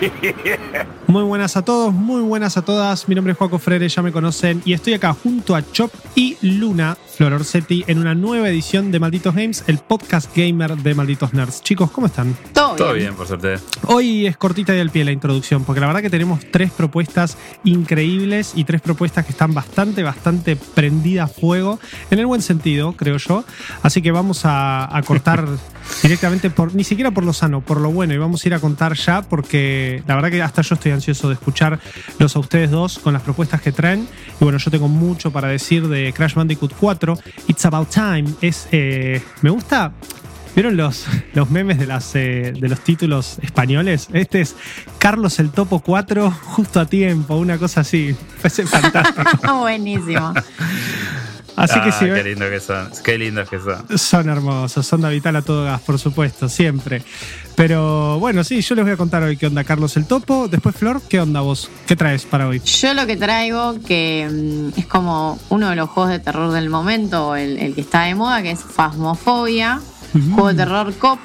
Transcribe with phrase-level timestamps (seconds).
[1.06, 3.08] Muy buenas a todos, muy buenas a todas.
[3.08, 6.36] Mi nombre es Juaco Freire, ya me conocen, y estoy acá junto a Chop y
[6.42, 11.32] Luna Flor Orsetti en una nueva edición de Malditos Games, el podcast gamer de Malditos
[11.32, 11.62] Nerds.
[11.62, 12.36] Chicos, ¿cómo están?
[12.52, 12.76] Todo bien.
[12.76, 13.54] Todo bien, por suerte.
[13.84, 17.38] Hoy es cortita y al pie la introducción, porque la verdad que tenemos tres propuestas
[17.64, 21.78] increíbles y tres propuestas que están bastante, bastante prendidas a fuego,
[22.10, 23.44] en el buen sentido, creo yo.
[23.82, 25.46] Así que vamos a, a cortar
[26.02, 28.58] directamente por, ni siquiera por lo sano, por lo bueno, y vamos a ir a
[28.58, 32.98] contar ya, porque la verdad que hasta yo estoy ansioso de escucharlos a ustedes dos
[32.98, 34.08] con las propuestas que traen.
[34.40, 37.18] Y bueno, yo tengo mucho para decir de Crash Bandicoot 4.
[37.48, 39.92] It's About Time es, eh, me gusta
[40.56, 41.04] ¿Vieron los,
[41.34, 44.08] los memes de, las, eh, de los títulos españoles?
[44.14, 44.56] Este es
[44.96, 48.16] Carlos el Topo 4, justo a tiempo, una cosa así.
[48.38, 49.58] Parece fantástico.
[49.60, 50.32] Buenísimo.
[51.56, 52.90] Así que Ah, sí, qué lindo que son.
[53.02, 53.98] Qué lindos que son.
[53.98, 57.02] son hermosos, son de Vital a todo gas, por supuesto, siempre.
[57.54, 60.48] Pero bueno, sí, yo les voy a contar hoy qué onda Carlos el Topo.
[60.48, 61.70] Después, Flor, ¿qué onda vos?
[61.86, 62.60] ¿Qué traes para hoy?
[62.60, 66.68] Yo lo que traigo, que mm, es como uno de los juegos de terror del
[66.68, 69.80] momento, el, el que está de moda, que es Phasmophobia,
[70.34, 71.18] juego de terror cop,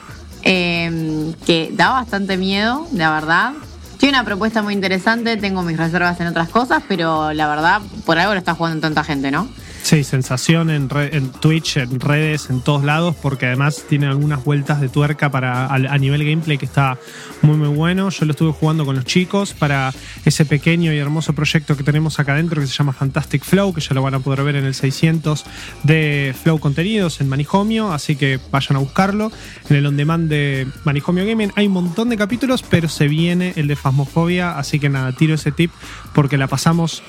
[0.43, 3.51] eh, que da bastante miedo, la verdad.
[3.97, 8.17] Tiene una propuesta muy interesante, tengo mis reservas en otras cosas, pero la verdad, por
[8.17, 9.47] algo lo está jugando tanta gente, ¿no?
[9.83, 14.43] Sí, sensación en, re- en Twitch, en redes, en todos lados, porque además tiene algunas
[14.45, 16.97] vueltas de tuerca para a, a nivel gameplay que está
[17.41, 18.09] muy muy bueno.
[18.09, 19.91] Yo lo estuve jugando con los chicos para
[20.23, 23.81] ese pequeño y hermoso proyecto que tenemos acá adentro que se llama Fantastic Flow, que
[23.81, 25.43] ya lo van a poder ver en el 600
[25.83, 29.31] de Flow Contenidos en Manijomio, así que vayan a buscarlo.
[29.69, 33.53] En el on demand de Manijomio Gaming hay un montón de capítulos, pero se viene
[33.57, 35.71] el de Fasmofobia, así que nada, tiro ese tip
[36.13, 37.01] porque la pasamos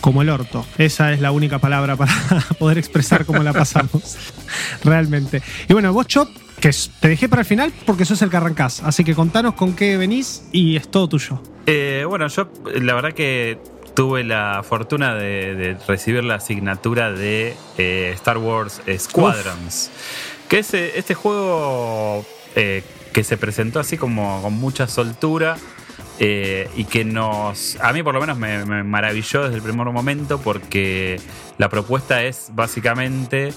[0.00, 0.64] como el orto.
[0.78, 2.12] Esa es la única palabra para
[2.58, 4.16] poder expresar cómo la pasamos.
[4.84, 5.42] Realmente.
[5.68, 6.28] Y bueno, vos, Chop,
[6.60, 6.70] que
[7.00, 8.82] te dejé para el final porque sos el que arrancás.
[8.82, 11.42] Así que contanos con qué venís y es todo tuyo.
[11.66, 12.50] Eh, bueno, yo
[12.80, 13.58] la verdad que
[13.98, 19.90] tuve la fortuna de, de recibir la asignatura de eh, Star Wars Squadrons.
[20.48, 25.56] Que es eh, este juego eh, que se presentó así como con mucha soltura.
[26.18, 29.86] Eh, y que nos, a mí por lo menos me, me maravilló desde el primer
[29.88, 31.20] momento porque
[31.58, 33.52] la propuesta es básicamente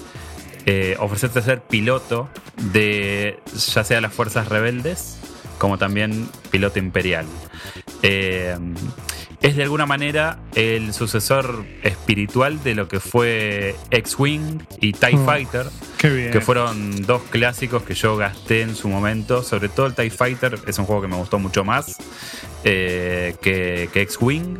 [0.66, 2.28] eh, ofrecerte ser piloto
[2.72, 3.40] de
[3.74, 5.18] ya sea las fuerzas rebeldes
[5.58, 7.26] como también piloto imperial.
[8.02, 8.56] Eh,
[9.40, 15.24] es de alguna manera el sucesor espiritual de lo que fue X-Wing y TIE Mm.
[15.26, 15.66] Fighter,
[15.98, 16.30] Qué bien.
[16.30, 19.42] que fueron dos clásicos que yo gasté en su momento.
[19.42, 21.96] Sobre todo el TIE Fighter es un juego que me gustó mucho más
[22.64, 24.58] eh, que, que X-Wing.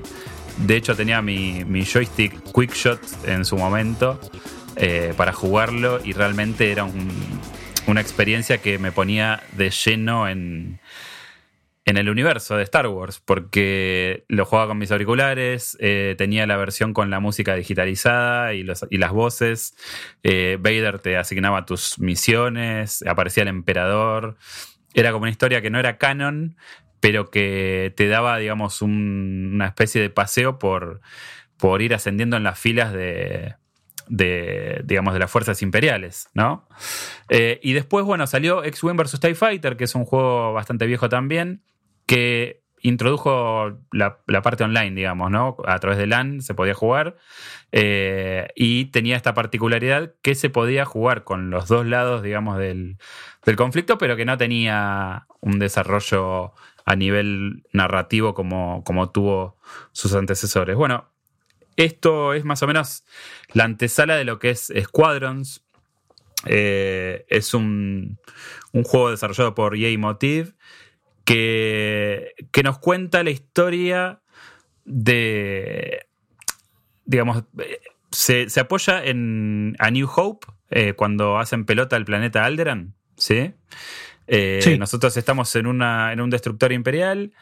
[0.59, 4.21] De hecho, tenía mi, mi joystick Quickshot en su momento
[4.77, 7.41] eh, para jugarlo y realmente era un-
[7.87, 10.79] una experiencia que me ponía de lleno en,
[11.85, 16.57] en el universo de Star Wars, porque lo jugaba con mis auriculares, eh, tenía la
[16.57, 19.75] versión con la música digitalizada y, los- y las voces,
[20.23, 24.37] Vader te asignaba tus misiones, aparecía el emperador,
[24.95, 26.57] era como una historia que no era canon,
[27.03, 31.01] pero que te daba, digamos, un- una especie de paseo por,
[31.59, 33.57] por ir ascendiendo en las filas de,
[34.07, 36.69] de, digamos, de las fuerzas imperiales, ¿no?
[37.29, 39.19] Eh, y después, bueno, salió X-Wing vs.
[39.19, 41.65] TIE Fighter, que es un juego bastante viejo también,
[42.07, 45.57] que introdujo la, la parte online, digamos, ¿no?
[45.67, 47.17] A través de LAN se podía jugar
[47.71, 52.99] eh, y tenía esta particularidad que se podía jugar con los dos lados, digamos, del,
[53.47, 56.55] del conflicto, pero que no tenía un desarrollo
[56.92, 59.56] a nivel narrativo como, como tuvo
[59.92, 60.76] sus antecesores.
[60.76, 61.08] Bueno,
[61.76, 63.04] esto es más o menos
[63.54, 65.64] la antesala de lo que es Squadrons.
[66.44, 68.19] Eh, es un,
[68.72, 70.53] un juego desarrollado por EA Motive
[71.25, 74.21] que, que nos cuenta la historia
[74.84, 76.06] de.
[77.04, 77.45] Digamos,
[78.10, 82.95] se, se apoya en A New Hope eh, cuando hacen pelota al planeta Alderan.
[83.16, 83.54] ¿Sí?
[84.27, 84.78] Eh, Sí.
[84.78, 87.33] Nosotros estamos en, una, en un destructor imperial.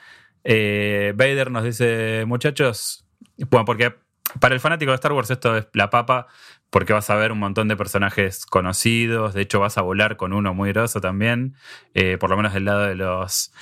[0.44, 3.04] Eh, Vader nos dice, muchachos,
[3.50, 3.94] bueno, porque
[4.38, 6.26] para el fanático de Star Wars esto es la papa,
[6.70, 10.32] porque vas a ver un montón de personajes conocidos, de hecho vas a volar con
[10.32, 11.56] uno muy groso también,
[11.94, 13.52] eh, por lo menos del lado de los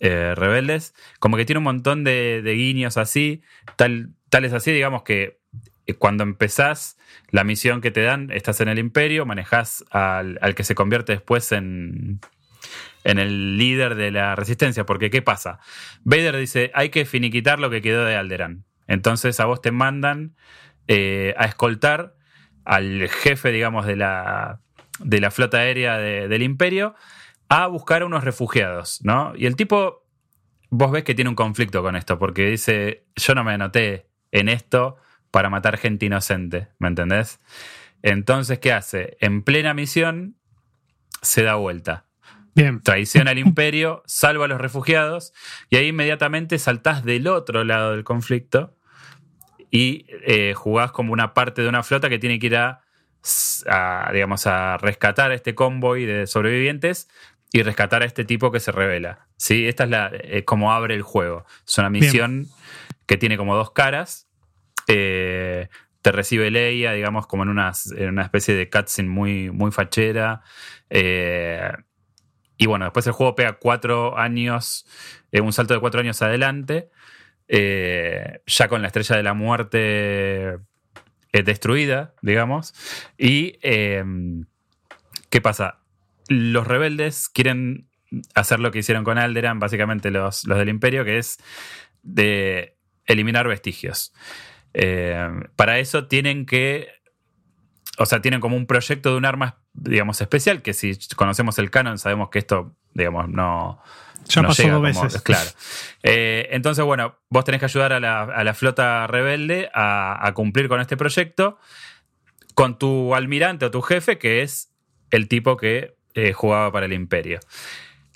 [0.00, 3.42] eh, rebeldes, como que tiene un montón de, de guiños así,
[3.76, 5.38] tal, tal es así, digamos que
[5.98, 6.96] cuando empezás
[7.30, 11.12] la misión que te dan, estás en el imperio, manejás al, al que se convierte
[11.12, 12.20] después en,
[13.04, 15.60] en el líder de la resistencia, porque ¿qué pasa?
[16.02, 18.64] Vader dice, hay que finiquitar lo que quedó de Alderaan.
[18.86, 20.34] Entonces a vos te mandan
[20.88, 22.16] eh, a escoltar
[22.64, 24.60] al jefe, digamos, de la,
[24.98, 26.94] de la flota aérea del imperio
[27.48, 29.32] a buscar a unos refugiados, ¿no?
[29.36, 30.06] Y el tipo,
[30.70, 34.48] vos ves que tiene un conflicto con esto, porque dice, yo no me anoté en
[34.48, 34.96] esto
[35.30, 37.40] para matar gente inocente, ¿me entendés?
[38.02, 39.16] Entonces, ¿qué hace?
[39.20, 40.36] En plena misión,
[41.22, 42.06] se da vuelta.
[42.54, 42.80] Bien.
[42.82, 45.32] Traiciona al imperio, salva a los refugiados
[45.70, 48.76] y ahí inmediatamente saltás del otro lado del conflicto
[49.70, 52.80] y eh, jugás como una parte de una flota que tiene que ir a,
[54.12, 57.08] digamos, a rescatar este convoy de sobrevivientes
[57.52, 59.26] y rescatar a este tipo que se revela.
[59.36, 59.66] ¿sí?
[59.66, 61.44] Esta es la, eh, como abre el juego.
[61.66, 62.46] Es una misión
[63.06, 64.28] que tiene como dos caras.
[64.86, 65.68] Eh,
[66.02, 70.42] te recibe Leia, digamos, como en una, una especie de cutscene muy, muy fachera.
[72.56, 74.86] Y bueno, después el juego pega cuatro años,
[75.32, 76.90] un salto de cuatro años adelante.
[77.46, 80.58] Eh, ya con la estrella de la muerte
[81.32, 82.74] eh, destruida, digamos.
[83.18, 84.46] Y, em,
[85.30, 85.80] ¿qué pasa?
[86.28, 87.88] Los rebeldes quieren
[88.34, 91.38] hacer lo que hicieron con Alderan, básicamente los, del imperio, que es
[92.02, 92.76] de
[93.06, 94.14] eliminar vestigios.
[95.56, 96.88] Para eso tienen que,
[97.98, 101.70] o sea, tienen como un proyecto de un arma, digamos, especial, que si conocemos el
[101.70, 103.82] canon sabemos que esto, digamos, no,
[104.28, 105.22] ya pasó dos veces.
[105.22, 105.50] Claro.
[106.02, 110.96] Eh, entonces, bueno, vos tenés que ayudar a la, flota rebelde a, cumplir con este
[110.96, 111.58] proyecto
[112.54, 114.70] con tu almirante o tu jefe, que es
[115.10, 117.40] el tipo que eh, jugaba para el imperio.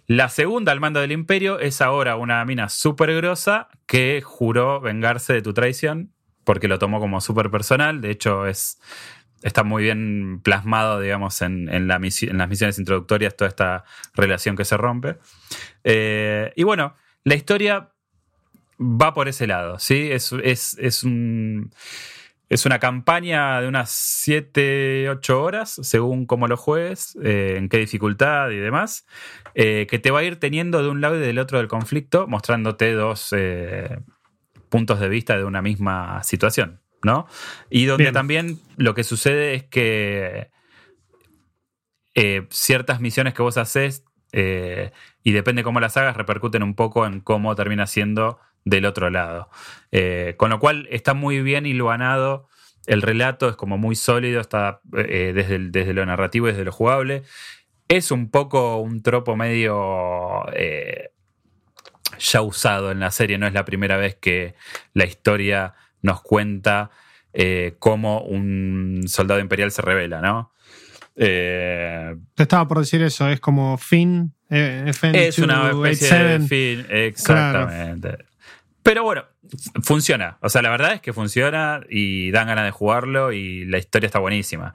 [0.07, 5.35] La segunda al mando del imperio es ahora una mina súper grosa que juró vengarse
[5.35, 6.13] de tu traición
[6.45, 8.01] porque lo tomó como súper personal.
[8.01, 8.81] De hecho, es
[9.43, 14.77] está muy bien plasmado, digamos, en, en, las misiones introductorias, toda esta relación que se
[14.77, 15.17] rompe.
[15.85, 16.95] Eh, y bueno,
[17.25, 17.91] la historia
[18.81, 20.11] va por ese lado, ¿sí?
[20.11, 21.73] Es, es, un,
[22.49, 27.79] es una campaña de unas 7, 8 horas, según cómo lo juegues, eh, en qué
[27.79, 29.07] dificultad y demás,
[29.55, 32.27] eh, que te va a ir teniendo de un lado y del otro del conflicto,
[32.27, 33.35] mostrándote dos
[34.69, 36.81] puntos de vista de una misma situación.
[37.03, 37.27] ¿No?
[37.71, 40.51] Y donde también lo que sucede es que
[42.15, 44.91] eh, ciertas misiones que vos haces, eh,
[45.23, 49.51] y depende cómo las hagas, repercuten un poco en cómo termina siendo del otro lado.
[49.93, 52.49] Eh, con lo cual está muy bien iluanado.
[52.87, 57.23] El relato es como muy sólido, está desde, desde, lo narrativo y desde lo jugable.
[57.87, 60.45] Es un poco un tropo medio
[62.19, 64.55] ya usado en la serie, no es la primera vez que
[64.95, 66.91] la historia nos cuenta
[67.33, 70.53] eh, cómo un soldado imperial se revela, ¿no?
[71.17, 76.87] Eh, Te estaba por decir eso, es como Finn, eh, Es una especie de Finn,
[76.89, 78.19] exactamente.
[78.83, 79.25] Pero bueno,
[79.83, 80.39] funciona.
[80.41, 84.07] O sea, la verdad es que funciona y dan ganas de jugarlo y la historia
[84.07, 84.73] está buenísima.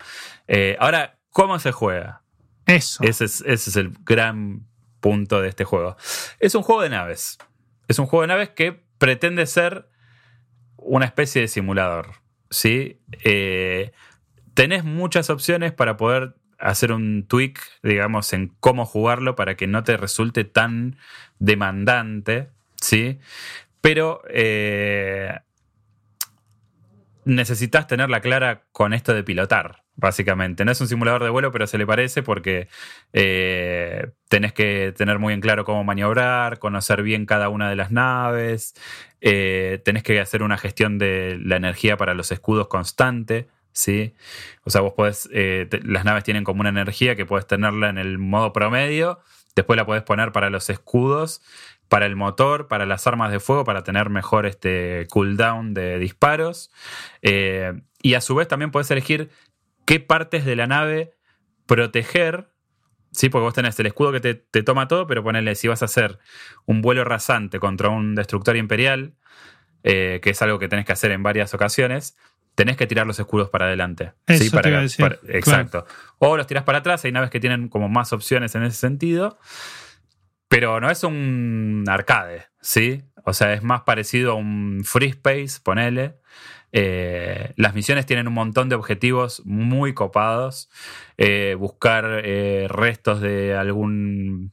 [0.80, 2.22] ahora, ¿cómo se juega?
[2.66, 3.04] Eso.
[3.04, 4.66] Ese es, ese es el gran
[5.00, 5.98] punto de este juego.
[6.40, 7.38] Es un juego de naves.
[7.88, 9.90] Es un juego de naves que pretende ser
[10.86, 12.24] una especie de simulador.
[12.50, 13.00] ¿sí?
[13.24, 13.92] Eh,
[14.54, 19.84] tenés muchas opciones para poder hacer un tweak, digamos, en cómo jugarlo para que no
[19.84, 20.98] te resulte tan
[21.40, 23.20] demandante, ¿sí?
[23.82, 25.40] Pero eh,
[27.26, 30.66] necesitas tenerla clara con esto de pilotar básicamente.
[30.66, 32.68] No es un simulador de vuelo, pero se le parece porque
[33.14, 37.92] eh, tenés que tener muy en claro cómo maniobrar, conocer bien cada una de las
[37.92, 38.76] naves,
[39.22, 43.48] eh, tenés que hacer una gestión de la energía para los escudos constante.
[43.72, 44.14] ¿sí?
[44.64, 47.98] O sea, vos podés, eh, las naves tienen como una energía que puedes tenerla en
[47.98, 49.20] el modo promedio,
[49.56, 51.42] después la podés poner para los escudos,
[51.88, 56.72] para el motor, para las armas de fuego, para tener mejor este cooldown de disparos.
[57.22, 59.30] y a su vez también podés elegir
[59.86, 61.14] qué partes de la nave
[61.66, 62.50] proteger.
[63.12, 65.86] Sí, porque vos tenés el escudo que te, toma todo, pero ponele, si vas a
[65.86, 66.18] hacer
[66.66, 69.14] un vuelo rasante contra un destructor imperial,
[69.84, 72.18] eh, que es algo que tenés que hacer en varias ocasiones,
[72.56, 74.14] tenés que tirar los escudos para adelante.
[74.28, 74.50] ¿sí?
[74.50, 74.84] Para,
[75.28, 75.86] exacto.
[76.18, 79.38] O los tirás para atrás, hay naves que tienen como más opciones en ese sentido.
[80.48, 83.04] Pero no es un arcade, ¿sí?
[83.26, 86.20] O sea, es más parecido a un free space, ponele.
[86.76, 90.70] Eh, las misiones tienen un montón de objetivos muy copados.
[91.18, 94.52] Eh, buscar eh, restos de algún.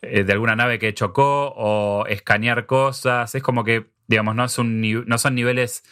[0.00, 3.34] de alguna nave que chocó o escanear cosas.
[3.34, 5.84] Es como que, digamos, no, son niveles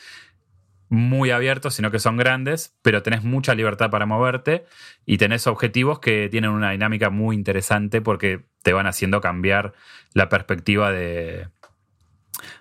[0.89, 4.65] muy abiertos, sino que son grandes, pero tenés mucha libertad para moverte
[5.07, 9.73] y tenés objetivos que tienen una dinámica muy interesante porque te van haciendo cambiar
[10.15, 11.49] la perspectiva de,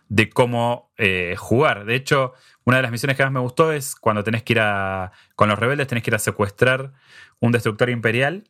[0.10, 0.92] de cómo
[1.38, 1.86] jugar.
[1.86, 2.34] De hecho,
[2.66, 5.12] una de las misiones que más me gustó es cuando tenés que ir a.
[5.36, 6.94] Con los rebeldes tenés que ir a secuestrar
[7.40, 8.48] un destructor imperial.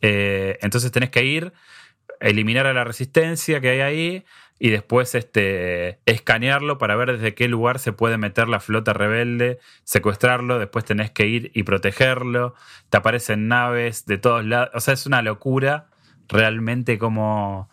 [0.00, 1.52] Eh, entonces tenés que ir,
[2.20, 4.24] eliminar a la resistencia que hay ahí
[4.58, 9.58] y después este, escanearlo para ver desde qué lugar se puede meter la flota rebelde,
[9.84, 12.54] secuestrarlo, después tenés que ir y protegerlo,
[12.90, 15.86] te aparecen naves de todos lados, o sea, es una locura
[16.28, 17.70] realmente cómo,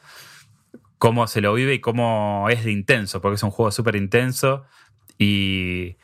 [0.99, 4.65] cómo se lo vive y cómo es de intenso, porque es un juego súper intenso
[5.17, 5.97] y,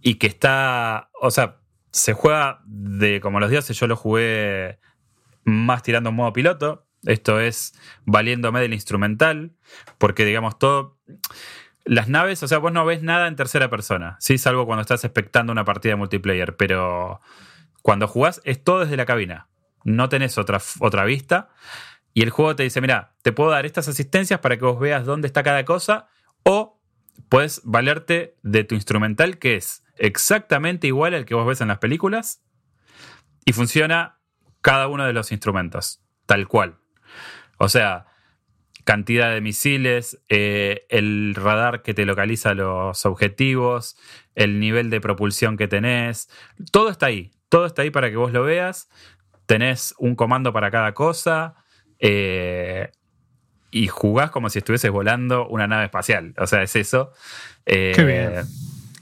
[0.00, 1.58] y que está, o sea,
[1.90, 4.78] se juega de como los dioses, yo lo jugué
[5.44, 7.74] más tirando en modo piloto, esto es
[8.04, 9.52] valiéndome del instrumental,
[9.98, 10.98] porque digamos todo...
[11.84, 14.36] Las naves, o sea, vos no ves nada en tercera persona, ¿sí?
[14.36, 17.22] Salvo cuando estás expectando una partida de multiplayer, pero
[17.80, 19.48] cuando jugás es todo desde la cabina.
[19.84, 21.48] No tenés otra, otra vista.
[22.12, 25.06] Y el juego te dice, mira, te puedo dar estas asistencias para que vos veas
[25.06, 26.08] dónde está cada cosa,
[27.28, 31.78] puedes valerte de tu instrumental, que es exactamente igual al que vos ves en las
[31.78, 32.42] películas,
[33.44, 34.20] y funciona
[34.60, 36.78] cada uno de los instrumentos, tal cual.
[37.58, 38.06] O sea,
[38.84, 43.96] cantidad de misiles, eh, el radar que te localiza los objetivos,
[44.34, 46.30] el nivel de propulsión que tenés,
[46.72, 48.88] todo está ahí, todo está ahí para que vos lo veas,
[49.46, 51.56] tenés un comando para cada cosa
[51.98, 52.92] eh,
[53.70, 57.12] y jugás como si estuvieses volando una nave espacial, o sea, es eso.
[57.64, 58.32] Qué bien.
[58.34, 58.44] Eh,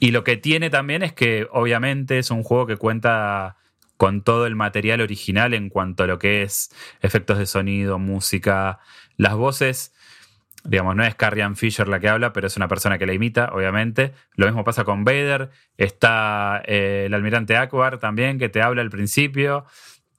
[0.01, 3.57] y lo que tiene también es que obviamente es un juego que cuenta
[3.97, 6.71] con todo el material original en cuanto a lo que es
[7.01, 8.81] efectos de sonido, música,
[9.17, 9.95] las voces.
[10.65, 13.51] Digamos, no es Carrion Fisher la que habla, pero es una persona que la imita,
[13.53, 14.13] obviamente.
[14.35, 15.51] Lo mismo pasa con Vader.
[15.79, 19.65] Está eh, el almirante Akbar también, que te habla al principio.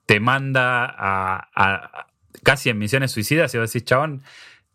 [0.05, 2.06] Te manda a,
[2.47, 4.23] casi en misiones suicidas y vos decís, chabón,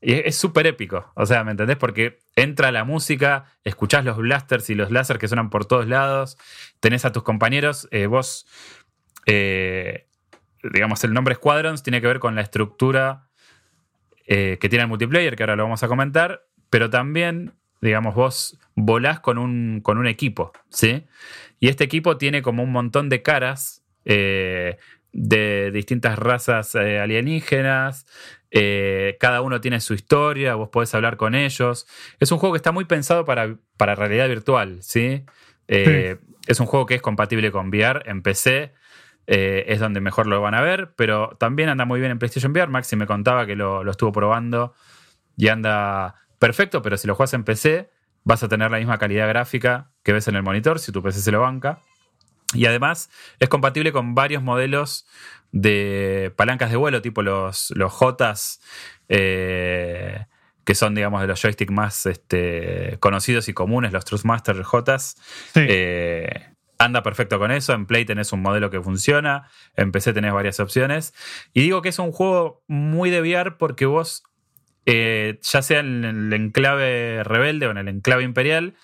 [0.03, 1.11] es súper épico.
[1.15, 1.79] O sea, ¿me entendés?
[1.79, 6.37] Porque entra la música, escuchás los blasters y los láser que suenan por todos lados,
[6.81, 8.47] tenés a tus compañeros, eh, vos
[9.25, 10.07] eh,
[10.63, 13.31] digamos, el nombre Squadrons tiene que ver con la estructura
[14.27, 18.59] eh, que tiene el multiplayer, que ahora lo vamos a comentar, pero también, digamos, vos
[18.75, 21.07] volás con un, con un equipo, ¿sí?
[21.59, 23.83] Y este equipo tiene como un montón de caras
[25.13, 28.07] de distintas razas alienígenas,
[29.21, 31.87] cada uno tiene su historia, vos podés hablar con ellos.
[32.21, 35.25] Es un juego que está muy pensado para, para realidad virtual, ¿sí?
[35.67, 38.73] Es un juego que es compatible con VR en PC
[39.27, 42.53] eh, es donde mejor lo van a ver, pero también anda muy bien en PlayStation
[42.53, 42.71] VR.
[42.71, 44.75] Maxi me contaba que lo, estuvo probando
[45.37, 47.91] y anda perfecto, pero si lo juegas en PC
[48.25, 51.21] vas a tener la misma calidad gráfica que ves en el monitor si tu PC
[51.21, 51.81] se lo banca.
[52.55, 55.07] Y además es compatible con varios modelos
[55.53, 58.61] de palancas de vuelo, tipo los, los Jotas,
[59.09, 60.27] eh,
[60.65, 65.17] que son, digamos, de los joysticks más este, conocidos y comunes, los Trustmaster Jotas.
[65.55, 67.73] Eh, anda perfecto con eso.
[67.73, 69.49] En Play tenés un modelo que funciona.
[69.77, 71.15] En PC tenés varias opciones.
[71.53, 74.25] Y digo que es un juego muy de VR porque vos,
[74.87, 78.75] eh, ya sea en el enclave rebelde o en el enclave imperial,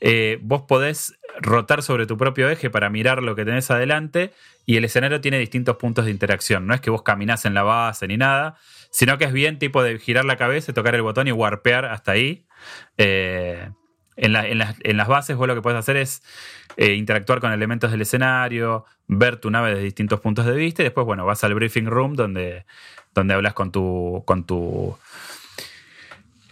[0.00, 4.32] eh, vos podés rotar sobre tu propio eje para mirar lo que tenés adelante
[4.66, 6.66] y el escenario tiene distintos puntos de interacción.
[6.66, 8.56] No es que vos caminás en la base ni nada,
[8.90, 12.12] sino que es bien tipo de girar la cabeza, tocar el botón y warpear hasta
[12.12, 12.46] ahí.
[12.96, 13.70] Eh,
[14.16, 16.22] en, las bases vos lo que puedes hacer es
[16.76, 20.84] eh, interactuar con elementos del escenario, ver tu nave desde distintos puntos de vista y
[20.84, 22.66] después, bueno, vas al briefing room donde,
[23.14, 24.96] donde hablas con tu, con tu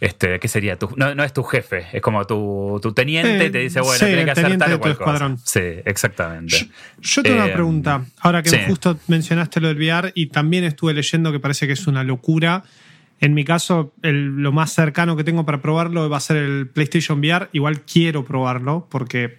[0.01, 0.77] este, ¿qué sería?
[0.79, 4.57] Tu, no, es tu jefe, es como tu, teniente, te dice, bueno, tiene que hacer
[4.59, 5.37] tal o cual cosa.
[5.45, 6.69] Sí, exactamente.
[7.01, 8.05] Yo, tengo una Eh, pregunta.
[8.21, 8.59] Ahora que sí.
[8.67, 12.65] justo mencionaste lo del VR y también estuve leyendo que parece que es una locura.
[13.21, 16.69] En mi caso, el- lo más cercano que tengo para probarlo va a ser el
[16.69, 17.49] PlayStation VR.
[17.53, 19.39] Igual quiero probarlo porque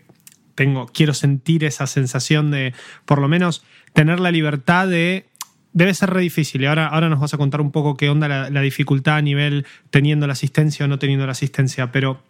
[0.56, 2.74] tengo, quiero sentir esa sensación de,
[3.06, 3.64] por lo menos,
[3.94, 5.26] tener la libertad de.
[5.74, 6.62] Debe ser re difícil.
[6.62, 9.66] Y ahora, ahora nos vas a contar un poco qué onda la, dificultad a nivel
[9.90, 11.92] teniendo la asistencia o no teniendo la asistencia.
[11.92, 12.22] Pero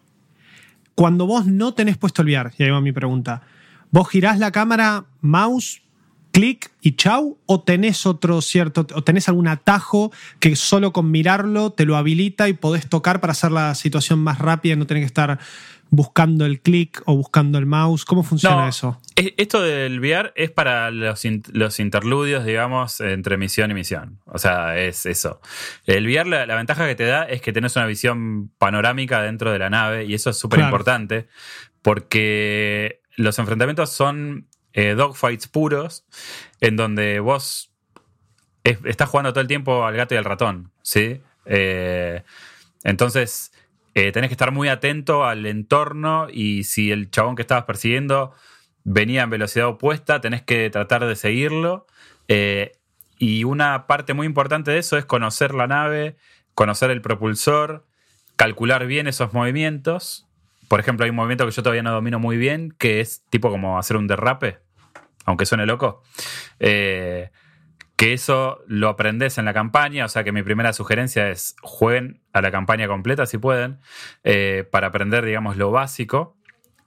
[0.96, 3.42] cuando vos no tenés puesto el VR, y ahí va mi pregunta,
[3.92, 5.82] ¿vos girás la cámara, mouse,
[6.32, 7.38] clic y chau?
[7.46, 12.50] ¿O tenés otro cierto, o tenés algún atajo que solo con mirarlo te lo habilita
[12.50, 15.40] y podés tocar para hacer la situación más rápida y no tener que estar
[15.92, 18.06] buscando el clic o buscando el mouse?
[18.06, 19.02] ¿Cómo funciona No, eso?
[19.16, 24.20] es- Esto del VR es para los, los interludios, digamos, entre misión y misión.
[24.26, 25.42] O sea, es eso.
[25.86, 29.52] El VR, la, la ventaja que te da es que tenés una visión panorámica dentro
[29.52, 30.70] de la nave y eso es súper Claro.
[30.70, 31.28] importante
[31.82, 36.06] porque los enfrentamientos son eh, dogfights puros
[36.62, 37.72] en donde vos
[38.64, 41.22] es- estás jugando todo el tiempo al gato y al ratón, ¿sí?
[41.46, 42.22] Eh,
[42.84, 43.52] entonces,
[43.94, 48.34] eh, tenés que estar muy atento al entorno y si el chabón que estabas persiguiendo
[48.84, 51.86] venía en velocidad opuesta, tenés que tratar de seguirlo.
[52.28, 52.74] Eh,
[53.18, 56.16] y una parte muy importante de eso es conocer la nave,
[56.54, 57.86] conocer el propulsor,
[58.36, 60.28] calcular bien esos movimientos.
[60.68, 63.50] Por ejemplo, hay un movimiento que yo todavía no domino muy bien, que es tipo
[63.50, 64.60] como hacer un derrape,
[65.26, 66.04] aunque suene loco.
[66.60, 67.32] Eh,
[68.00, 72.22] que eso lo aprendes en la campaña, o sea que mi primera sugerencia es jueguen
[72.32, 73.80] a la campaña completa si pueden,
[74.24, 76.38] eh, para aprender, digamos, lo básico.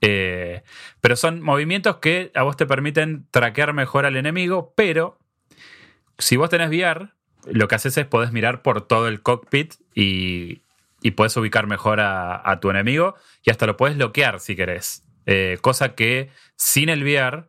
[0.01, 0.63] Eh,
[1.01, 5.19] pero son movimientos que a vos te permiten traquear mejor al enemigo, pero
[6.17, 7.09] si vos tenés VR,
[7.45, 10.63] lo que haces es podés mirar por todo el cockpit y,
[11.03, 15.03] y podés ubicar mejor a, tu enemigo y hasta lo puedes bloquear si querés.
[15.27, 17.43] Eh, cosa que sin el VR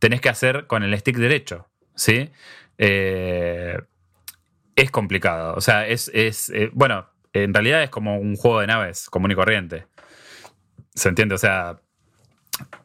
[0.00, 2.32] tenés que hacer con el stick derecho, ¿sí?
[2.78, 3.78] Eh,
[4.74, 5.54] es complicado.
[5.54, 9.34] O sea, es, eh, bueno, en realidad es como un juego de naves común y
[9.34, 9.86] corriente.
[10.94, 11.34] ¿Se entiende?
[11.34, 11.80] O sea,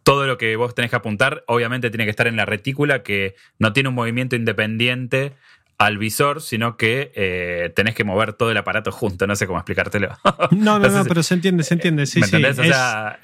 [0.04, 3.36] todo lo que vos tenés que apuntar, obviamente tiene que estar en la retícula, que
[3.60, 5.34] no tiene un movimiento independiente
[5.78, 9.26] al visor, sino que eh, tenés que mover todo el aparato junto.
[9.28, 10.18] No sé cómo explicártelo.
[10.52, 12.06] No, no, no, pero se entiende, se entiende.
[12.06, 12.60] Sí, ¿Me entendés?
[12.60, 13.20] o sea,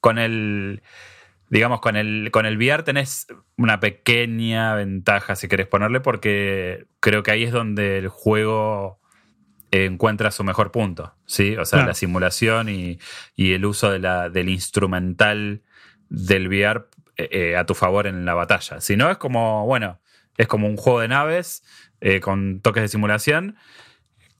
[0.00, 0.82] con el
[1.50, 7.22] digamos, con el, con el VR tenés una pequeña ventaja, si querés ponerle, porque creo
[7.22, 9.00] que ahí es donde el juego
[9.82, 11.56] encuentra su mejor punto, ¿sí?
[11.56, 12.98] O sea, la simulación y,
[13.36, 15.62] el uso de la, del instrumental
[16.08, 16.86] del VR
[17.16, 18.80] eh, eh, a tu favor en la batalla.
[18.80, 20.00] Si no, es como, bueno,
[20.36, 21.64] es como un juego de naves
[22.00, 23.56] eh, con toques de simulación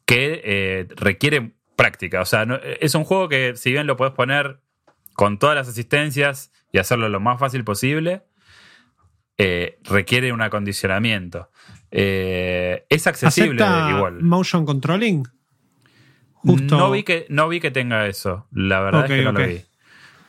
[0.06, 2.20] que requiere práctica.
[2.20, 2.46] O sea,
[2.80, 4.61] es un juego que si bien lo puedes poner
[5.14, 8.25] con todas las asistencias y hacerlo lo más fácil posible,
[9.38, 11.49] eh, requiere un acondicionamiento.
[11.93, 14.21] Eh, es accesible igual.
[14.21, 15.23] ¿Motion controlling?
[16.43, 18.49] No, vi que, no vi que tenga eso.
[18.50, 19.62] La verdad es que no lo vi.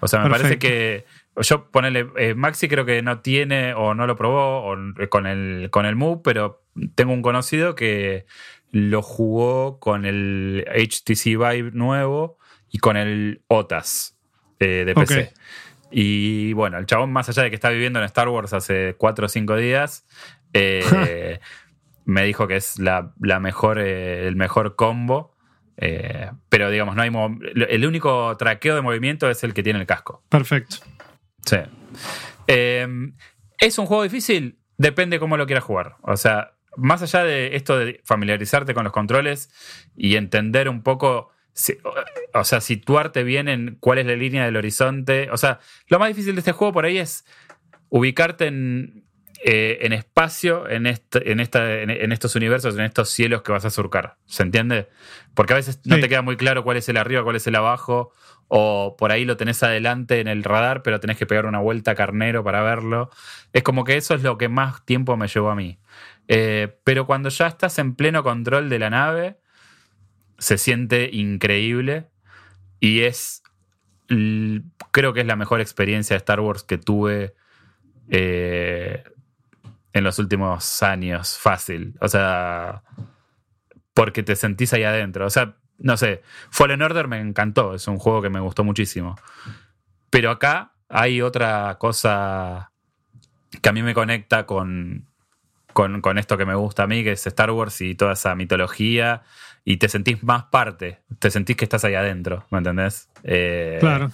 [0.01, 1.05] O sea, me parece que.
[1.41, 2.09] Yo ponele.
[2.15, 4.71] Eh, Maxi creo que no tiene o no lo probó
[5.09, 8.27] con, el, con el Move, pero tengo un conocido que
[8.69, 12.37] lo jugó con el HTC Vive nuevo
[12.69, 14.15] y con el OTAS
[14.59, 15.33] de PC.
[15.91, 19.27] Y bueno, el chabón, más allá de que está viviendo en Star Wars hace cuatro
[19.27, 20.05] o cinco días,
[20.53, 21.39] eh,
[22.05, 25.33] me dijo que es la, mejor, eh, el mejor combo.
[25.77, 27.11] Eh, pero digamos, no hay
[27.69, 30.23] el único traqueo de movimiento es el que tiene el casco.
[30.29, 30.77] Perfecto.
[31.45, 31.57] Sí.
[32.47, 34.59] ¿Es un juego difícil?
[34.77, 35.97] Depende cómo lo quieras jugar.
[36.01, 39.49] O sea, más allá de esto de familiarizarte con los controles
[39.95, 41.31] y entender un poco
[42.33, 45.29] o sea, situarte bien en cuál es la línea del horizonte.
[45.31, 47.25] O sea, lo más difícil de este juego por ahí es
[47.89, 49.05] ubicarte en,
[49.43, 53.69] eh, en espacio en, en, esta, en, estos universos, en estos cielos que vas a
[53.69, 54.17] surcar.
[54.25, 54.89] ¿Se entiende?
[55.33, 57.55] Porque a veces no te queda muy claro cuál es el arriba, cuál es el
[57.55, 58.11] abajo,
[58.47, 61.91] o por ahí lo tenés adelante en el radar, pero tenés que pegar una vuelta
[61.91, 63.11] a carnero para verlo.
[63.53, 65.79] Es como que eso es lo que más tiempo me llevó a mí.
[66.27, 69.37] Eh, pero cuando ya estás en pleno control de la nave
[70.37, 72.07] se siente increíble
[72.79, 73.43] y es,
[74.91, 77.35] creo que es la mejor experiencia de Star Wars que tuve
[78.09, 79.03] eh,
[79.93, 81.95] en los últimos años, fácil.
[82.01, 82.83] O sea,
[83.93, 85.25] porque te sentís ahí adentro.
[85.25, 86.21] O sea, no sé,
[86.51, 89.15] Fallen Order me encantó, es un juego que me gustó muchísimo.
[90.09, 92.71] Pero acá hay otra cosa
[93.61, 95.07] que a mí me conecta con,
[95.73, 98.35] con, con, esto que me gusta a mí, que es Star Wars y toda esa
[98.35, 99.23] mitología
[99.67, 103.09] y te sentís más parte, te sentís que estás ahí adentro, ¿me entendés?
[103.23, 104.11] Eh, claro.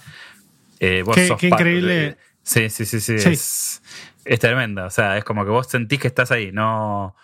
[0.80, 2.16] Eh, vos qué, increíble.
[2.42, 3.14] sí, sí, sí, sí.
[3.16, 3.82] Es,
[4.24, 4.86] es tremenda.
[4.86, 6.50] O sea, es como que vos sentís que estás ahí.
[6.52, 7.14] No.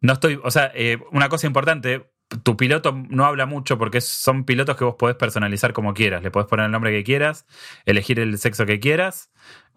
[0.00, 0.40] No estoy.
[0.42, 2.08] O sea, eh, una cosa importante.
[2.42, 6.22] Tu piloto no habla mucho porque son pilotos que vos podés personalizar como quieras.
[6.22, 7.44] Le podés poner el nombre que quieras,
[7.84, 9.30] elegir el sexo que quieras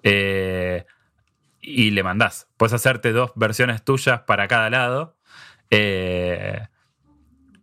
[0.04, 2.48] y le mandás.
[2.58, 5.18] Puedes hacerte dos versiones tuyas para cada lado.
[5.70, 6.62] Eh,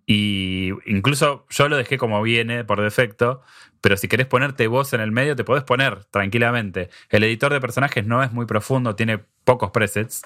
[0.07, 3.43] y incluso yo lo dejé como viene por defecto,
[3.81, 6.91] pero si querés ponerte voz en el medio, te podés poner tranquilamente.
[7.11, 10.23] El editor de personajes no es muy profundo, tiene pocos presets.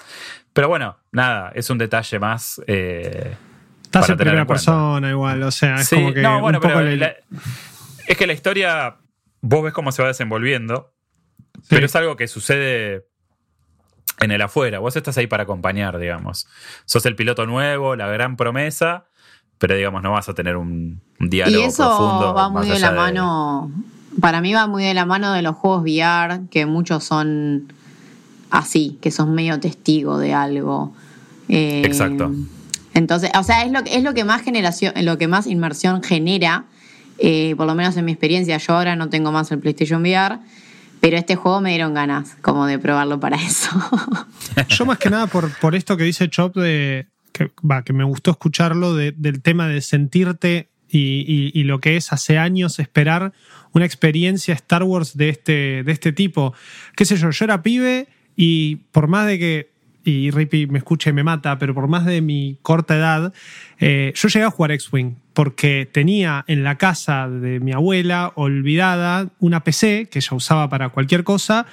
[0.53, 2.61] Pero bueno, nada, es un detalle más.
[2.67, 3.35] Eh,
[3.83, 6.21] Estás en primera persona igual, o sea, es como que.
[6.21, 8.97] No, bueno, pero es que la historia,
[9.41, 10.93] vos ves cómo se va desenvolviendo,
[11.69, 13.07] pero es algo que sucede
[14.19, 14.79] en el afuera.
[14.79, 16.47] Vos estás ahí para acompañar, digamos.
[16.85, 19.09] Sos el piloto nuevo, la gran promesa
[19.59, 22.33] pero digamos, no vas a tener un, diálogo y eso profundo.
[22.33, 23.71] va muy de la mano,
[24.19, 27.71] para mí va muy de la mano de los juegos VR, que muchos son
[28.49, 30.93] así, que son medio testigo de algo.
[31.49, 32.31] Eh, Exacto.
[32.93, 36.65] Entonces, o sea, es lo, es lo que más generación, lo que más inmersión genera.
[37.17, 40.39] eh, por lo menos en mi experiencia, yo ahora no tengo más el PlayStation VR,
[41.01, 43.69] pero este juego me dieron ganas como de probarlo para eso.
[44.69, 48.03] yo más que nada por, por esto que dice Chop de que, va, que me
[48.03, 53.31] gustó escucharlo del tema de sentirte y, y, lo que es hace años esperar
[53.73, 56.53] una experiencia Star Wars de este, de este tipo.
[56.95, 59.69] Qué sé yo, yo era pibe y por más de que
[60.03, 63.33] y Rippy me escucha y me mata, pero por más de mi corta edad,
[63.79, 69.29] eh, yo llegué a jugar X-Wing porque tenía en la casa de mi abuela olvidada
[69.39, 71.65] una PC que ella usaba para cualquier cosa,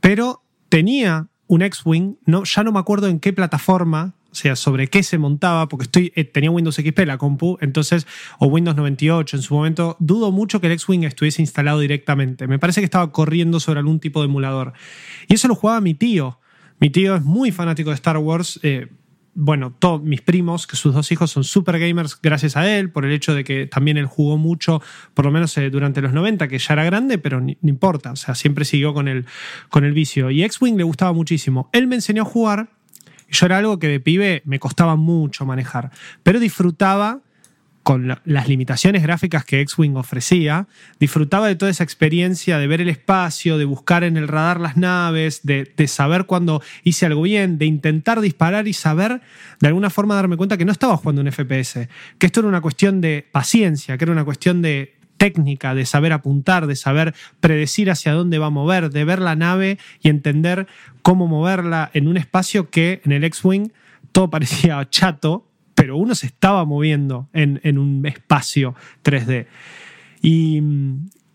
[0.00, 5.02] pero tenía un X-Wing, no, ya no me acuerdo en qué plataforma, sea, sobre qué
[5.02, 8.06] se montaba, porque estoy, eh, tenía Windows XP la compu, entonces,
[8.38, 12.46] o Windows 98 en su momento, dudo mucho que el X-Wing estuviese instalado directamente.
[12.46, 14.72] Me parece que estaba corriendo sobre algún tipo de emulador.
[15.28, 16.38] Y eso lo jugaba mi tío.
[16.78, 18.60] Mi tío es muy fanático de Star Wars.
[18.62, 18.88] Eh,
[19.38, 23.04] bueno, todos mis primos, que sus dos hijos son super gamers gracias a él, por
[23.04, 24.80] el hecho de que también él jugó mucho,
[25.12, 28.16] por lo menos eh, durante los 90, que ya era grande, pero no importa, o
[28.16, 29.26] sea, siempre siguió con el,
[29.68, 30.30] con el vicio.
[30.30, 31.68] Y X-Wing le gustaba muchísimo.
[31.74, 32.70] Él me enseñó a jugar,
[33.28, 35.90] yo era algo que de pibe me costaba mucho manejar,
[36.22, 37.20] pero disfrutaba
[37.86, 40.66] con las limitaciones gráficas que X-Wing ofrecía,
[40.98, 44.76] disfrutaba de toda esa experiencia de ver el espacio, de buscar en el radar las
[44.76, 49.20] naves, de, saber cuando hice algo bien, de intentar disparar y saber
[49.60, 52.60] de alguna forma darme cuenta que no estaba jugando un FPS, que esto era una
[52.60, 57.90] cuestión de paciencia, que era una cuestión de técnica, de saber apuntar, de saber predecir
[57.90, 60.66] hacia dónde va a mover, de ver la nave y entender
[61.02, 63.70] cómo moverla en un espacio que en el X-Wing
[64.12, 68.74] todo parecía chato pero uno se estaba moviendo en, un espacio
[69.04, 69.46] 3D.
[70.22, 70.62] Y,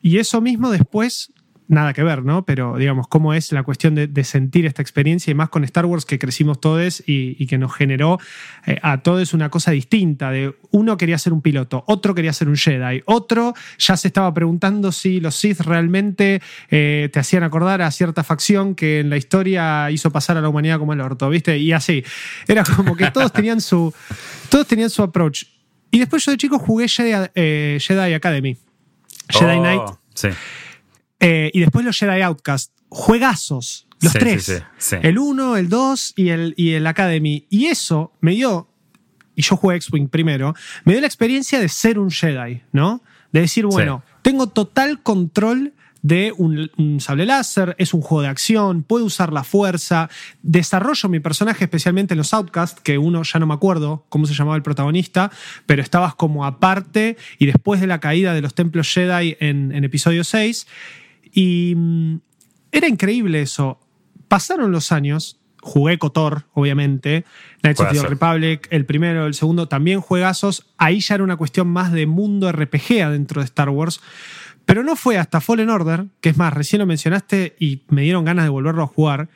[0.01, 1.31] y, eso mismo después
[1.71, 2.45] nada que ver, ¿no?
[2.45, 6.05] Pero digamos, cómo es la cuestión de, sentir esta experiencia y más con Star Wars
[6.05, 8.19] que crecimos todos y, que nos generó
[8.65, 10.31] eh, a todos una cosa distinta.
[10.31, 14.33] De uno quería ser un piloto, otro quería ser un Jedi, otro ya se estaba
[14.33, 19.17] preguntando si los Sith realmente eh, te hacían acordar a cierta facción que en la
[19.17, 21.57] historia hizo pasar a la humanidad como el orto, ¿viste?
[21.57, 22.03] Y así.
[22.47, 23.93] Era como que todos tenían su,
[24.49, 25.45] todos tenían su approach.
[25.89, 28.57] Y después yo de chico jugué Jedi, eh, Jedi Academy.
[29.29, 29.81] Jedi oh, Knight.
[30.13, 30.29] Sí.
[31.21, 32.73] Eh, y después los Jedi Outcast.
[32.89, 33.87] Juegazos.
[34.01, 34.63] Los tres.
[35.03, 37.45] el 1, el 2 y el, y el Academy.
[37.49, 38.67] Y eso me dio,
[39.35, 43.03] y yo jugué X-Wing primero, me dio la experiencia de ser un Jedi, ¿no?
[43.31, 48.83] De decir, bueno, tengo total control de un, sable láser, es un juego de acción,
[48.83, 50.09] puedo usar la fuerza,
[50.41, 54.33] desarrollo mi personaje especialmente en los Outcast, que uno ya no me acuerdo cómo se
[54.33, 55.31] llamaba el protagonista,
[55.65, 59.83] pero estabas como aparte y después de la caída de los templos Jedi en, en
[59.83, 60.65] episodio 6,
[61.31, 62.19] y mm,
[62.71, 63.79] era increíble eso.
[64.27, 67.25] Pasaron los años, jugué Cotor, obviamente,
[67.61, 70.71] Knights of the Republic, el primero, el segundo, también juegazos.
[70.77, 74.01] Ahí ya era una cuestión más de mundo RPG adentro de Star Wars.
[74.65, 78.25] Pero no fue hasta Fallen Order, que es más, recién lo mencionaste y me dieron
[78.25, 79.29] ganas de volverlo a jugar,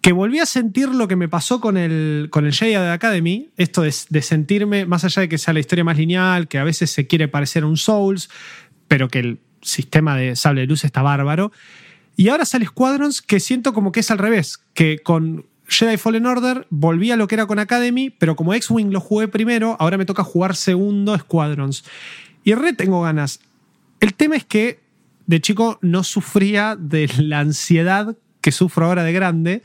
[0.00, 3.82] que volví a sentir lo que me pasó con el, con el Jedi Academy, esto
[3.82, 6.90] de, de sentirme, más allá de que sea la historia más lineal, que a veces
[6.90, 8.28] se quiere parecer a un Souls,
[8.88, 11.52] pero que el, sistema de sable de luz está bárbaro.
[12.16, 16.26] Y ahora sale Squadrons que siento como que es al revés, que con Jedi Fallen
[16.26, 19.98] Order volví a lo que era con Academy, pero como X-Wing lo jugué primero, ahora
[19.98, 21.84] me toca jugar segundo Squadrons.
[22.42, 23.40] Y re tengo ganas.
[24.00, 24.80] El tema es que
[25.26, 29.62] de chico no sufría de la ansiedad que sufro ahora de grande.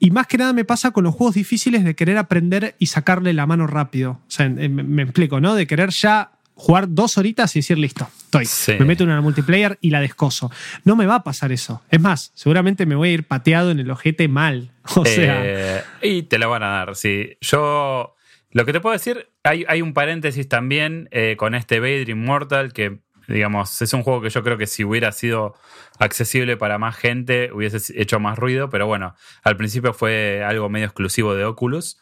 [0.00, 3.32] Y más que nada me pasa con los juegos difíciles de querer aprender y sacarle
[3.32, 4.20] la mano rápido.
[4.26, 5.54] O sea, me explico, ¿no?
[5.54, 8.78] De querer ya jugar dos horitas y decir, listo, estoy.
[8.78, 10.50] Me meto en una multiplayer y la descoso.
[10.84, 11.82] No me va a pasar eso.
[11.90, 14.70] Es más, seguramente me voy a ir pateado en el ojete mal.
[14.96, 15.42] O sea.
[15.44, 17.36] Eh, y te lo van a dar, sí.
[17.40, 18.14] Yo.
[18.50, 22.74] Lo que te puedo decir, hay, hay un paréntesis también eh, con este Vader Immortal
[22.74, 25.54] que digamos, es un juego que yo creo que si hubiera sido
[25.98, 30.86] accesible para más gente hubiese hecho más ruido, pero bueno, al principio fue algo medio
[30.86, 31.98] exclusivo de Oculus.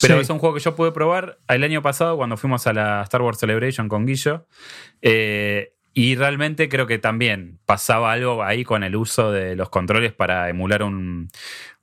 [0.00, 3.02] Pero es un juego que yo pude probar el año pasado cuando fuimos a la
[3.02, 4.46] Star Wars Celebration con Guillo.
[5.02, 10.12] Eh, y realmente creo que también pasaba algo ahí con el uso de los controles
[10.12, 11.28] para emular un,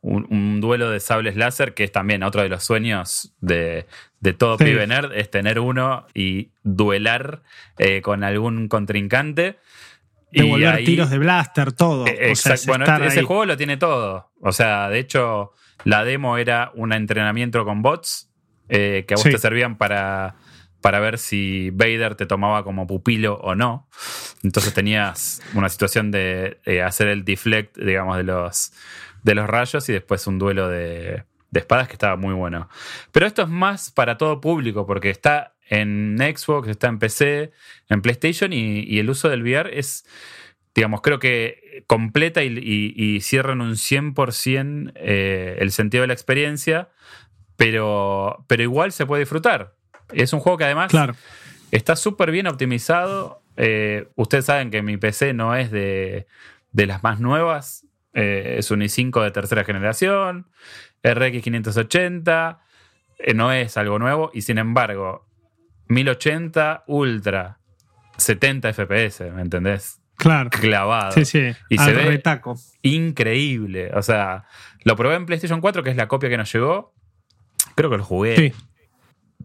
[0.05, 3.85] un, duelo de sables láser, que es también otro de los sueños de,
[4.37, 7.41] todo pibe nerd, es tener uno y duelar
[7.77, 9.57] eh, con algún contrincante.
[10.31, 12.05] Devolver y tiros de blaster, todo.
[12.07, 12.33] Eh,
[12.67, 14.31] bueno, este, ese juego lo tiene todo.
[14.41, 18.29] O sea, de hecho, la demo era un entrenamiento con bots
[18.69, 20.35] eh, que a vos te servían para,
[20.81, 23.87] para ver si Vader te tomaba como pupilo o no.
[24.43, 28.71] Entonces tenías una situación de hacer el deflect, digamos, de los
[29.25, 32.69] de los rayos y después un duelo de, espadas que estaba muy bueno.
[33.11, 37.51] Pero esto es más para todo público porque está en Xbox, está en PC,
[37.89, 40.05] en PlayStation y, el uso del VR es,
[40.75, 46.13] digamos, creo que completa y, y, cierra en un 100% eh, el sentido de la
[46.13, 46.89] experiencia,
[47.55, 49.73] pero, pero igual se puede disfrutar.
[50.13, 50.91] Es un juego que además
[51.71, 53.41] está súper bien optimizado.
[53.57, 56.27] Eh, ustedes saben que mi PC no es de,
[56.73, 57.85] de las más nuevas,
[58.15, 60.47] eh, es un i5 de tercera generación,
[61.04, 62.60] RX 580,
[63.19, 65.28] eh, no es algo nuevo y sin embargo,
[65.89, 67.60] 1080 Ultra,
[68.17, 70.01] 70 FPS, ¿me entendés?
[70.17, 70.49] Claro.
[70.49, 71.12] Clavado.
[71.12, 71.54] Sí, sí.
[71.69, 72.21] Y se ve
[72.82, 73.91] increíble.
[73.93, 74.45] O sea,
[74.84, 76.93] lo probé en PlayStation 4, que es la copia que nos llegó.
[77.75, 78.54] Creo que lo jugué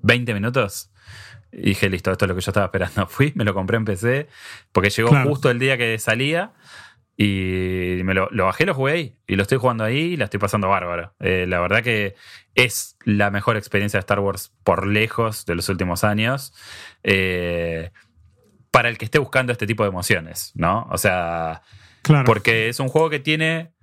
[0.03, 0.93] 20 minutos.
[1.53, 3.07] Y dije, listo, esto es lo que yo estaba esperando.
[3.09, 4.29] Fui, me lo compré en PC,
[4.73, 6.53] porque llegó justo el día que salía.
[7.23, 9.17] Y me lo, bajé, lo jugué ahí.
[9.27, 11.13] Y lo estoy jugando ahí y la estoy pasando bárbaro.
[11.21, 12.15] Eh, la verdad que
[12.55, 16.55] es la mejor experiencia de Star Wars por lejos de los últimos años.
[17.03, 17.91] Eh,
[18.71, 20.89] para el que esté buscando este tipo de emociones, ¿no?
[20.91, 21.61] O sea,
[22.25, 23.75] porque es un juego que tiene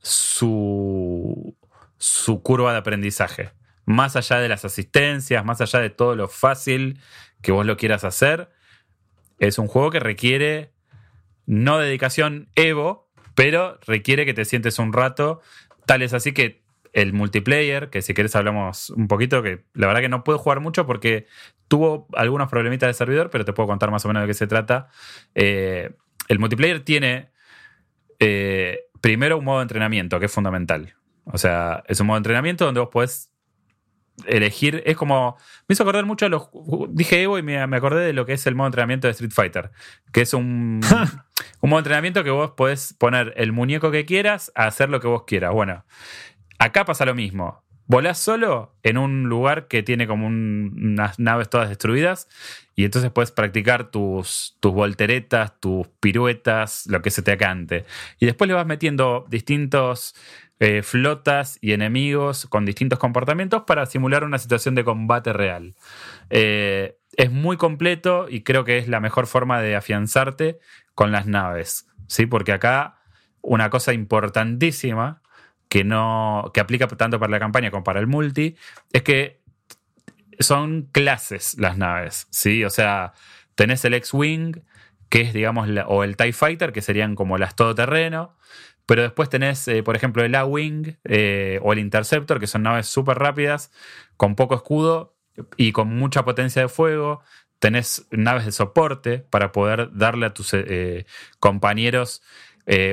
[0.00, 1.56] su,
[1.96, 3.52] su curva de aprendizaje.
[3.84, 6.98] Más allá de las asistencias, más allá de todo lo fácil
[7.40, 8.50] que vos lo quieras hacer,
[9.38, 10.72] es un juego que requiere
[11.50, 15.40] no dedicación Evo, pero requiere que te sientes un rato.
[15.84, 20.00] Tal es así que el multiplayer, que si querés hablamos un poquito, que la verdad
[20.00, 21.26] que no puedo jugar mucho porque
[21.66, 24.46] tuvo algunos problemitas de servidor, pero te puedo contar más o menos de qué se
[24.46, 24.90] trata.
[25.34, 25.90] Eh,
[26.28, 27.30] el multiplayer tiene
[28.20, 30.94] eh, primero un modo de entrenamiento, que es fundamental.
[31.24, 33.29] O sea, es un modo de entrenamiento donde vos podés
[34.26, 34.82] elegir.
[34.86, 35.36] Es como.
[35.68, 36.48] Me hizo acordar mucho de los.
[36.90, 39.32] Dije Evo y me, acordé de lo que es el modo de entrenamiento de Street
[39.32, 39.70] Fighter.
[40.12, 40.80] Que es un.
[41.60, 45.00] un modo de entrenamiento que vos podés poner el muñeco que quieras a hacer lo
[45.00, 45.52] que vos quieras.
[45.52, 45.84] Bueno,
[46.58, 47.62] acá pasa lo mismo.
[47.86, 52.28] Volás solo en un lugar que tiene como unas naves todas destruidas
[52.76, 57.84] y entonces puedes practicar tus, tus volteretas, tus piruetas, lo que se te acante.
[58.20, 60.14] Y después le vas metiendo distintos
[60.60, 65.74] eh, flotas y enemigos con distintos comportamientos para simular una situación de combate real.
[66.28, 70.58] Eh, es muy completo y creo que es la mejor forma de afianzarte
[70.94, 72.26] con las naves, ¿sí?
[72.26, 73.00] Porque acá
[73.40, 75.22] una cosa importantísima
[75.70, 78.56] que no que aplica tanto para la campaña como para el multi
[78.92, 79.40] es que
[80.40, 82.64] son clases las naves, ¿sí?
[82.64, 83.12] O sea,
[83.54, 84.60] tenés el X-Wing,
[85.08, 88.36] que es, digamos, o el TIE Fighter, que serían como las todoterreno.
[88.90, 92.88] Pero después tenés, eh, por ejemplo, el A-Wing eh, o el Interceptor, que son naves
[92.88, 93.70] súper rápidas,
[94.16, 95.14] con poco escudo
[95.56, 97.22] y con mucha potencia de fuego.
[97.60, 101.06] Tenés naves de soporte para poder darle a tus eh,
[101.38, 102.20] compañeros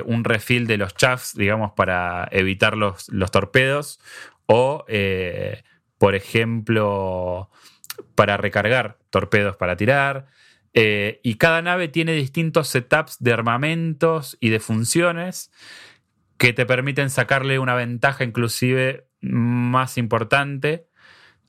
[0.05, 3.99] un refill de los chaffs, digamos, para evitar los, los torpedos.
[4.45, 4.85] O,
[5.97, 7.49] por ejemplo,
[8.13, 10.27] para recargar torpedos para tirar.
[10.73, 15.51] Y cada nave tiene distintos setups de armamentos y de funciones
[16.37, 20.87] que te permiten sacarle una ventaja inclusive más importante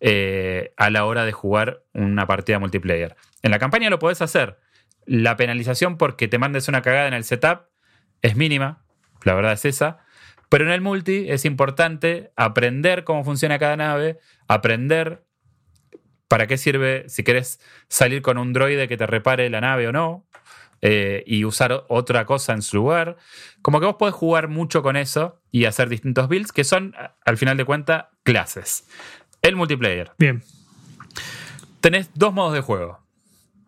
[0.00, 3.16] eh, a la hora de jugar una partida multiplayer.
[3.42, 4.58] En la campaña lo podés hacer.
[5.06, 7.66] La penalización porque te mandes una cagada en el setup
[8.22, 8.84] es mínima,
[9.24, 9.98] la verdad es esa.
[10.48, 15.24] Pero en el multi es importante aprender cómo funciona cada nave, aprender
[16.26, 19.92] para qué sirve si querés salir con un droide que te repare la nave o
[19.92, 20.26] no,
[20.80, 23.16] eh, y usar otra cosa en su lugar.
[23.62, 27.36] Como que vos podés jugar mucho con eso y hacer distintos builds que son, al
[27.36, 28.88] final de cuentas, clases.
[29.42, 30.12] El multiplayer.
[30.18, 30.42] Bien.
[31.80, 33.00] Tenés dos modos de juego.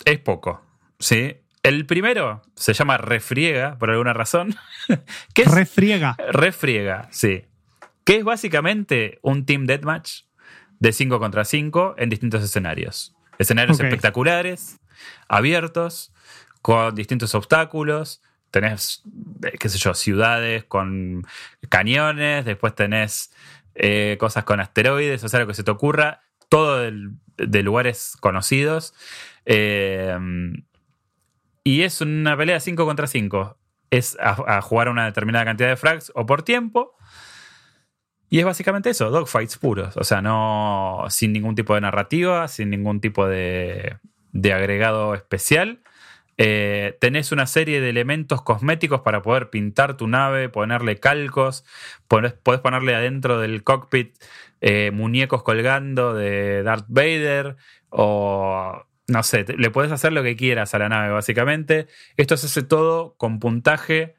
[0.04, 0.62] Es poco.
[0.98, 1.36] ¿Sí?
[1.62, 4.56] El primero se llama refriega, por alguna razón.
[5.34, 5.50] ¿Qué es?
[5.50, 6.16] Refriega.
[6.30, 7.44] Refriega, sí.
[8.04, 10.22] Que es básicamente un team deathmatch
[10.78, 13.14] de 5 contra 5 en distintos escenarios.
[13.38, 14.80] Escenarios espectaculares,
[15.28, 16.12] abiertos,
[16.62, 18.22] con distintos obstáculos.
[18.50, 19.02] Tenés,
[19.44, 21.26] eh, qué sé yo, ciudades con
[21.68, 23.32] cañones, después tenés
[23.74, 28.94] eh, cosas con asteroides, o sea, lo que se te ocurra, todo de, lugares conocidos.
[29.46, 30.18] Eh,
[31.62, 33.56] y es una pelea 5 contra 5.
[33.90, 36.96] Es a, a, jugar una determinada cantidad de frags o por tiempo.
[38.28, 39.96] Y es básicamente eso, dogfights puros.
[39.96, 41.04] O sea, no.
[41.08, 43.98] sin ningún tipo de narrativa, sin ningún tipo de
[44.52, 45.80] agregado especial.
[46.38, 51.64] Eh, tenés una serie de elementos cosméticos para poder pintar tu nave, ponerle calcos,
[52.08, 54.16] podés, ponerle adentro del cockpit
[54.62, 57.56] eh, muñecos colgando de Darth Vader
[57.90, 61.88] o no sé, le puedes hacer lo que quieras a la nave básicamente.
[62.16, 64.14] Esto se hace todo con puntaje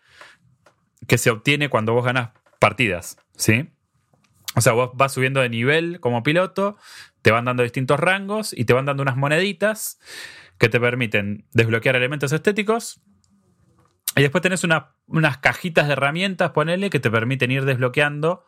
[1.08, 3.70] que se obtiene cuando vos ganas partidas, ¿sí?
[4.56, 6.78] O sea, vos vas subiendo de nivel como piloto,
[7.22, 10.00] te van dando distintos rangos y te van dando unas moneditas
[10.62, 13.02] que te permiten desbloquear elementos estéticos.
[14.16, 18.46] Y después tenés unas cajitas de herramientas, ponele, que te permiten ir desbloqueando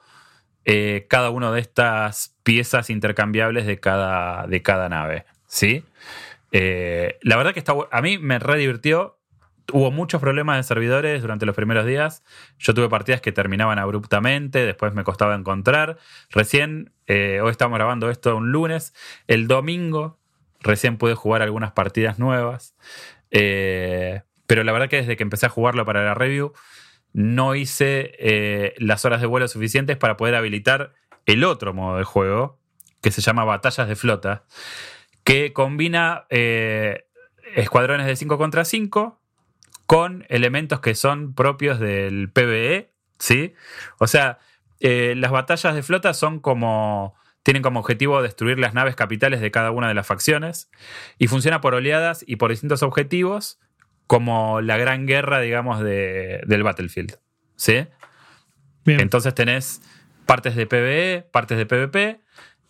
[0.64, 5.26] eh, cada una de estas piezas intercambiables de cada, de cada nave.
[5.48, 5.86] ¿Sí?
[6.52, 9.18] Eh, la verdad que está, a mí me re divirtió.
[9.72, 12.24] Hubo muchos problemas de servidores durante los primeros días.
[12.60, 15.98] Yo tuve partidas que terminaban abruptamente, después me costaba encontrar.
[16.30, 18.94] Recién, eh, hoy estamos grabando esto un lunes,
[19.26, 20.20] el domingo
[20.64, 22.76] recién pude jugar algunas partidas nuevas.
[23.30, 26.54] pero la verdad que desde que empecé a jugarlo para la review,
[27.14, 30.94] no hice eh, las horas de vuelo suficientes para poder habilitar
[31.26, 32.60] el otro modo de juego,
[33.02, 34.44] que se llama Batallas de Flota,
[35.24, 37.06] que combina eh,
[37.56, 39.22] escuadrones de 5 contra 5
[39.86, 43.54] con elementos que son propios del PvE, ¿sí?
[44.00, 44.40] O sea,
[44.80, 49.52] eh, las batallas de flota son como tienen como objetivo destruir las naves capitales de
[49.52, 50.70] cada una de las facciones
[51.18, 53.60] y funciona por oleadas y por distintos objetivos
[54.08, 57.20] como la gran guerra, digamos, del Battlefield.
[57.56, 57.88] ¿Sí?
[58.86, 59.82] Entonces tenés
[60.26, 62.22] partes de PvE, partes de PvP,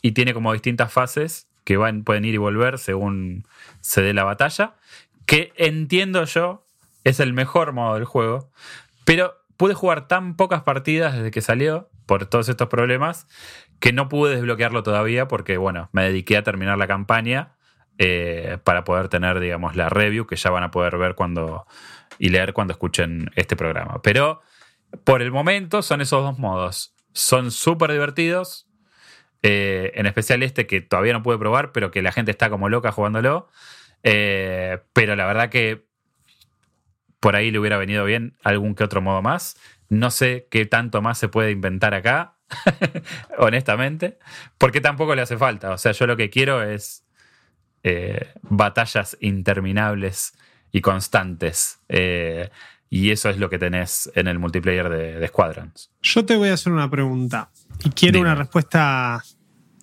[0.02, 3.48] y tiene como distintas fases que van, pueden ir y volver según
[3.80, 4.76] se dé la batalla,
[5.26, 6.66] que entiendo yo
[7.04, 8.52] es el mejor modo del juego,
[9.06, 13.28] pero pude jugar tan pocas partidas desde que salió por todos estos problemas
[13.80, 17.56] que no pude desbloquearlo todavía porque, bueno, me dediqué a terminar la campaña
[17.98, 21.66] eh, para poder tener, digamos, la review que ya van a poder ver cuando
[22.18, 24.02] y leer cuando escuchen este programa.
[24.02, 24.42] Pero
[25.04, 26.96] por el momento son esos dos modos.
[27.14, 28.68] Son súper divertidos.
[29.46, 32.70] Eh, en especial este que todavía no pude probar, pero que la gente está como
[32.70, 33.50] loca jugándolo.
[34.04, 35.86] Eh, pero la verdad que
[37.20, 39.58] por ahí le hubiera venido bien algún que otro modo más.
[39.90, 42.36] No sé qué tanto más se puede inventar acá,
[43.38, 44.18] honestamente,
[44.58, 45.72] porque tampoco le hace falta.
[45.72, 47.04] O sea, yo lo que quiero es
[47.84, 50.34] eh, batallas interminables
[50.72, 51.80] y constantes.
[51.90, 52.50] Eh,
[52.90, 55.92] y eso es lo que tenés en el multiplayer de, Squadrons.
[56.02, 57.50] Yo te voy a hacer una pregunta
[57.84, 59.24] y quiero una respuesta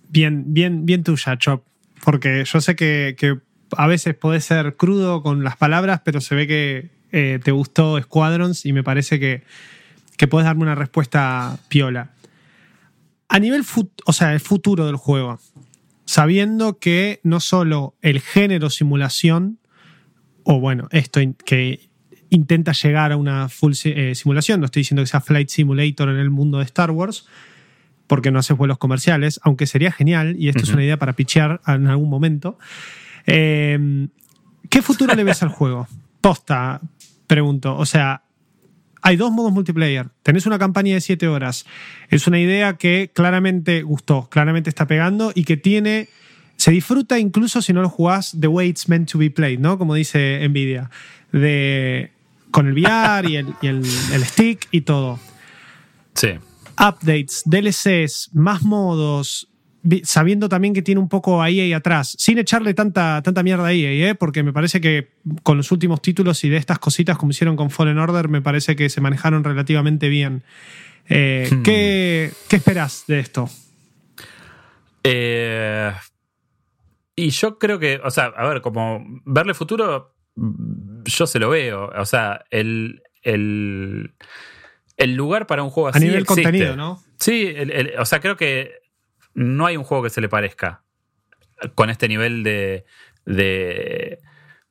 [0.09, 1.65] bien, bien, bien tuya, Chop.
[2.05, 3.39] Porque yo sé que,
[3.77, 8.01] a veces podés ser crudo con las palabras, pero se ve que eh, te gustó
[8.01, 9.43] Squadrons y me parece que,
[10.17, 12.11] que podés darme una respuesta piola.
[13.33, 13.63] A nivel,
[14.07, 15.39] o sea, el futuro del juego,
[16.05, 19.61] sabiendo que no solo el género simulación,
[20.43, 21.89] o bueno, esto que
[22.29, 26.17] intenta llegar a una full eh, simulación, no estoy diciendo que sea Flight Simulator en
[26.17, 27.29] el mundo de Star Wars,
[28.09, 31.61] porque no hace vuelos comerciales, aunque sería genial, y esto es una idea para pitchear
[31.69, 32.59] en algún momento.
[33.27, 34.09] Em,
[34.69, 35.87] ¿Qué futuro le ves al juego?
[36.21, 36.81] Posta,
[37.29, 37.77] pregunto.
[37.77, 38.25] O sea,
[39.03, 40.09] hay dos modos multiplayer.
[40.23, 41.67] Tenés una campaña de 7 horas.
[42.09, 46.09] Es una idea que claramente gustó, claramente está pegando y que tiene.
[46.57, 49.79] Se disfruta incluso si no lo jugás the way it's meant to be played, ¿no?
[49.79, 50.91] Como dice Nvidia.
[51.33, 52.13] De,
[52.51, 53.83] con el VR y, el, y el,
[54.13, 55.19] el stick y todo.
[56.15, 56.31] Sí.
[56.79, 59.50] Updates, DLCs, más modos,
[60.05, 63.73] sabiendo también que tiene un poco a EA atrás, sin echarle tanta, tanta mierda a
[63.73, 64.15] EA, ¿eh?
[64.15, 65.13] porque me parece que
[65.43, 68.77] con los últimos títulos y de estas cositas como hicieron con Fallen Order, me parece
[68.77, 70.43] que se manejaron relativamente bien.
[71.09, 71.63] Eh, hmm.
[71.63, 73.49] ¿qué, ¿qué, esperas de esto?
[75.03, 75.93] Eh,
[77.17, 80.15] y yo creo que, o sea, a ver, como verle futuro,
[81.05, 81.91] yo se lo veo.
[81.97, 84.13] O sea, el, el,
[84.97, 85.99] el lugar para un juego así.
[85.99, 87.03] A nivel contenido, ¿no?
[87.19, 87.55] Sí,
[87.99, 88.80] o sea, creo que
[89.35, 90.83] no hay un juego que se le parezca
[91.75, 92.85] con este nivel de,
[93.27, 94.19] de,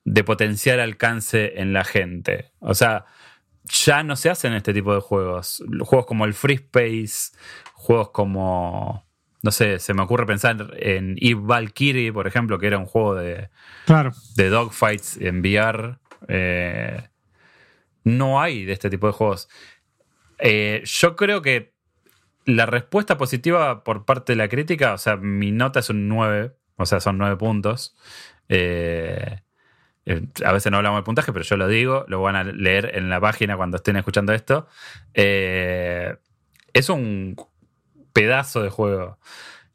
[0.04, 2.52] de potencial alcance en la gente.
[2.60, 3.06] O sea,
[3.66, 5.64] ya no se hacen este tipo de juegos.
[5.82, 7.38] Juegos como el Free Space,
[7.74, 9.08] juegos como.
[9.42, 13.16] No sé, se me ocurre pensar en Eve Valkyrie, por ejemplo, que era un juego
[13.16, 13.50] de,
[13.86, 14.12] claro.
[14.36, 15.98] de dogfights en VR.
[16.28, 17.02] Eh,
[18.04, 19.48] no hay de este tipo de juegos.
[20.40, 21.74] Eh, yo creo que
[22.46, 26.54] la respuesta positiva por parte de la crítica, o sea, mi nota es un 9,
[26.78, 27.96] o sea, son 9 puntos.
[28.48, 29.42] Eh,
[30.06, 32.92] eh, a veces no hablamos de puntaje, pero yo lo digo, lo van a leer
[32.96, 34.68] en la página cuando estén escuchando esto.
[35.14, 36.16] Eh,
[36.74, 37.36] es un
[38.14, 39.20] pedazo de juego.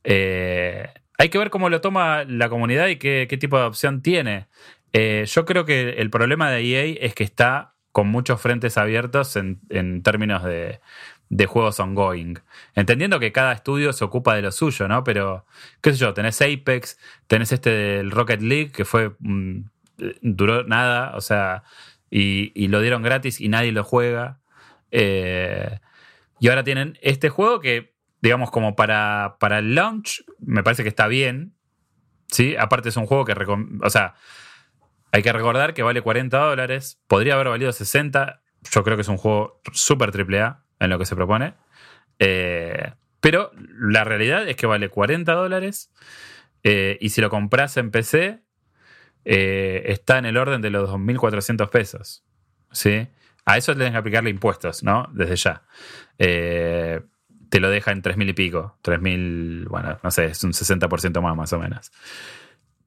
[0.04, 4.48] hay que ver cómo lo toma la comunidad y qué, tipo de opción tiene.
[4.92, 10.02] yo creo que el problema de EA es que está con muchos frentes abiertos en
[10.02, 10.80] términos de,
[11.34, 12.38] de juegos ongoing.
[12.76, 15.02] Entendiendo que cada estudio se ocupa de lo suyo, ¿no?
[15.02, 15.46] Pero,
[15.80, 19.16] qué sé yo, tenés Apex, tenés este del Rocket League, que fue.
[19.18, 19.64] Mm,
[20.22, 21.64] duró nada, o sea,
[22.08, 24.40] y, lo dieron gratis y nadie lo juega.
[24.92, 25.80] Eh,
[26.38, 30.88] y ahora tienen este juego que digamos, como para, para el launch, me parece que
[30.88, 31.54] está bien.
[32.28, 32.56] ¿sí?
[32.56, 33.34] Aparte es un juego que,
[33.82, 34.14] o sea,
[35.12, 38.40] hay que recordar que vale 40 dólares, podría haber valido 60.
[38.70, 41.54] Yo creo que es un juego súper triple A en lo que se propone.
[42.18, 45.90] Eh, pero la realidad es que vale 40 dólares
[46.62, 48.40] eh, y si lo compras en PC
[49.24, 52.24] eh, está en el orden de los 2.400 pesos.
[52.70, 53.08] ¿sí?
[53.44, 55.08] A eso tienes que aplicarle impuestos, ¿no?
[55.12, 55.62] Desde ya.
[56.16, 58.78] te lo deja en 3.000 y pico.
[58.82, 61.90] 3.000, bueno, no sé, es un 60% más más o menos.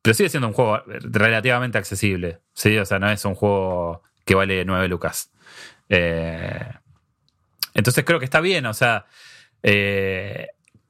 [0.02, 2.40] Pero sigue siendo un juego relativamente accesible.
[2.54, 2.78] ¿sí?
[2.78, 5.32] O sea, no es un juego que vale 9 lucas.
[7.78, 8.66] Entonces creo que está bien.
[8.66, 9.06] O sea,
[9.64, 10.48] eh,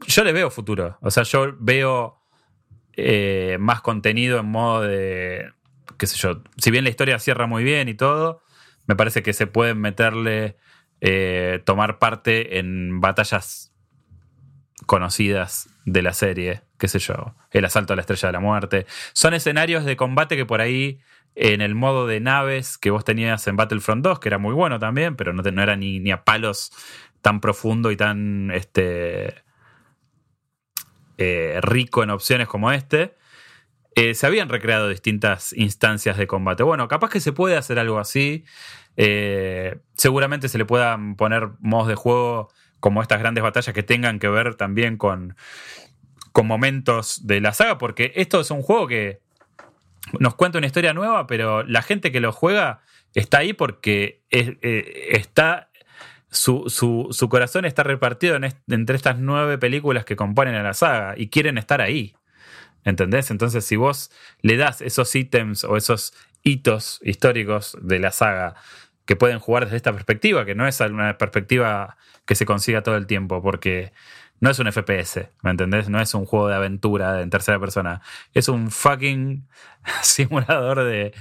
[0.07, 0.97] yo le veo futuro.
[1.01, 2.19] O sea, yo veo
[2.93, 5.51] eh, más contenido en modo de.
[5.97, 6.41] qué sé yo.
[6.57, 8.41] Si bien la historia cierra muy bien y todo,
[8.87, 10.57] me parece que se pueden meterle.
[10.99, 13.71] Eh, tomar parte en batallas
[14.87, 18.87] conocidas de la serie, qué sé yo, el asalto a la estrella de la muerte.
[19.13, 20.99] Son escenarios de combate que por ahí
[21.39, 24.79] en el modo de naves que vos tenías en Battlefront 2, que era muy bueno
[24.79, 26.71] también, pero no, no era ni, ni, a palos
[27.21, 29.35] tan profundo y tan este,
[31.19, 33.15] eh, rico en opciones como este,
[33.93, 36.63] eh, se habían recreado distintas instancias de combate.
[36.63, 38.43] Bueno, capaz que se puede hacer algo así.
[38.95, 44.17] Eh, seguramente se le puedan poner modos de juego como estas grandes batallas que tengan
[44.17, 45.35] que ver también con,
[46.31, 49.26] con momentos de la saga, porque esto es un juego que
[50.19, 52.81] nos cuenta una historia nueva, pero la gente que lo juega
[53.13, 55.69] está ahí porque está
[56.29, 58.37] su, corazón está repartido
[58.67, 62.15] entre estas nueve películas que componen a la saga y quieren estar ahí.
[62.83, 63.31] ¿Entendés?
[63.31, 68.55] Entonces, si vos le das esos ítems o esos hitos históricos de la saga
[69.05, 72.95] que pueden jugar desde esta perspectiva, que no es una perspectiva que se consiga todo
[72.95, 73.91] el tiempo, porque
[74.39, 75.89] no es un FPS, ¿me entendés?
[75.89, 78.01] No es un juego de aventura en tercera persona.
[78.33, 79.47] Es un fucking
[80.01, 81.13] simulador de,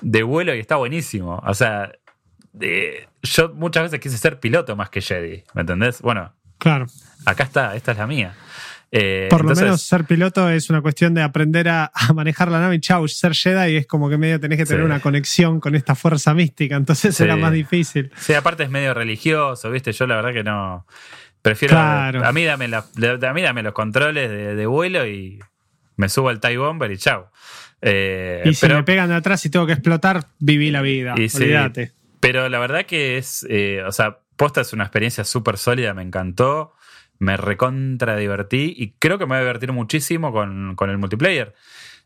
[0.00, 1.42] de vuelo y está buenísimo.
[1.46, 1.92] O sea,
[3.22, 6.00] yo muchas veces quise ser piloto más que Jedi, ¿me entendés?
[6.00, 6.86] Bueno, claro.
[7.26, 8.34] acá está, esta es la mía.
[8.90, 12.76] Eh, Por lo menos ser piloto es una cuestión de aprender a, manejar la nave
[12.76, 15.94] y chau, ser Jedi es como que medio tenés que tener una conexión con esta
[15.94, 18.10] fuerza mística, entonces será más difícil.
[18.16, 19.92] Sí, aparte es medio religioso, ¿viste?
[19.92, 20.86] Yo la verdad que no.
[21.48, 21.78] Prefiero.
[21.78, 25.40] A, mí dame a mí dame los controles de, vuelo y
[25.96, 27.26] me subo al TIE Bomber y chau.
[27.80, 31.14] Eh, y si me pegan de atrás y tengo que explotar, viví la vida.
[31.16, 31.92] Y olvídate.
[32.20, 36.02] Pero la verdad que es, eh, o sea, posta es una experiencia súper sólida, me
[36.02, 36.74] encantó,
[37.18, 41.54] me recontra divertí y creo que me voy a divertir muchísimo con, el multiplayer.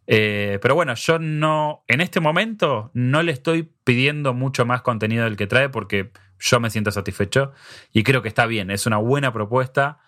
[0.07, 5.25] Eh, pero bueno, yo no, en este momento no le estoy pidiendo mucho más contenido
[5.25, 6.13] del que trae porque
[6.43, 7.53] yo me siento satisfecho
[7.93, 9.99] y creo que está bien, es una buena propuesta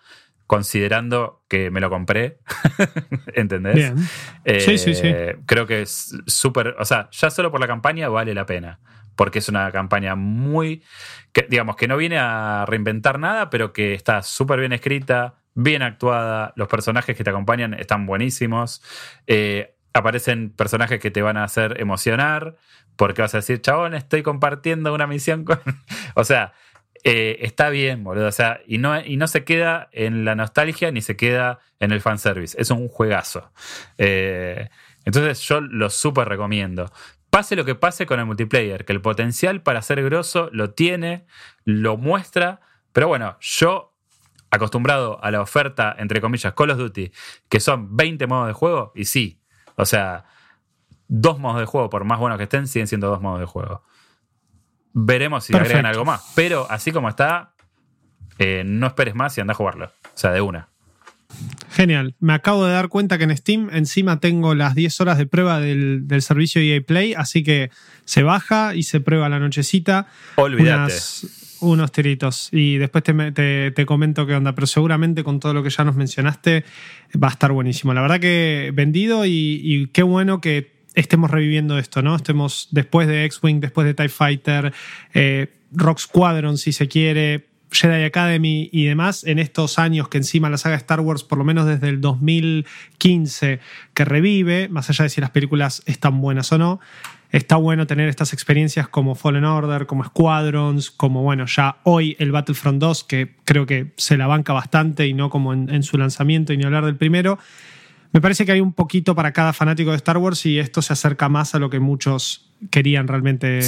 [0.47, 2.39] considerando que me lo compré,
[3.33, 3.75] ¿entendés?
[3.75, 3.97] Bien.
[4.59, 5.07] sí, sí, sí.
[5.07, 8.79] Eh, creo que es súper, o sea, ya solo por la campaña vale la pena
[9.15, 10.83] porque es una campaña muy,
[11.31, 15.81] que, digamos, que no viene a reinventar nada, pero que está súper bien escrita, bien
[15.83, 18.83] actuada, los personajes que te acompañan están buenísimos,
[19.25, 22.57] eh, aparecen personajes que te van a hacer emocionar,
[22.95, 25.59] porque vas a decir, chabón, estoy compartiendo una misión con...
[26.15, 26.53] o sea,
[27.03, 28.27] eh, está bien, boludo.
[28.27, 31.91] O sea, y no, y no se queda en la nostalgia ni se queda en
[31.91, 32.59] el fanservice.
[32.59, 33.51] Es un juegazo.
[33.97, 34.69] Eh,
[35.05, 36.91] entonces yo lo súper recomiendo
[37.35, 41.25] pase lo que pase con el multiplayer, que el potencial para ser grosso lo tiene,
[41.65, 42.61] lo muestra,
[42.93, 43.93] pero bueno, yo
[44.51, 47.11] acostumbrado a la oferta, entre comillas, Call of Duty,
[47.49, 49.41] que son 20 modos de juego, y sí,
[49.75, 50.23] o sea,
[51.07, 53.83] dos modos de juego, por más buenos que estén, siguen siendo dos modos de juego.
[54.93, 57.53] Veremos si agregan algo más, pero así como está,
[58.39, 60.69] eh, no esperes más y anda a jugarlo, o sea, de una.
[61.71, 62.15] Genial.
[62.19, 65.59] Me acabo de dar cuenta que en Steam encima tengo las 10 horas de prueba
[65.59, 67.69] del, servicio EA Play, así que
[68.05, 70.07] se baja y se prueba la nochecita.
[70.35, 70.93] Olvídate.
[71.59, 72.49] unos tiritos.
[72.53, 76.63] Y después te, comento qué onda, pero seguramente con todo lo que ya nos mencionaste
[77.21, 77.93] va a estar buenísimo.
[77.93, 82.15] La verdad que vendido y, qué bueno que estemos reviviendo esto, ¿no?
[82.15, 84.73] Estemos después de X-Wing, después de TIE Fighter,
[85.13, 90.49] eh, Rock Squadron, si se quiere Jedi Academy y demás en estos años que encima
[90.49, 93.59] la saga Star Wars, por lo menos desde el 2015,
[93.93, 96.79] que revive, más allá de si las películas están buenas o no,
[97.31, 102.31] está bueno tener estas experiencias como Fallen Order, como Squadrons, como bueno, ya hoy el
[102.31, 106.53] Battlefront 2, que creo que se la banca bastante y no como en, su lanzamiento
[106.53, 107.37] y ni hablar del primero.
[108.15, 110.93] Me parece que hay un poquito para cada fanático de Star Wars y esto se
[110.93, 113.59] acerca más a lo que muchos querían realmente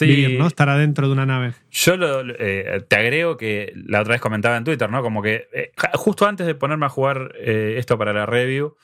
[0.00, 0.48] vivir, ¿no?
[0.48, 1.52] Estar adentro de una nave.
[1.70, 1.94] Yo
[2.36, 5.02] eh, te agrego que la otra vez comentaba en Twitter, ¿no?
[5.02, 8.74] Como que eh, justo antes de ponerme a jugar eh, esto para la review,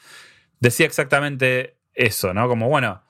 [0.60, 2.46] decía exactamente eso, ¿no?
[2.46, 3.02] Como, bueno,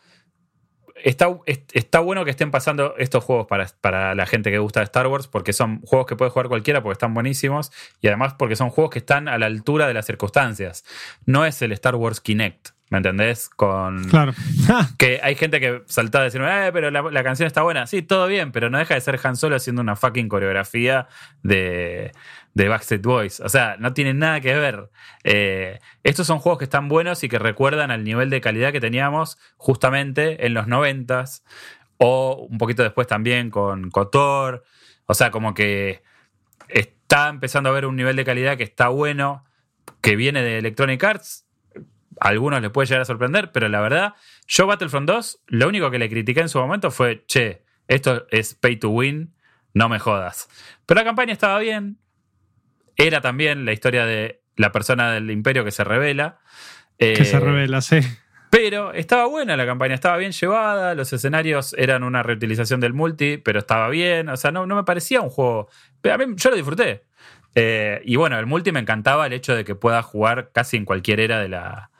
[1.02, 1.28] está,
[1.72, 5.06] está bueno que estén pasando estos juegos para, para, la gente que gusta de Star
[5.06, 8.70] Wars, porque son juegos que puede jugar cualquiera, porque están buenísimos, y además porque son
[8.70, 10.84] juegos que están a la altura de las circunstancias.
[11.26, 12.70] No es el Star Wars Kinect.
[12.92, 13.48] ¿Me entendés?
[13.48, 14.04] Con.
[14.04, 14.34] Claro.
[14.98, 17.86] que hay gente que salta a decirme, eh, pero la, canción está buena.
[17.86, 21.08] Sí, todo bien, pero no deja de ser Han Solo haciendo una fucking coreografía
[21.42, 22.12] de,
[22.54, 23.40] de Backstreet Boys.
[23.40, 24.90] O sea, no tiene nada que ver.
[25.24, 28.80] Eh, estos son juegos que están buenos y que recuerdan al nivel de calidad que
[28.80, 31.44] teníamos justamente en los noventas.
[31.98, 34.64] O un poquito después también con Kotor.
[35.06, 36.02] O sea, como que
[36.68, 39.44] está empezando a ver un nivel de calidad que está bueno,
[40.00, 41.46] que viene de Electronic Arts
[42.20, 44.14] a algunos les puede llegar a sorprender, pero la verdad,
[44.46, 48.54] yo Battlefront 2, lo único que le critiqué en su momento fue, che, esto es
[48.54, 49.34] pay to win,
[49.74, 50.48] no me jodas.
[50.86, 51.98] Pero la campaña estaba bien,
[52.96, 56.38] era también la historia de la persona del imperio que se revela.
[56.98, 58.00] que se eh, revela, sí.
[58.50, 63.38] Pero estaba buena la campaña, estaba bien llevada, los escenarios eran una reutilización del multi,
[63.38, 65.70] pero estaba bien, o sea, no, no me parecía un juego...
[66.04, 67.04] A mí, yo lo disfruté.
[67.54, 70.84] Eh, y bueno, el multi me encantaba el hecho de que pueda jugar casi en
[70.84, 71.90] cualquier era de la,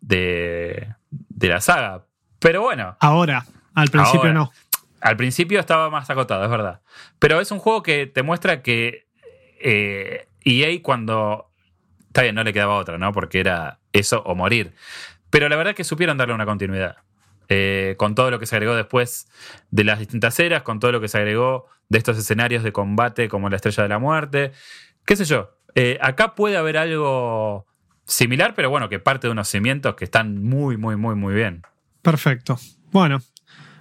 [0.00, 0.94] de,
[1.40, 2.04] la saga.
[2.38, 2.96] Pero bueno.
[3.00, 3.44] Ahora,
[3.74, 4.52] al principio no.
[5.00, 6.80] Al principio estaba más acotado, es verdad.
[7.18, 9.06] Pero es un juego que te muestra que
[9.60, 11.50] EA e cuando...
[12.08, 13.12] Está bien, no le quedaba otra, ¿no?
[13.12, 14.74] Porque era eso o morir.
[15.30, 16.96] Pero la verdad es que supieron darle una continuidad.
[17.48, 19.28] Eh, con todo lo que se agregó después
[19.70, 23.28] de las distintas eras, con todo lo que se agregó de estos escenarios de combate
[23.28, 24.52] como la Estrella de la Muerte.
[25.04, 25.50] ¿Qué sé yo?
[25.74, 27.66] Eh, acá puede haber algo
[28.04, 31.62] similar, pero bueno, que parte de unos cimientos que están muy, muy, muy, muy bien.
[32.02, 32.58] Perfecto.
[32.92, 33.20] Bueno,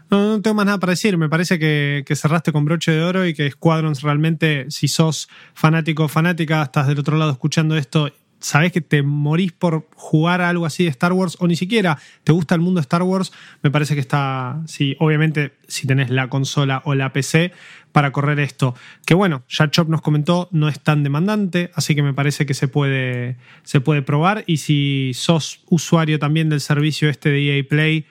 [0.09, 1.17] no, tengo más nada para decir.
[1.17, 6.05] Me parece que, cerraste con broche de oro y que Squadrons realmente, si sos fanático
[6.05, 10.49] o fanática, estás del otro lado escuchando esto sabes que te morís por jugar a
[10.49, 13.31] algo así de Star Wars o ni siquiera te gusta el mundo de Star Wars,
[13.61, 17.51] me parece que está, sí, obviamente si tenés la consola o la PC
[17.91, 18.75] para correr esto.
[19.05, 22.53] Que bueno, ya Chop nos comentó, no es tan demandante, así que me parece que
[22.53, 27.63] se puede, se puede probar y si sos usuario también del servicio este de EA
[27.67, 28.05] Play,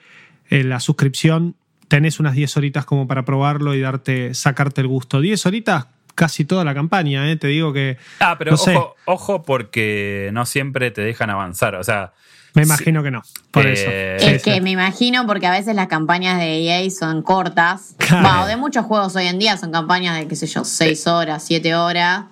[0.49, 1.55] eh, la suscripción,
[1.89, 5.19] tenés unas 10 horitas como para probarlo y darte, sacarte el gusto.
[5.19, 7.35] 10 horitas casi toda la campaña, ¿eh?
[7.35, 7.97] te digo que.
[8.19, 11.75] Ah, pero ojo, ojo, porque no siempre te dejan avanzar.
[11.75, 12.13] O sea.
[12.55, 13.21] Me imagino que no,
[13.51, 13.73] por eh,
[14.17, 14.27] eso.
[14.27, 17.95] Es que me imagino porque a veces las campañas de EA son cortas.
[17.99, 18.47] Claro.
[18.47, 21.75] de muchos juegos hoy en día son campañas de, qué sé yo, 6 horas, 7
[21.75, 22.25] horas.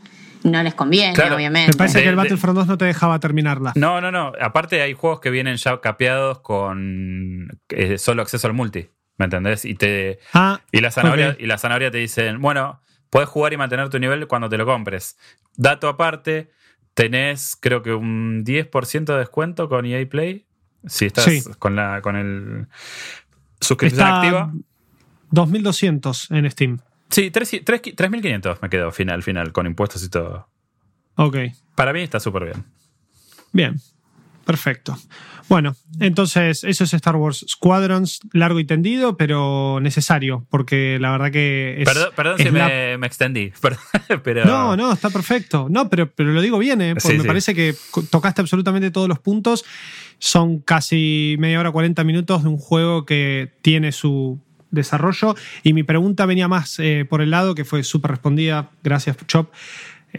[0.44, 1.72] No les conviene, obviamente.
[1.72, 3.74] Me parece que el Battlefront 2 no te dejaba terminarla.
[3.76, 4.34] No, no, no.
[4.42, 8.90] Aparte hay juegos que vienen ya capeados con eh, solo acceso al multi.
[9.18, 9.66] ¿Me entendés?
[9.66, 10.20] Y te.
[10.34, 14.00] Ah, y la zanahoria, y la zanahoria te dicen, bueno, Puedes jugar y mantener tu
[14.00, 15.18] nivel cuando te lo compres.
[15.56, 16.52] Dato aparte,
[16.94, 20.46] tenés creo que un 10% de descuento con EA Play.
[20.86, 22.68] Si estás con, la, con el
[23.60, 24.54] suscripción activa.
[25.32, 26.80] 2200 en Steam.
[27.10, 30.50] Sí, 3500 me quedo final, final, con impuestos y todo.
[31.16, 31.38] Ok.
[31.76, 32.66] Para mí está súper bien.
[33.54, 33.80] Bien,
[34.48, 34.98] perfecto.
[35.50, 41.32] Bueno, entonces eso es Star Wars Squadrons, largo y tendido, pero necesario, porque la verdad
[41.32, 41.84] que...
[42.16, 43.52] perdón, si me, extendí,
[44.24, 44.46] pero...
[44.46, 45.68] No, no, está perfecto.
[45.70, 46.96] No, pero, pero lo digo bien, ¿eh?
[46.96, 47.76] porque me parece que
[48.10, 49.66] tocaste absolutamente todos los puntos.
[50.18, 54.40] Son casi media hora, 40 minutos de un juego que tiene su
[54.72, 55.36] desarrollo.
[55.62, 59.52] Y mi pregunta venía más eh, por el lado, que fue súper respondida, gracias Chop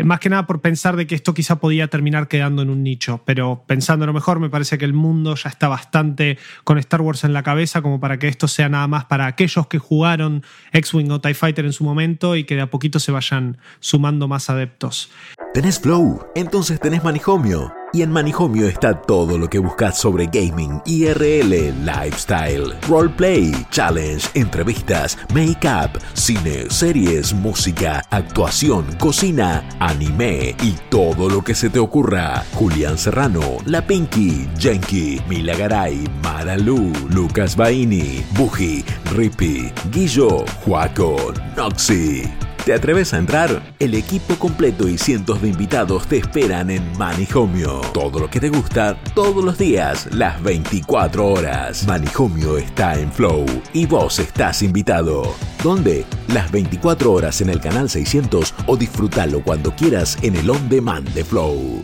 [0.04, 3.22] más que nada por pensar de que esto quizá podía terminar quedando en un nicho,
[3.24, 7.24] pero pensando lo mejor, me parece que el mundo ya está bastante con Star Wars
[7.24, 11.10] en la cabeza como para que esto sea nada más para aquellos que jugaron X-Wing
[11.10, 14.50] o TIE Fighter en su momento y que de a poquito se vayan sumando más
[14.50, 15.10] adeptos.
[15.54, 16.20] ¿Tenés Flow?
[16.34, 17.72] Entonces tenés Manijomio.
[17.94, 25.16] Y en Manijomio está todo lo que buscas sobre gaming, IRL, lifestyle, roleplay, challenge, entrevistas,
[25.32, 32.44] make-up, cine, series, música, actuación, cocina, anime y todo lo que se te ocurra.
[32.52, 42.47] Julián Serrano, La Pinky, Jenky, Mila Garay, Maralu, Lucas Baini, Buji, Rippy, Guillo, Juaco, Noxy.
[42.64, 43.74] ¿Te atreves a entrar?
[43.78, 47.80] El equipo completo y cientos de invitados te esperan en Manijomio.
[47.94, 51.86] Todo lo que te gusta, todos los días, las 24 horas.
[51.86, 55.34] Manijomio está en Flow y vos estás invitado.
[55.62, 56.04] ¿Dónde?
[56.28, 61.08] Las 24 horas en el canal 600 o disfrútalo cuando quieras en el on demand
[61.14, 61.82] de Flow.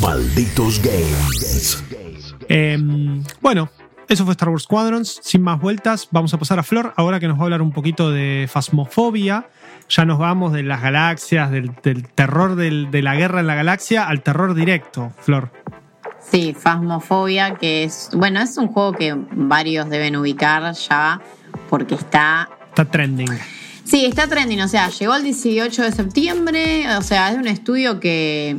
[0.00, 1.82] Malditos Games.
[2.48, 3.70] Em, bueno,
[4.10, 5.20] eso fue Star Wars Squadrons.
[5.22, 7.72] Sin más vueltas, vamos a pasar a Flor, ahora que nos va a hablar un
[7.72, 9.48] poquito de Fasmofobia.
[9.88, 11.74] Ya nos vamos de las galaxias, del,
[12.14, 15.52] terror de la guerra en la galaxia al terror directo, Flor.
[16.30, 21.20] Sí, Fasmofobia, que es, bueno, es un juego que varios deben ubicar ya
[21.68, 22.48] porque está...
[22.68, 23.30] Está trending.
[23.84, 27.98] Sí, está trending, o sea, llegó el 18 de septiembre, o sea, es un estudio
[27.98, 28.56] que,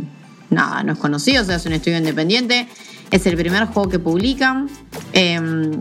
[0.49, 2.67] nada, no es conocido, o sea, es un estudio independiente,
[3.11, 4.69] es el primer juego que publican
[5.13, 5.79] em,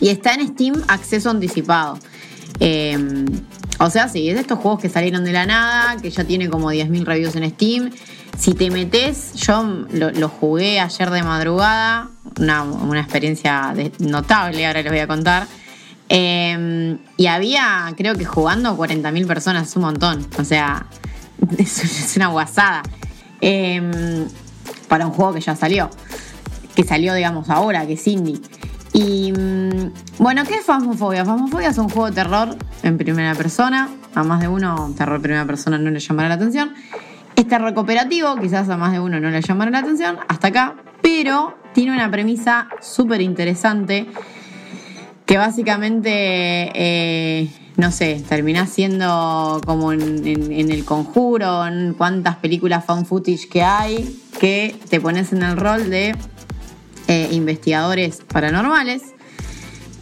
[0.00, 1.98] y está en Steam acceso anticipado.
[2.60, 3.26] Em,
[3.78, 6.48] o sea, sí, es de estos juegos que salieron de la nada, que ya tiene
[6.48, 7.90] como 10.000 reviews en Steam.
[8.38, 14.92] Si te metes, yo lo, jugué ayer de madrugada, una, una experiencia notable, ahora les
[14.92, 15.46] voy a contar.
[16.08, 20.26] Em, y había, creo que jugando 40.000 personas, es un montón.
[20.38, 20.86] O sea,
[21.58, 22.82] es, una guasada.
[24.88, 25.90] Para un juego que ya salió.
[26.76, 28.40] Que salió, digamos, ahora, que es indie.
[28.92, 31.24] Y mm, bueno, ¿qué es Fasmofobia?
[31.24, 33.88] Fasmofobia es un juego de terror en primera persona.
[34.14, 36.72] A más de uno, terror en primera persona no le llamará la atención.
[37.34, 40.76] Es terror cooperativo, quizás a más de uno no le llamará la atención, hasta acá.
[41.02, 44.06] Pero tiene una premisa súper interesante
[45.26, 46.10] que básicamente,
[46.74, 53.62] eh, no sé, termina siendo como en, el conjuro, en cuántas películas fan footage que
[53.62, 56.16] hay, que te pones en el rol de
[57.08, 59.02] eh, investigadores paranormales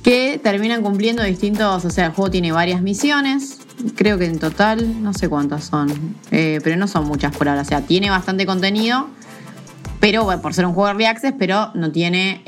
[0.03, 3.59] que terminan cumpliendo distintos, o sea, el juego tiene varias misiones,
[3.97, 5.91] creo que en total, no sé cuántas son,
[6.31, 9.09] eh, pero no son muchas por ahora, o sea, tiene bastante contenido,
[10.01, 12.43] pero bueno, por ser un juego de Early Access, pero no tiene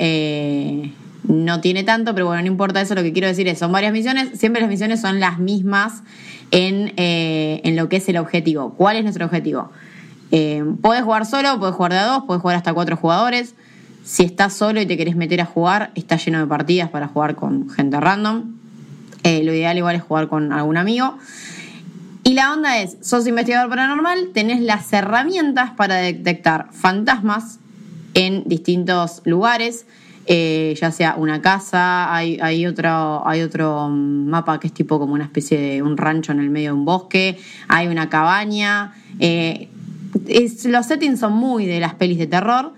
[1.27, 3.91] no tiene tanto, pero bueno, no importa eso, lo que quiero decir es, son varias
[3.91, 6.03] misiones, siempre las misiones son las mismas
[6.51, 8.73] en, eh, lo que es el objetivo.
[8.75, 9.69] ¿Cuál es nuestro objetivo?
[10.31, 13.55] Eh, puedes jugar solo, puedes jugar de a dos, puedes jugar hasta cuatro jugadores.
[14.07, 17.35] Si estás solo y te querés meter a jugar, está lleno de partidas para jugar
[17.35, 18.53] con gente random.
[19.23, 21.17] Eh, lo ideal igual es jugar con algún amigo.
[22.23, 27.59] Y la onda es, sos investigador paranormal, tenés las herramientas para detectar fantasmas
[28.13, 29.85] en distintos lugares.
[30.25, 35.25] Eh, ya sea una casa, hay, otro, hay otro mapa que es tipo como una
[35.25, 37.37] especie de un rancho en el medio de un bosque,
[37.67, 38.93] hay una cabaña.
[39.19, 39.67] Eh,
[40.63, 42.71] los settings son muy de las pelis de terror.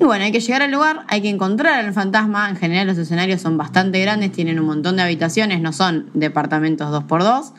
[0.00, 2.48] Y bueno, hay que llegar al lugar, hay que encontrar al fantasma.
[2.48, 6.88] En general los escenarios son bastante grandes, tienen un montón de habitaciones, no son departamentos
[6.88, 7.52] 2x2.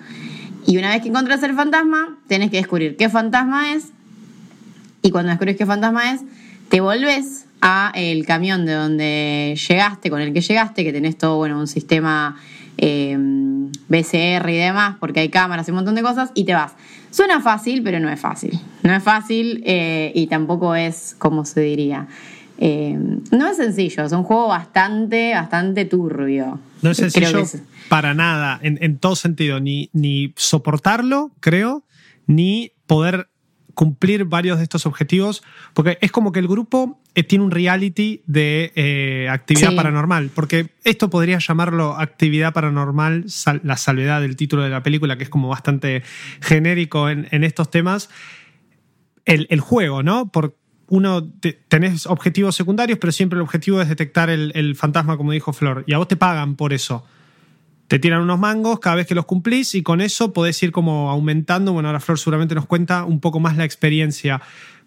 [0.66, 3.90] Y una vez que encuentras el fantasma, tenés que descubrir qué fantasma es.
[5.02, 6.22] Y cuando descubrís qué fantasma es,
[6.70, 11.38] te volvés a el camión de donde llegaste, con el que llegaste, que tenés todo,
[11.38, 12.38] bueno, un sistema
[12.78, 13.18] eh,
[13.90, 16.74] BCR y demás, porque hay cámaras y un montón de cosas, y te vas.
[17.12, 18.60] Suena fácil, pero no es fácil.
[18.84, 22.08] No es fácil eh, y tampoco es, como se diría,
[22.60, 22.98] eh,
[23.32, 26.60] no es sencillo, es un juego bastante, bastante turbio.
[26.82, 27.44] No es sencillo
[27.90, 31.84] para nada, en, en, todo sentido, ni, ni soportarlo, creo,
[32.28, 33.30] ni poder
[33.80, 35.42] cumplir varios de estos objetivos,
[35.74, 40.72] porque es como que el grupo eh, tiene un reality de eh, actividad paranormal, porque
[40.84, 43.28] esto podría llamarlo actividad paranormal,
[43.64, 46.04] la salvedad del título de la película, que es como bastante
[46.42, 48.10] genérico en, estos temas.
[49.24, 50.30] El, juego, ¿no?
[50.30, 50.58] Por,
[50.90, 51.32] uno
[51.70, 55.86] tenés objetivos secundarios, pero siempre el objetivo es detectar el, el fantasma, como dijo Flor,
[55.88, 57.06] y a vos te pagan por eso
[57.90, 61.10] te tiran unos mangos cada vez que los cumplís y con eso podés ir como
[61.10, 61.74] aumentando.
[61.74, 64.42] Bueno, ahora Flor seguramente nos cuenta un poco más la experiencia.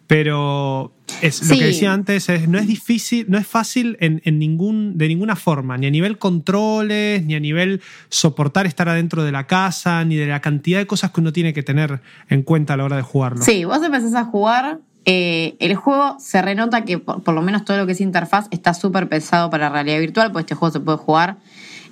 [0.06, 4.98] Pero es, lo que decía antes, es, no es difícil, no es fácil en, ningún,
[4.98, 9.46] de ninguna forma, ni a nivel controles, ni a nivel soportar estar adentro de la
[9.46, 12.76] casa, ni de la cantidad de cosas que uno tiene que tener en cuenta a
[12.76, 13.42] la hora de jugarlo.
[13.42, 17.64] Sí, vos empezás a jugar, eh, el juego se renota que por, por, lo menos
[17.64, 20.80] todo lo que es interfaz está súper pesado para realidad virtual, pues este juego se
[20.80, 21.38] puede jugar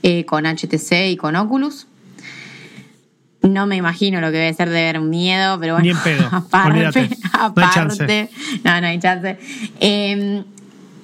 [0.02, 1.86] eh, con HTC y con Oculus.
[3.42, 5.84] No me imagino lo que debe ser de ver miedo, pero bueno.
[5.84, 6.28] Ni en pedo.
[6.32, 8.28] Aparte, aparte.
[8.64, 9.38] No, no hay chance.
[9.80, 10.44] Eh,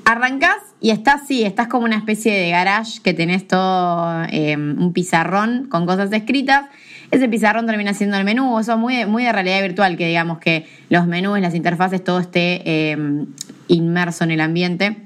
[0.05, 4.93] arrancás y estás, sí, estás como una especie de garage que tenés todo em, un
[4.93, 6.67] pizarrón con cosas escritas.
[7.11, 10.39] Ese pizarrón termina siendo el menú, eso es muy, muy de realidad virtual, que digamos
[10.39, 13.27] que los menús, las interfaces, todo esté em,
[13.69, 15.06] inmerso en el ambiente.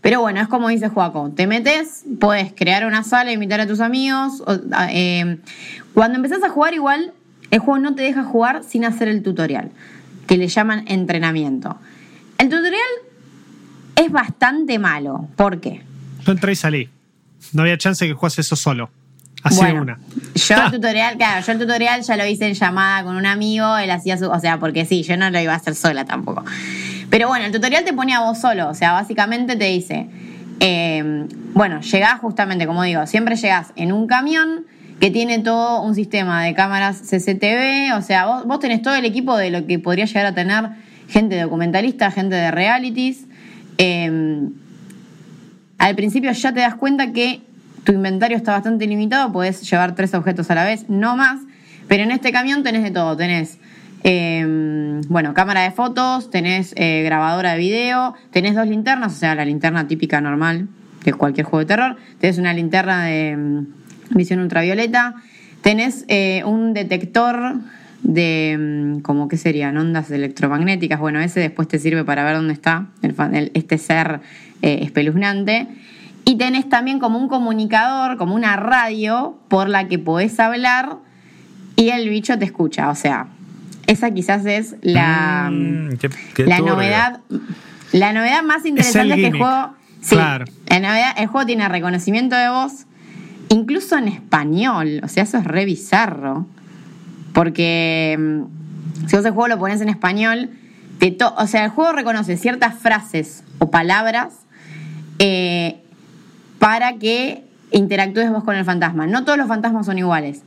[0.00, 3.80] Pero bueno, es como dice Joaco, te metes, puedes crear una sala, invitar a tus
[3.80, 4.42] amigos.
[4.90, 5.38] Eh,
[5.92, 7.12] cuando empezás a jugar igual,
[7.50, 9.70] el juego no te deja jugar sin hacer el tutorial,
[10.26, 11.78] que le llaman entrenamiento.
[12.38, 12.80] El tutorial
[13.96, 15.28] es bastante malo.
[15.34, 15.82] ¿Por qué?
[16.24, 16.90] Yo entré y salí.
[17.52, 18.90] No había chance de que juegues eso solo.
[19.42, 19.98] Así una.
[20.34, 23.76] Yo el tutorial, claro, yo el tutorial ya lo hice en llamada con un amigo,
[23.78, 26.44] él hacía su, o sea, porque sí, yo no lo iba a hacer sola tampoco.
[27.18, 30.06] Pero bueno, el tutorial te pone a vos solo, o sea, básicamente te dice,
[30.60, 34.66] Eh, bueno, llegás justamente, como digo, siempre llegás en un camión
[35.00, 39.04] que tiene todo un sistema de cámaras CCTV, o sea, vos, vos tenés todo el
[39.04, 40.68] equipo de lo que podría llegar a tener
[41.08, 43.26] gente documentalista, gente de realities.
[43.78, 44.48] Eh,
[45.78, 47.40] al principio ya te das cuenta que
[47.82, 51.40] tu inventario está bastante limitado, podés llevar tres objetos a la vez, no más,
[51.88, 53.58] pero en este camión tenés de todo, tenés
[54.04, 59.34] eh, bueno, cámara de fotos, tenés eh, grabadora de video, tenés dos linternas, o sea,
[59.34, 60.68] la linterna típica normal
[61.04, 63.66] de cualquier juego de terror, tenés una linterna de mm,
[64.10, 65.16] visión ultravioleta,
[65.62, 67.56] tenés eh, un detector
[68.02, 72.52] de, mm, como que serían ondas electromagnéticas, bueno, ese después te sirve para ver dónde
[72.52, 74.20] está el, este ser
[74.60, 75.68] espeluznante.
[76.24, 80.96] Y tenés también como un comunicador, como una radio por la que podés hablar
[81.74, 82.90] y el bicho te escucha.
[82.90, 83.28] O sea,
[83.88, 87.20] esa quizás es la, Mm, qué- qué la novedad.
[87.92, 89.74] La novedad más interesante es, que el juego.
[90.00, 90.44] Sí, Claro.
[90.68, 92.86] la novedad- el juego tiene reconocimiento de voz,
[93.48, 95.00] incluso en español.
[95.02, 96.46] O sea, eso es re bizarro.
[97.32, 100.50] Porque mm, si vos el juego lo pones en español,
[100.98, 104.34] te to- o sea, el juego reconoce ciertas frases o palabras
[105.18, 105.80] eh,
[106.58, 109.06] para que interactúes vos con el fantasma.
[109.06, 110.42] No todos los fantasmas son iguales.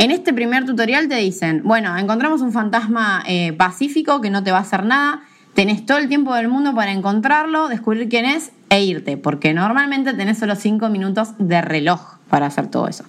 [0.00, 4.50] En este primer tutorial te dicen, bueno, encontramos un fantasma eh, pacífico que no te
[4.50, 5.20] va a hacer nada,
[5.52, 10.14] tenés todo el tiempo del mundo para encontrarlo, descubrir quién es e irte, porque normalmente
[10.14, 13.04] tenés solo 5 minutos de reloj para hacer todo eso.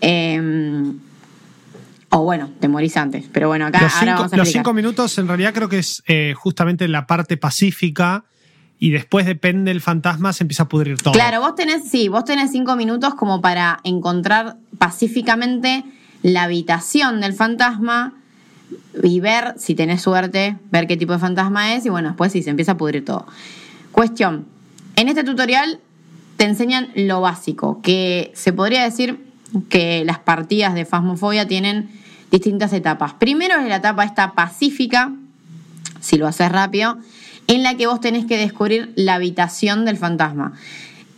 [0.00, 0.40] Eh,
[2.08, 4.72] o bueno, te morís antes, pero bueno, acá Los ahora cinco, vamos a los cinco
[4.72, 8.24] minutos en realidad creo que es eh, justamente la parte pacífica
[8.78, 11.12] y después depende del fantasma, se empieza a pudrir todo.
[11.12, 15.84] Claro, vos tenés, sí, vos tenés cinco minutos como para encontrar pacíficamente
[16.26, 18.14] la habitación del fantasma
[19.00, 22.42] y ver, si tenés suerte, ver qué tipo de fantasma es y bueno, después sí,
[22.42, 23.28] se empieza a pudrir todo.
[23.92, 24.44] Cuestión,
[24.96, 25.78] en este tutorial
[26.36, 29.24] te enseñan lo básico, que se podría decir
[29.68, 31.90] que las partidas de Phasmophobia tienen
[32.32, 33.14] distintas etapas.
[33.14, 35.12] Primero es la etapa esta pacífica,
[36.00, 36.98] si lo haces rápido,
[37.46, 40.54] en la que vos tenés que descubrir la habitación del fantasma.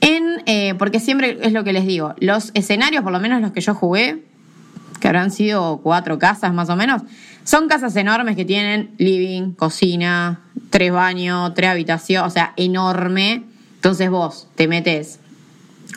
[0.02, 3.52] En, eh, porque siempre es lo que les digo, los escenarios, por lo menos los
[3.52, 4.27] que yo jugué,
[5.00, 7.02] que habrán sido cuatro casas más o menos,
[7.44, 10.40] son casas enormes que tienen living, cocina,
[10.70, 13.44] tres baños, tres habitaciones, o sea, enorme.
[13.76, 15.18] Entonces vos te metes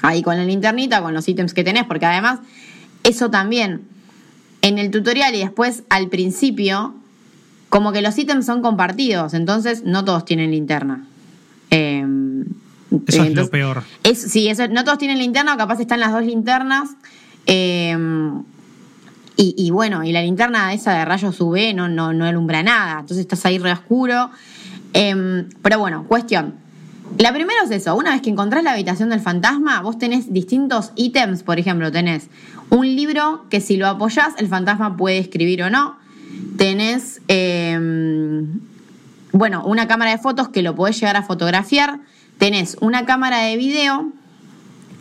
[0.02, 2.40] ahí con la linternita, con los ítems que tenés, porque además
[3.04, 3.82] eso también
[4.62, 6.94] en el tutorial y después al principio,
[7.70, 11.06] como que los ítems son compartidos, entonces no todos tienen linterna.
[11.72, 12.06] Eh,
[13.08, 13.84] Eso es lo peor.
[14.04, 16.92] es, sí, eso, no todos tienen linterna, o capaz están las dos linternas.
[17.48, 17.98] eh,
[19.44, 23.00] y, bueno, y la linterna esa de rayos UV no, no, no alumbra nada.
[23.00, 24.30] Entonces estás ahí re oscuro.
[24.94, 26.56] Eh, pero bueno, cuestión.
[27.18, 27.96] La primera es eso.
[27.96, 31.44] Una vez que encontrás la habitación del fantasma, vos tenés distintos ítems.
[31.44, 32.30] Por ejemplo, tenés
[32.70, 35.98] un libro que si lo apoyás, el fantasma puede escribir o no.
[36.58, 37.22] Tenés.
[37.28, 38.46] eh,
[39.34, 42.00] bueno, una cámara de fotos que lo podés llegar a fotografiar.
[42.38, 44.12] Tenés una cámara de video,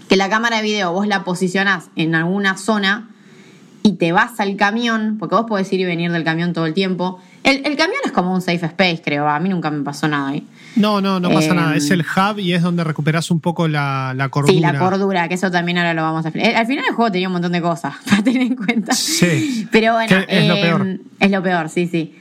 [0.08, 3.08] que la cámara de video vos la posicionás en alguna zona
[3.82, 6.74] y te vas al camión, porque vos podés ir y venir del camión todo el
[6.74, 7.18] tiempo.
[7.44, 9.26] El, el camión es como un safe space, creo.
[9.28, 10.46] A mí nunca me pasó nada ahí.
[10.76, 11.76] No, no, no pasa Eh, nada.
[11.76, 14.52] Es el hub y es donde recuperas un poco la, la cordura.
[14.52, 16.54] Sí, la cordura, que eso también ahora lo vamos a explicar.
[16.56, 18.92] Al final el juego tenía un montón de cosas para tener en cuenta.
[18.92, 19.66] Sí.
[19.72, 21.00] Pero bueno, es lo eh, peor.
[21.18, 22.14] Es lo peor, sí, sí.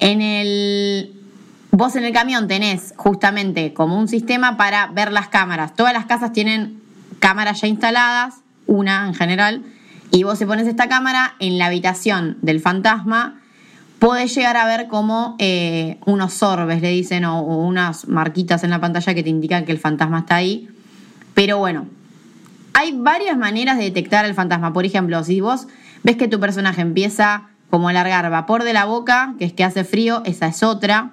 [0.00, 1.12] En el.
[1.70, 5.74] Vos en el camión tenés justamente como un sistema para ver las cámaras.
[5.74, 6.80] Todas las casas tienen
[7.18, 8.34] cámaras ya instaladas,
[8.66, 9.62] una en general,
[10.10, 13.40] y vos se pones esta cámara en la habitación del fantasma.
[13.98, 18.70] Podés llegar a ver como eh, unos orbes, le dicen, o, o unas marquitas en
[18.70, 20.68] la pantalla que te indican que el fantasma está ahí.
[21.34, 21.86] Pero bueno,
[22.74, 24.72] hay varias maneras de detectar al fantasma.
[24.72, 25.66] Por ejemplo, si vos
[26.02, 29.64] ves que tu personaje empieza como a largar vapor de la boca, que es que
[29.64, 31.10] hace frío, esa es otra.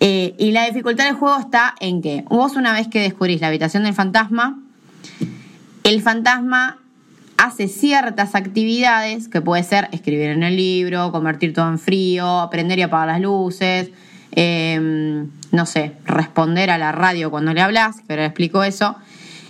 [0.00, 3.48] Eh, y la dificultad del juego está en que vos una vez que descubrís la
[3.48, 4.58] habitación del fantasma,
[5.82, 6.78] el fantasma
[7.38, 12.78] hace ciertas actividades, que puede ser escribir en el libro, convertir todo en frío, aprender
[12.78, 13.90] y apagar las luces,
[14.32, 18.96] eh, no sé, responder a la radio cuando le hablas, que ahora explico eso.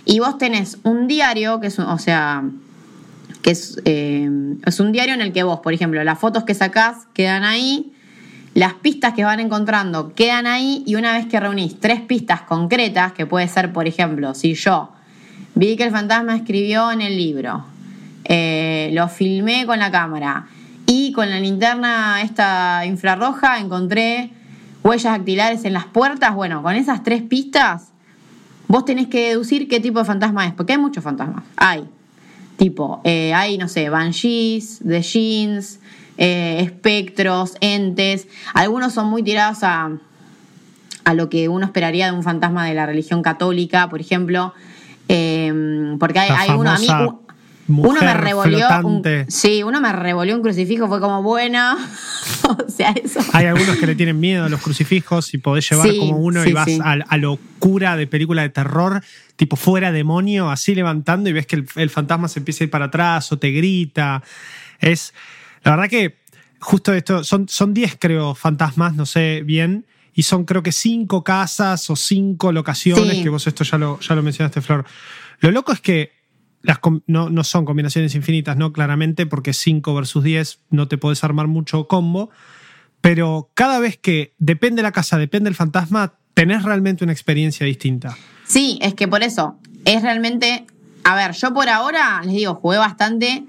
[0.05, 2.43] Y vos tenés un diario, que es, un- o sea,
[3.41, 4.29] que es, eh,
[4.65, 7.91] es un diario en el que vos, por ejemplo, las fotos que sacás quedan ahí,
[8.53, 13.13] las pistas que van encontrando quedan ahí y una vez que reunís tres pistas concretas,
[13.13, 14.91] que puede ser, por ejemplo, si yo
[15.55, 17.65] vi que el fantasma escribió en el libro,
[18.29, 20.47] eh, lo filmé con la cámara
[20.85, 24.31] y con la linterna esta infrarroja encontré
[24.83, 27.89] huellas dactilares en las puertas, bueno, con esas tres pistas
[28.67, 31.43] vos tenés que deducir qué tipo de fantasma es, porque hay muchos fantasmas.
[31.57, 31.85] Hay,
[32.55, 35.79] tipo, eh, hay, no sé, banshees, de jeans,
[36.17, 38.27] eh, espectros, entes.
[38.53, 39.89] Algunos son muy tirados a,
[41.03, 44.53] a lo que uno esperaría de un fantasma de la religión católica, por ejemplo.
[45.07, 46.87] Eh, porque hay, hay uno, a mí,
[47.69, 48.67] u- uno me mujer revolvió.
[48.83, 51.77] Un, sí, uno me revolvió un crucifijo, fue como buena.
[52.43, 53.19] o sea, eso.
[53.33, 56.43] Hay algunos que le tienen miedo a los crucifijos y podés llevar Sí, como uno
[56.43, 56.79] sí, y vas sí.
[56.83, 59.03] a, a locura de película de terror,
[59.35, 62.69] tipo fuera demonio, así levantando y ves que el, el fantasma se empieza a ir
[62.71, 64.23] para atrás o te grita.
[64.79, 65.13] Es.
[65.63, 66.15] La verdad que
[66.59, 71.23] justo esto, son, son 10 creo fantasmas, no sé bien, y son creo que 5
[71.23, 74.85] casas o 5 locaciones, que vos esto ya lo, ya lo mencionaste, Flor.
[75.39, 76.11] Lo loco es que
[76.61, 78.73] las no, no son combinaciones infinitas, ¿no?
[78.73, 82.29] Claramente, porque 5 versus 10 no te podés armar mucho combo,
[83.01, 88.17] pero cada vez que depende la casa, depende el fantasma, tenés realmente una experiencia distinta.
[88.45, 90.65] Sí, es que por eso, es realmente.
[91.03, 93.45] A ver, yo por ahora, les digo, jugué bastante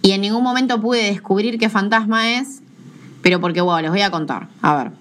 [0.00, 2.62] y en ningún momento pude descubrir qué fantasma es,
[3.20, 4.48] pero porque, bueno, les voy a contar.
[4.62, 4.92] A ver,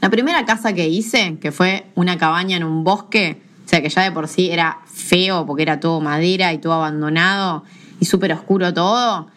[0.00, 3.88] la primera casa que hice, que fue una cabaña en un bosque, o sea que
[3.88, 7.64] ya de por sí era feo porque era todo madera y todo abandonado
[8.00, 9.28] y súper oscuro todo.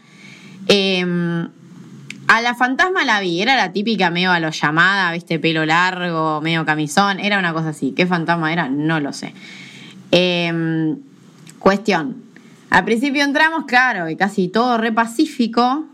[0.68, 1.48] eh,
[2.28, 6.42] a la fantasma la vi, era la típica medio a lo llamada, viste, pelo largo,
[6.42, 7.92] medio camisón, era una cosa así.
[7.92, 8.68] ¿Qué fantasma era?
[8.68, 9.34] No lo sé.
[10.12, 10.96] Eh,
[11.60, 12.24] cuestión.
[12.72, 15.86] Al principio entramos, claro, y casi todo re pacífico.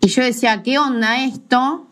[0.00, 1.86] Y yo decía, ¿qué onda esto?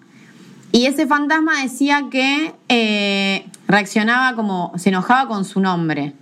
[0.73, 6.15] Y ese fantasma decía que eh, reaccionaba como, se enojaba con su nombre.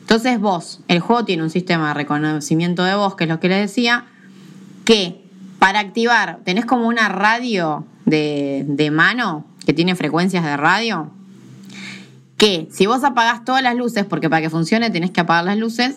[0.00, 3.48] Entonces vos, el juego tiene un sistema de reconocimiento de voz, que es lo que
[3.48, 4.04] les decía,
[4.84, 5.24] que
[5.58, 11.10] para activar tenés como una radio de, de mano que tiene frecuencias de radio,
[12.36, 15.58] que si vos apagás todas las luces, porque para que funcione tenés que apagar las
[15.58, 15.96] luces,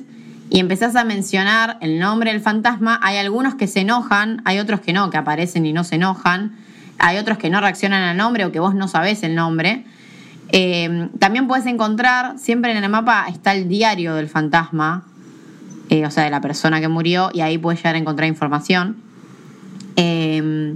[0.50, 4.80] y empezás a mencionar el nombre del fantasma, hay algunos que se enojan, hay otros
[4.80, 6.58] que no, que aparecen y no se enojan,
[7.00, 9.86] hay otros que no reaccionan al nombre o que vos no sabés el nombre.
[10.52, 15.06] Eh, también puedes encontrar, siempre en el mapa está el diario del fantasma,
[15.90, 18.98] eh, o sea, de la persona que murió, y ahí puedes llegar a encontrar información.
[19.96, 20.76] Eh,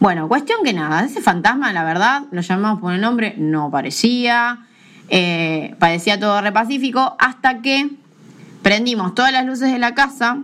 [0.00, 4.66] bueno, cuestión que nada, ese fantasma, la verdad, lo llamamos por el nombre, no parecía,
[5.78, 7.90] parecía todo re pacífico, hasta que
[8.62, 10.38] prendimos todas las luces de la casa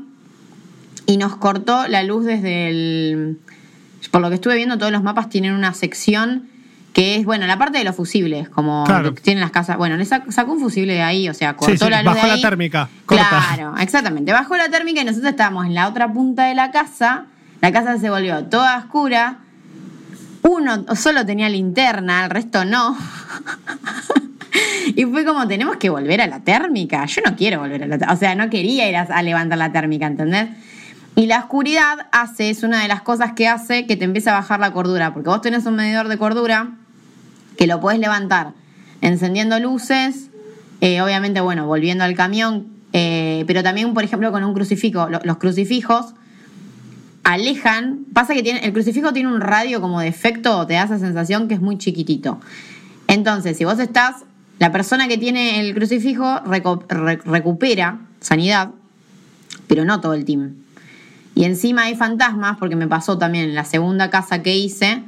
[1.07, 3.39] y nos cortó la luz desde el...
[4.11, 6.49] Por lo que estuve viendo, todos los mapas tienen una sección
[6.93, 9.15] que es, bueno, la parte de los fusibles, como Claro.
[9.15, 9.79] que tienen las casas.
[9.79, 12.13] Bueno, le sac- sacó un fusible de ahí, o sea, cortó Sí, sí, la luz
[12.13, 12.43] bajó de la ahí.
[12.43, 13.29] térmica, corta.
[13.55, 14.31] Claro, exactamente.
[14.33, 17.25] Bajó la térmica y nosotros estábamos en la otra punta de la casa.
[17.63, 19.39] La casa se volvió toda oscura.
[20.43, 22.95] Uno solo tenía linterna, el resto no.
[24.97, 27.05] y fue como, tenemos que volver a la térmica.
[27.07, 28.13] Yo no quiero volver a la térmica.
[28.13, 30.49] O sea, no quería ir a, a levantar la térmica, ¿entendés?
[31.15, 34.35] Y la oscuridad hace, es una de las cosas que hace que te empiece a
[34.35, 35.13] bajar la cordura.
[35.13, 36.71] Porque vos tenés un medidor de cordura
[37.59, 38.53] que lo podés levantar
[39.03, 40.29] encendiendo luces,
[40.81, 45.09] eh, obviamente, bueno, volviendo al camión, eh, pero también, por ejemplo, con un crucifijo.
[45.09, 46.15] Lo- los crucifijos
[47.25, 50.99] alejan, pasa que tiene, el crucifijo tiene un radio como de efecto, te da esa
[50.99, 52.41] sensación que es muy chiquitito.
[53.07, 54.17] Entonces, si vos estás,
[54.59, 58.71] la persona que tiene el crucifijo recupera sanidad,
[59.67, 60.62] pero no todo el team.
[61.35, 65.03] Y encima hay fantasmas, porque me pasó también en la segunda casa que hice,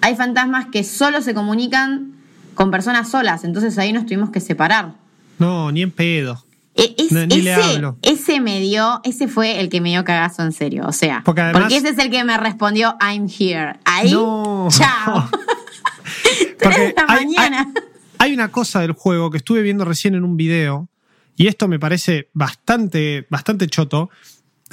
[0.00, 2.12] hay fantasmas que solo se comunican
[2.54, 4.94] con personas solas, entonces ahí nos tuvimos que separar.
[5.38, 6.44] No, ni en pedo.
[6.76, 7.96] E- es- No, ni le ese, hablo.
[8.02, 11.40] ese me dio, ese fue el que me dio cagazo en serio, o sea, Porque
[11.42, 13.78] además- ese es el que me respondió I'm here.
[13.84, 14.68] Ahí, No.
[14.70, 15.28] chao.
[16.62, 17.72] Porque hay- mañana.
[18.18, 20.88] Hay, hay una cosa del juego que estuve viendo recién en un video,
[21.36, 24.10] y esto me parece bastante, bastante choto,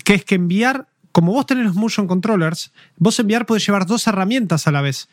[0.03, 4.07] que es que enviar, como vos tenés los motion controllers, vos enviar podés llevar dos
[4.07, 5.07] herramientas a la vez.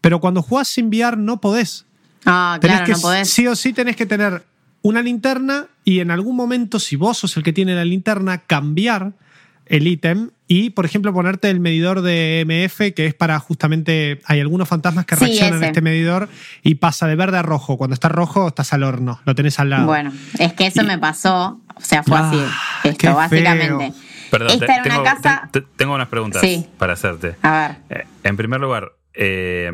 [0.00, 1.86] Pero cuando jugás sin enviar no podés.
[2.24, 3.30] Ah, Tenés claro, que, no podés.
[3.30, 4.44] Sí o sí tenés que tener
[4.82, 9.12] una linterna y en algún momento, si vos sos el que tiene la linterna, cambiar
[9.66, 14.20] el ítem y, por ejemplo, ponerte el medidor de MF, que es para justamente.
[14.26, 16.28] Hay algunos fantasmas que Sí, reaccionan a este medidor
[16.62, 17.76] y pasa de verde a rojo.
[17.76, 19.86] Cuando está rojo, estás al horno, lo tenés al lado.
[19.86, 23.92] Bueno, es que eso me pasó, o sea, fue Ah, así, esto, básicamente.
[24.38, 25.48] Perdón, Esta te- era tengo, una casa.
[25.52, 26.68] te- te- tengo unas preguntas Sí.
[26.78, 27.36] para hacerte.
[27.42, 28.00] A ver.
[28.00, 29.70] Eh, en primer lugar, eh,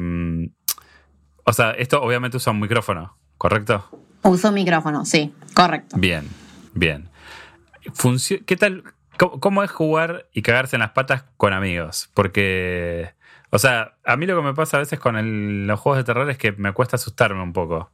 [1.44, 3.88] o sea, esto obviamente usa un micrófono, ¿correcto?
[4.22, 5.96] Uso micrófono, sí, correcto.
[5.98, 6.28] Bien,
[6.74, 7.08] bien.
[7.94, 8.84] Funcio- ¿Qué tal?
[9.18, 12.08] ¿Cómo, cómo es jugar y cagarse en las patas con amigos?
[12.14, 13.12] Porque,
[13.50, 16.04] o sea, a mí lo que me pasa a veces con el- los juegos de
[16.04, 17.90] terror es que me cuesta asustarme un poco.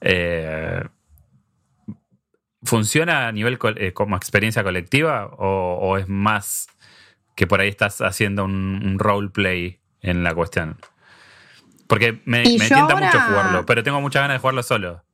[0.00, 0.82] Eh,
[2.62, 6.68] ¿funciona a nivel eh, como experiencia colectiva o, es más
[7.34, 10.78] que por ahí estás haciendo un, roleplay en la cuestión?
[11.86, 15.04] Porque me, me tienta mucho jugarlo, pero tengo muchas ganas de jugarlo solo.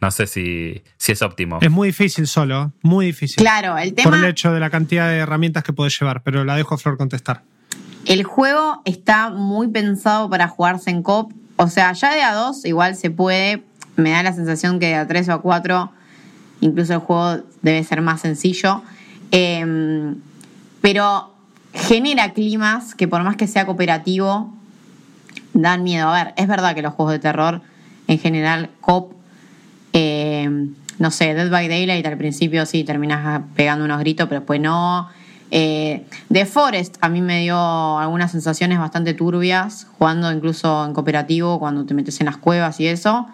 [0.00, 1.58] No sé si, si es óptimo.
[1.62, 3.36] Es muy difícil solo, muy difícil.
[3.36, 4.10] Claro, el tema.
[4.10, 6.78] Por el hecho de la cantidad de herramientas que puedes llevar, pero la dejo a
[6.78, 7.42] Flor contestar.
[8.04, 11.32] El juego está muy pensado para jugarse en cop.
[11.56, 13.62] O sea, ya de a dos igual se puede.
[13.96, 15.90] Me da la sensación que de a tres o a cuatro,
[16.60, 18.82] incluso el juego debe ser más sencillo.
[19.30, 20.16] Em,
[20.80, 21.32] pero
[21.72, 24.52] genera climas que por más que sea cooperativo,
[25.52, 26.08] dan miedo.
[26.08, 27.60] A ver, es verdad que los juegos de terror
[28.08, 29.12] en general, cop,
[29.92, 34.60] em, no sé, Dead by Daylight al principio sí terminas pegando unos gritos, pero después
[34.60, 35.08] no.
[35.50, 41.58] Eh, The Forest a mí me dio algunas sensaciones bastante turbias, jugando incluso en cooperativo,
[41.58, 43.26] cuando te metes en las cuevas y eso.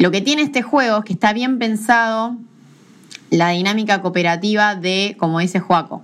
[0.00, 2.34] Lo que tiene este juego es que está bien pensado
[3.28, 6.02] la dinámica cooperativa de, como dice Joaco.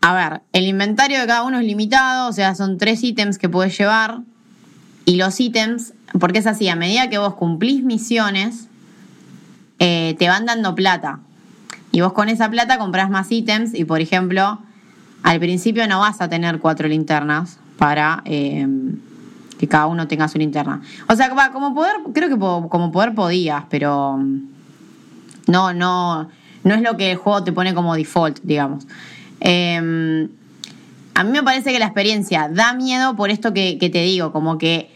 [0.00, 3.50] A ver, el inventario de cada uno es limitado, o sea, son tres ítems que
[3.50, 4.20] puedes llevar.
[5.04, 8.68] Y los ítems, porque es así, a medida que vos cumplís misiones,
[9.78, 11.20] eh, te van dando plata.
[11.92, 14.60] Y vos con esa plata compras más ítems y, por ejemplo,
[15.22, 18.66] al principio no vas a tener cuatro linternas para eh,
[19.58, 20.82] que cada uno tenga su linterna.
[21.08, 24.18] O sea, como poder, creo que como poder podías, pero
[25.46, 26.28] no, no,
[26.64, 28.86] no es lo que el juego te pone como default, digamos.
[29.40, 30.28] Em,
[31.14, 34.32] a mí me parece que la experiencia da miedo por esto que, que te digo,
[34.32, 34.90] como que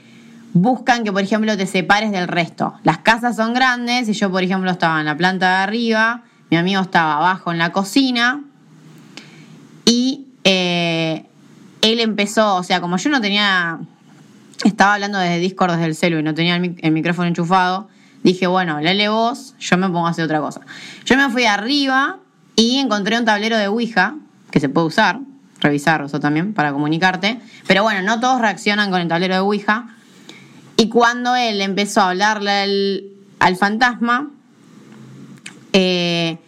[0.53, 2.75] buscan que, por ejemplo, te separes del resto.
[2.83, 6.57] Las casas son grandes y yo, por ejemplo, estaba en la planta de arriba mi
[6.57, 8.43] amigo estaba abajo en la cocina
[9.85, 11.27] y eh,
[11.83, 13.79] él empezó, o sea, como yo no tenía,
[14.65, 17.89] estaba hablando desde Discord, desde el celu y no tenía el, micrófono enchufado,
[18.23, 20.61] dije, bueno, lele vos, yo me pongo a hacer otra cosa.
[21.05, 22.19] Yo me fui arriba
[22.57, 24.17] y encontré un tablero de Ouija
[24.51, 25.21] que se puede usar,
[25.61, 29.89] revisar eso también para comunicarte, pero bueno, no todos reaccionan con el tablero de Ouija.
[30.77, 33.05] Y cuando él empezó a hablarle
[33.41, 34.31] al fantasma,
[35.73, 36.39] eh,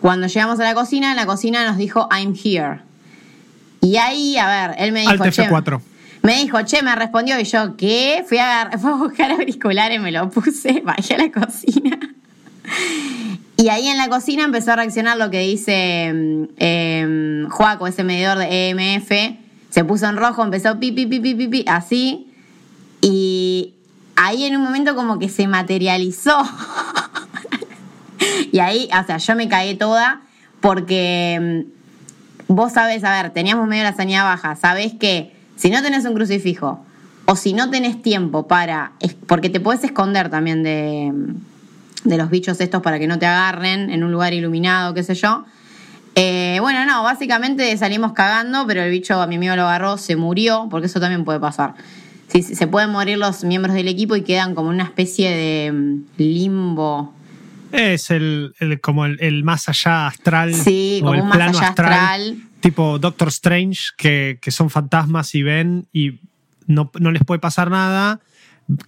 [0.00, 2.80] cuando llegamos a la cocina, en la cocina nos dijo I'm here.
[3.80, 5.48] Y ahí, a ver, él me dijo, che,
[6.24, 8.24] me dijo, che, me respondió y yo, ¿qué?
[8.26, 11.98] Fui a, fui a buscar auriculares, me lo puse, bajé a la cocina.
[13.58, 18.38] Y ahí en la cocina empezó a reaccionar lo que dice eh, Joaco, ese medidor
[18.38, 19.36] de EMF.
[19.68, 22.32] Se puso en rojo, empezó pi, pi, pi, pi, pi, así.
[23.02, 23.74] Y
[24.16, 26.42] ahí en un momento como que se materializó
[28.50, 30.22] y ahí, o sea, yo me caí toda
[30.60, 31.66] porque
[32.48, 36.04] mm, vos sabés, a ver, teníamos medio la sanidad baja, sabés que si no tenés
[36.04, 36.84] un crucifijo
[37.26, 38.92] o si no tenés tiempo para,
[39.26, 41.12] porque te puedes esconder también de,
[42.04, 45.14] de los bichos estos para que no te agarren en un lugar iluminado, qué sé
[45.14, 45.44] yo.
[46.16, 50.16] Eh, bueno, no, básicamente salimos cagando, pero el bicho a mi amigo lo agarró, se
[50.16, 51.74] murió, porque eso también puede pasar.
[52.28, 56.02] Sí, se pueden morir los miembros del equipo y quedan como una especie de mm,
[56.18, 57.14] limbo
[57.74, 60.54] es el, como el, más allá astral.
[60.54, 66.20] Sí, como el plano astral, Tipo Doctor Strange, que, son fantasmas y ven y
[66.66, 68.20] no, les puede pasar nada.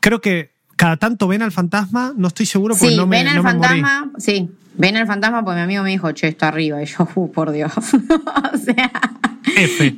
[0.00, 3.42] Creo que cada tanto ven al fantasma, no estoy seguro porque no me ven al
[3.42, 6.82] fantasma, sí, ven al fantasma porque mi amigo me dijo, che, está arriba.
[6.82, 7.70] Y yo, uh, por Dios.
[8.54, 8.90] o sea.
[9.44, 9.94] F.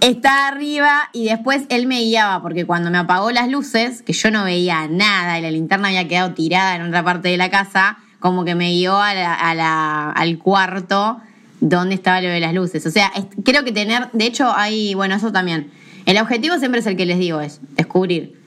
[0.00, 4.30] Está arriba y después él me guiaba porque cuando me apagó las luces, que yo
[4.30, 7.98] no veía nada y la linterna había quedado tirada en otra parte de la casa,
[8.20, 11.20] como que me guió a al cuarto
[11.60, 12.84] donde estaba lo de las luces.
[12.86, 13.12] O sea,
[13.44, 15.70] creo que tener, de hecho hay, bueno, eso también.
[16.06, 18.40] El objetivo siempre es el que les digo, es descubrir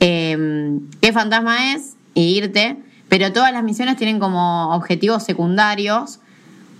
[0.00, 2.76] em, qué fantasma es e irte,
[3.08, 6.18] pero todas las misiones tienen como objetivos secundarios.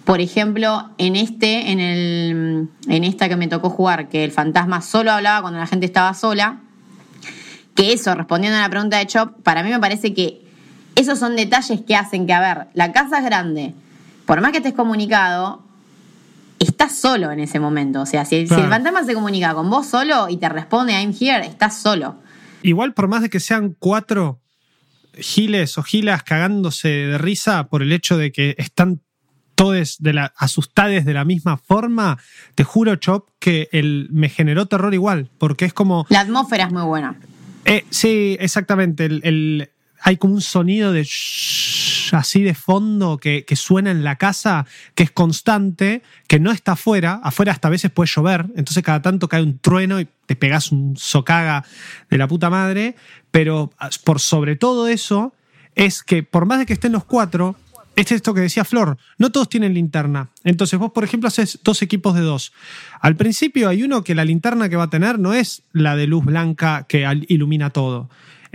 [0.05, 4.81] Por ejemplo, en este, en, el, en esta que me tocó jugar, que el fantasma
[4.81, 6.61] solo hablaba cuando la gente estaba sola,
[7.75, 10.47] que eso, respondiendo a la pregunta de Chop, para mí me parece que
[10.95, 13.75] esos son detalles que hacen que, a ver, la casa es grande,
[14.25, 15.66] por más que estés comunicado,
[16.59, 18.03] estás solo en ese momento.
[18.03, 21.47] O sea, si, el fantasma se comunica con vos solo y te responde I'm here,
[21.47, 22.17] estás solo.
[22.63, 24.41] Igual, por más de que sean cuatro
[25.19, 29.01] giles o gilas cagándose de risa por el hecho de que están
[29.55, 32.19] todos de la, asustades de la misma forma,
[32.55, 36.07] te juro, Chop, que el, me generó terror igual, porque es como...
[36.11, 37.17] La atmósfera es muy buena.
[37.65, 39.07] Eh, sí, exactamente.
[39.07, 39.71] el,
[40.03, 41.05] hay como un sonido de
[42.15, 47.21] así de fondo que, suena en la casa, que es constante, que no está afuera.
[47.23, 50.73] Afuera hasta a veces puede llover, entonces cada tanto cae un trueno y te pegas
[50.73, 51.65] un socaga
[52.11, 52.97] de la puta madre.
[53.31, 53.73] Pero
[54.05, 55.35] por sobre todo eso,
[55.75, 57.57] es que por más de que estén los cuatro,
[57.97, 60.29] es esto que decía Flor, no todos tienen linterna.
[60.45, 62.53] Entonces vos, por ejemplo, haces dos equipos de dos.
[63.01, 66.07] Al principio hay uno que la linterna que va a tener no es la de
[66.07, 68.11] luz blanca que ilumina todo,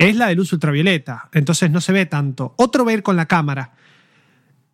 [0.09, 2.53] es la de luz ultravioleta, entonces no se ve tanto.
[2.57, 3.73] Otro va a ir con la cámara.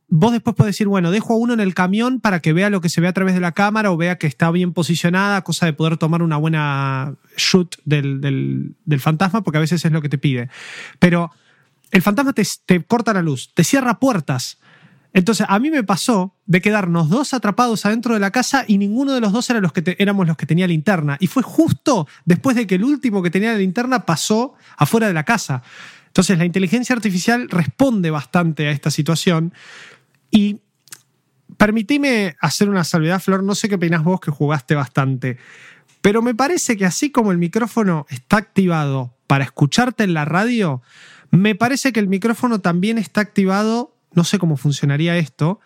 [0.09, 2.79] Vos después podés decir, bueno, dejo a uno en el camión para que vea lo
[2.79, 5.65] que se ve a través de la cámara o vea que está bien posicionada, cosa
[5.65, 8.21] de poder tomar una buena shoot del,
[8.85, 10.49] del fantasma, porque a veces es lo que te pide.
[10.99, 11.31] Pero
[11.91, 14.59] el fantasma te, corta la luz, te cierra puertas.
[15.13, 19.13] Entonces, a mí me pasó de quedarnos dos atrapados adentro de la casa y ninguno
[19.13, 21.17] de los dos era los que éramos los que tenía linterna.
[21.19, 25.13] Y fue justo después de que el último que tenía la linterna pasó afuera de
[25.13, 25.63] la casa.
[26.07, 29.53] Entonces, la inteligencia artificial responde bastante a esta situación.
[30.29, 30.61] Y
[31.57, 33.43] permitime hacer una salvedad, Flor.
[33.43, 35.37] No sé qué opinas vos que jugaste bastante.
[36.01, 40.81] Pero me parece que así como el micrófono está activado para escucharte en la radio,
[41.31, 45.59] me parece que el micrófono también está activado, no sé cómo funcionaría esto,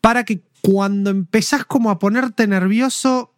[0.00, 3.32] para que cuando empezás como a ponerte nervioso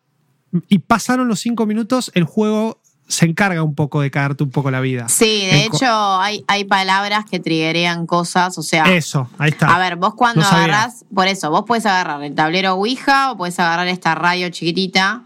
[0.69, 4.71] y pasaron los cinco minutos, el juego se encarga un poco de cagarte un poco
[4.71, 5.09] la vida.
[5.09, 8.85] Sí, de hecho hay, hay palabras que triggerean cosas, o sea...
[8.85, 9.75] Eso, ahí está.
[9.75, 13.59] A ver, vos cuando agarras, por eso, vos puedes agarrar el tablero Ouija o puedes
[13.61, 15.23] agarrar esta radio chiquitita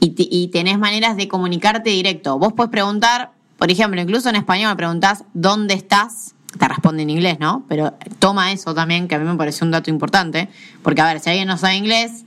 [0.00, 2.38] y, y tenés maneras de comunicarte directo.
[2.38, 6.34] Vos puedes preguntar, por ejemplo, incluso en español me preguntas ¿dónde estás?
[6.58, 7.64] Te responde en inglés, ¿no?
[7.68, 10.48] Pero toma eso también, que a mí me parece un dato importante.
[10.82, 12.24] Porque, a ver, si alguien no sabe inglés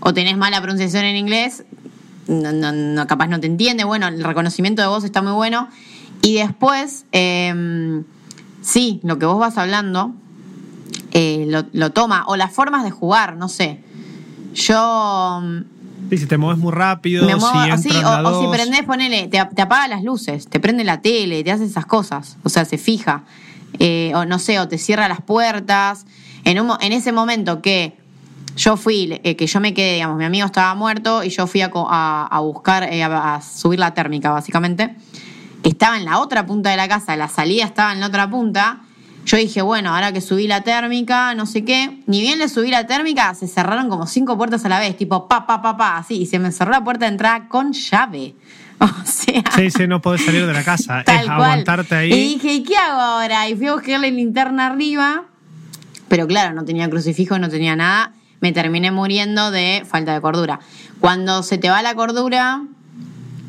[0.00, 1.64] o tenés mala pronunciación en inglés,
[2.28, 3.84] no, capaz no te entiende.
[3.84, 5.68] Bueno, el reconocimiento de voz está muy bueno.
[6.20, 8.04] Y después, em,
[8.60, 10.12] sí, lo que vos vas hablando,
[11.12, 12.24] eh, lo, lo, toma.
[12.26, 13.80] O las formas de jugar, no sé.
[14.54, 15.42] Yo
[16.18, 20.60] si te mueves muy rápido, si o, si prendés, ponele, te, apaga las luces, te
[20.60, 22.36] prende la tele, te hace esas cosas.
[22.42, 23.24] O sea, se fija.
[23.78, 26.06] Eh, o no sé, o te cierra las puertas.
[26.44, 27.96] En, un, en ese momento que
[28.56, 31.62] yo fui, eh, que yo me quedé, digamos, mi amigo estaba muerto y yo fui
[31.62, 34.94] a, a, buscar, eh, a, subir la térmica, básicamente.
[35.62, 38.82] Estaba en la otra punta de la casa, la salida estaba en la otra punta
[39.24, 42.70] yo dije, bueno, ahora que subí la térmica, no sé qué, ni bien le subí
[42.70, 45.96] la térmica, se cerraron como cinco puertas a la vez, tipo pa, pa, pa, pa,
[45.96, 48.34] así, y se me cerró la puerta de entrada con llave.
[49.02, 49.42] O sea.
[49.54, 52.12] Sí, sí, no podés salir de la casa, es aguantarte ahí.
[52.12, 53.48] Y dije, ¿y qué hago ahora?
[53.48, 55.24] Y fui a buscarle linterna arriba,
[56.08, 58.12] pero claro, no tenía crucifijo, no tenía nada.
[58.40, 60.58] Me terminé muriendo de falta de cordura.
[60.98, 62.62] Cuando se te va la cordura,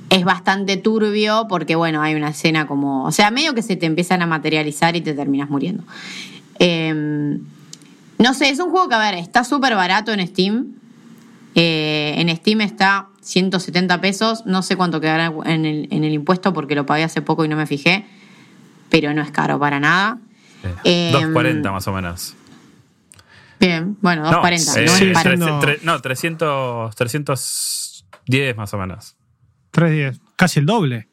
[0.09, 3.03] es bastante turbio porque, bueno, hay una escena como.
[3.05, 5.83] O sea, medio que se te empiezan a materializar y te terminas muriendo.
[6.59, 7.39] Em,
[8.19, 10.75] no sé, es un juego que, a ver, está súper barato en Steam.
[11.55, 14.45] Eh, en Steam está 170 pesos.
[14.45, 17.47] No sé cuánto quedará en el, en el, impuesto porque lo pagué hace poco y
[17.47, 18.05] no me fijé.
[18.89, 20.19] Pero no es caro para nada.
[20.83, 22.35] 240 em, más o menos.
[23.59, 25.35] Bien, bueno, 240.
[25.37, 29.15] No, eh, no, 300, 310 más o menos.
[29.71, 31.07] 310, casi el doble.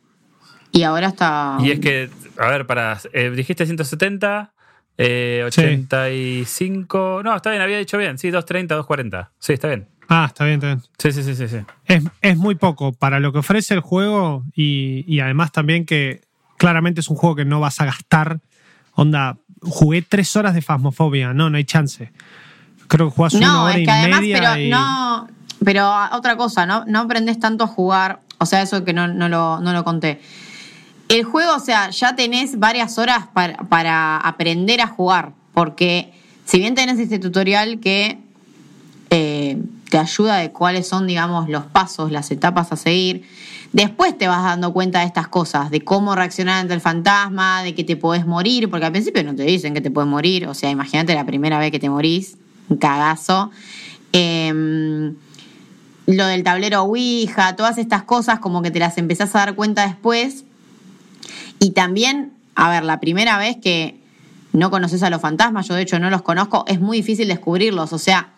[0.73, 1.59] Y ahora está.
[1.61, 2.99] Y es que, a ver, para.
[3.13, 4.53] Eh, dijiste 170,
[4.99, 7.21] 85.
[7.21, 8.19] Eh, no, está bien, había dicho bien.
[8.19, 9.33] Sí, 230, 240.
[9.39, 9.89] Sí, está bien.
[10.13, 10.83] Ah, está bien, está bien.
[10.99, 11.49] Sí, sí, sí, sí.
[11.49, 12.05] sí.
[12.21, 16.21] Es, muy poco para lo que ofrece el juego y, además también que
[16.59, 18.41] claramente es un juego que no vas a gastar.
[18.93, 21.33] Onda, jugué tres horas de Fasmofobia.
[21.33, 22.13] No, no hay chance.
[22.89, 24.55] Creo que jugás una hora y media.
[24.55, 25.29] Pero, no,
[25.65, 26.85] pero otra cosa, ¿no?
[26.87, 30.19] No aprendes tanto a jugar o sea, eso que no, lo, no lo conté.
[31.09, 36.11] El juego, o sea, ya tenés varias horas para, aprender a jugar, porque
[36.47, 38.19] si bien tenés este tutorial que
[39.11, 43.25] eh, te ayuda de cuáles son, digamos, los pasos, las etapas a seguir,
[43.73, 47.75] después te vas dando cuenta de estas cosas, de cómo reaccionar ante el fantasma, de
[47.75, 50.55] que te podés morir, porque al principio no te dicen que te puedes morir, o
[50.55, 52.37] sea, imagínate la primera vez que te morís,
[52.69, 53.51] un cagazo.
[54.13, 55.13] Eh,
[56.07, 59.87] lo del tablero Ouija, todas estas cosas como que te las empezás a dar cuenta
[59.87, 60.45] después.
[61.59, 64.01] Y también, a ver, la primera vez que
[64.53, 67.93] no conoces a los fantasmas, yo de hecho no los conozco, es muy difícil descubrirlos.
[67.93, 68.31] O sea,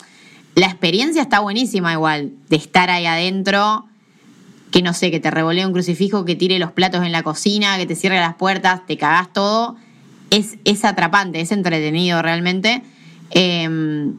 [0.55, 3.87] la experiencia está buenísima igual, de estar ahí adentro,
[4.71, 7.77] que no sé, que te revolea un crucifijo, que tire los platos en la cocina,
[7.77, 9.77] que te cierre las puertas, te cagás todo.
[10.31, 12.83] Es, es atrapante, es entretenido realmente.
[13.31, 14.13] Eh,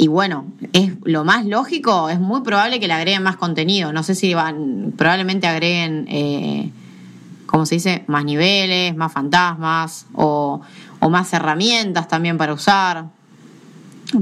[0.00, 3.92] y bueno, es lo más lógico, es muy probable que le agreguen más contenido.
[3.92, 6.70] No sé si van, probablemente agreguen, eh,
[7.44, 8.04] ¿cómo se dice?
[8.06, 10.62] Más niveles, más fantasmas o,
[11.10, 13.08] más herramientas también para usar.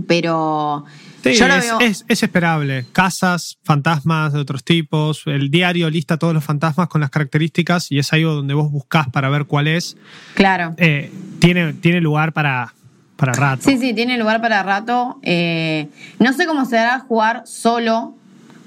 [0.09, 0.85] Pero
[1.33, 1.81] Sí, yo lo es, veo.
[1.81, 2.87] es- es esperable.
[2.93, 5.23] Casas, fantasmas de otros tipos.
[5.27, 9.09] El diario lista todos los fantasmas con las características y es algo donde vos buscás
[9.11, 9.97] para ver cuál es.
[10.35, 10.75] Claro.
[10.79, 12.75] Eh, tiene, tiene lugar para,
[13.17, 13.63] para rato.
[13.65, 15.19] Sí, sí, tiene lugar para rato.
[15.23, 15.89] Eh,
[16.19, 18.15] no sé cómo se dará jugar solo,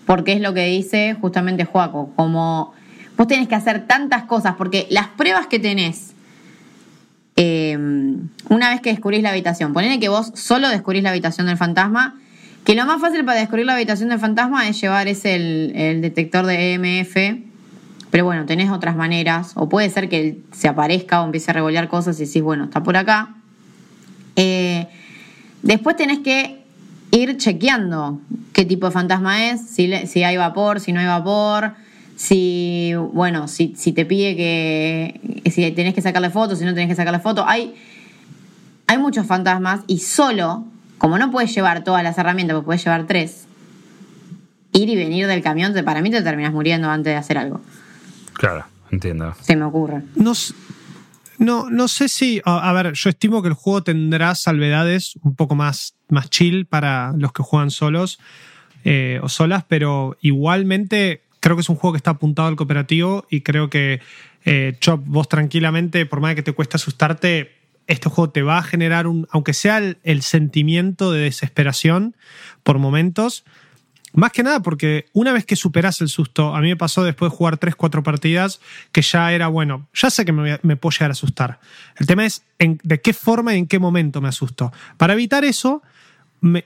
[0.05, 2.11] porque es lo que dice justamente Juaco.
[2.15, 2.73] Como
[3.17, 6.13] vos tenés que hacer tantas cosas, porque las pruebas que tenés,
[7.35, 7.77] eh,
[8.49, 12.15] una vez que descubrís la habitación, ponele que vos solo descubrís la habitación del fantasma,
[12.63, 16.45] que lo más fácil para descubrir la habitación del fantasma es llevar ese el, detector
[16.45, 17.41] de EMF.
[18.11, 19.53] Pero bueno, tenés otras maneras.
[19.55, 22.83] O puede ser que se aparezca o empiece a revolear cosas y decís, bueno, está
[22.83, 23.35] por acá.
[24.35, 24.87] Eh,
[25.63, 26.61] después tenés que
[27.11, 28.21] ir chequeando
[28.53, 31.73] qué tipo de fantasma es, si, si hay vapor, si no hay vapor,
[32.15, 36.89] si, bueno, si, si te pide que, si tenés que sacarle fotos, si no tenés
[36.89, 37.45] que sacarle fotos.
[37.47, 37.75] Hay,
[38.87, 40.65] hay muchos fantasmas y solo,
[41.01, 43.47] como no puedes llevar todas las herramientas, porque puedes llevar tres,
[44.71, 47.59] ir y venir del camión, para mí te terminas muriendo antes de hacer algo.
[48.33, 49.33] Claro, entiendo.
[49.41, 50.03] Se me ocurre.
[50.13, 50.33] No,
[51.39, 52.39] no, no sé si.
[52.45, 56.67] A, a ver, yo estimo que el juego tendrá salvedades un poco más, más chill
[56.67, 58.19] para los que juegan solos
[58.83, 63.25] eh, o solas, pero igualmente creo que es un juego que está apuntado al cooperativo
[63.27, 64.01] y creo que
[64.45, 67.60] eh, Chop, vos tranquilamente, por más que te cueste asustarte,
[67.91, 72.15] este juego te va a generar un, aunque sea el, sentimiento de desesperación
[72.63, 73.43] por momentos.
[74.13, 77.31] Más que nada porque una vez que superas el susto, a mí me pasó después
[77.31, 78.59] de jugar 3-4 partidas
[78.91, 81.59] que ya era, bueno, ya sé que me, me puedo llegar a asustar.
[81.97, 84.71] El tema es de qué forma y en qué momento me asusto.
[84.97, 85.81] Para evitar eso,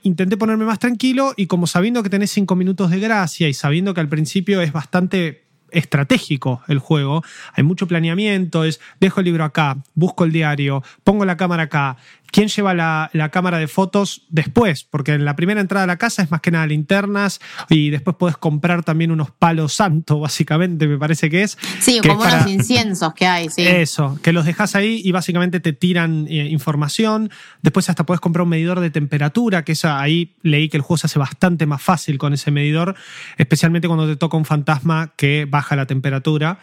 [0.02, 3.94] intenté ponerme más tranquilo y como sabiendo que tenés 5 minutos de gracia y sabiendo
[3.94, 7.22] que al principio es bastante estratégico el juego,
[7.54, 11.96] hay mucho planeamiento, es dejo el libro acá, busco el diario, pongo la cámara acá,
[12.30, 14.84] ¿quién lleva la, la cámara de fotos después?
[14.84, 18.16] Porque en la primera entrada a la casa es más que nada linternas y después
[18.16, 21.56] podés comprar también unos palos santos, básicamente me parece que es.
[21.80, 23.62] Sí, que como es para- unos inciensos que hay, sí.
[23.66, 27.30] eso, que los dejas ahí y básicamente te tiran eh, información.
[27.62, 30.98] Después hasta puedes comprar un medidor de temperatura, que esa, ahí leí que el juego
[30.98, 32.94] se hace bastante más fácil con ese medidor,
[33.38, 36.58] especialmente cuando te toca un fantasma que baja la temperatura.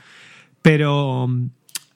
[0.61, 1.27] Pero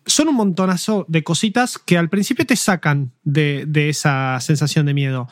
[0.07, 4.93] son un montonazo de cositas que al principio te sacan de, de esa sensación de
[4.93, 5.27] miedo.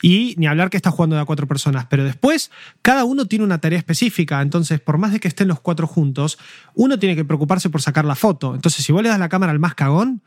[0.00, 2.52] Y ni hablar que estás jugando de a cuatro personas, pero después
[2.82, 6.38] cada uno tiene una tarea específica, entonces por más de que estén los cuatro juntos,
[6.74, 8.54] uno tiene que preocuparse por sacar la foto.
[8.54, 10.22] Entonces si vos le das la cámara al más cagón,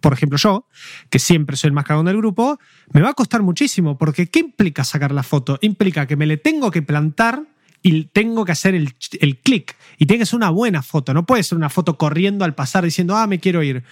[0.00, 0.66] por ejemplo yo,
[1.08, 2.58] que siempre soy el más cagón del grupo,
[2.92, 5.58] me va a costar muchísimo, porque ¿qué implica sacar la foto?
[5.62, 7.44] Implica que me le tengo que plantar
[7.82, 9.76] y tengo que hacer el, el clic.
[9.98, 12.84] Y tiene que ser una buena foto, no puede ser una foto corriendo al pasar
[12.84, 13.82] diciendo, ah, me quiero ir.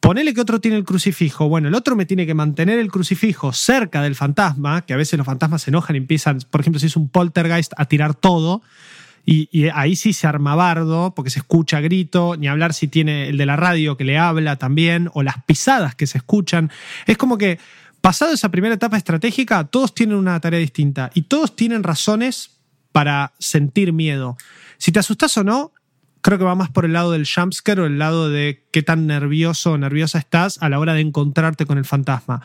[0.00, 1.48] Ponele que otro tiene el crucifijo.
[1.48, 5.18] Bueno, el otro me tiene que mantener el crucifijo cerca del fantasma, que a veces
[5.18, 8.62] los fantasmas se enojan y empiezan, por ejemplo, si es un poltergeist, a tirar todo.
[9.26, 13.28] Y, y ahí sí se arma bardo, porque se escucha grito, ni hablar si tiene
[13.28, 16.70] el de la radio que le habla también, o las pisadas que se escuchan.
[17.06, 17.58] Es como que,
[18.00, 22.57] pasado esa primera etapa estratégica, todos tienen una tarea distinta y todos tienen razones
[22.98, 24.36] para sentir miedo.
[24.76, 25.72] Si te asustas o no,
[26.20, 29.06] creo que va más por el lado del jumpscare o el lado de qué tan
[29.06, 32.42] nervioso o nerviosa estás a la hora de encontrarte con el fantasma.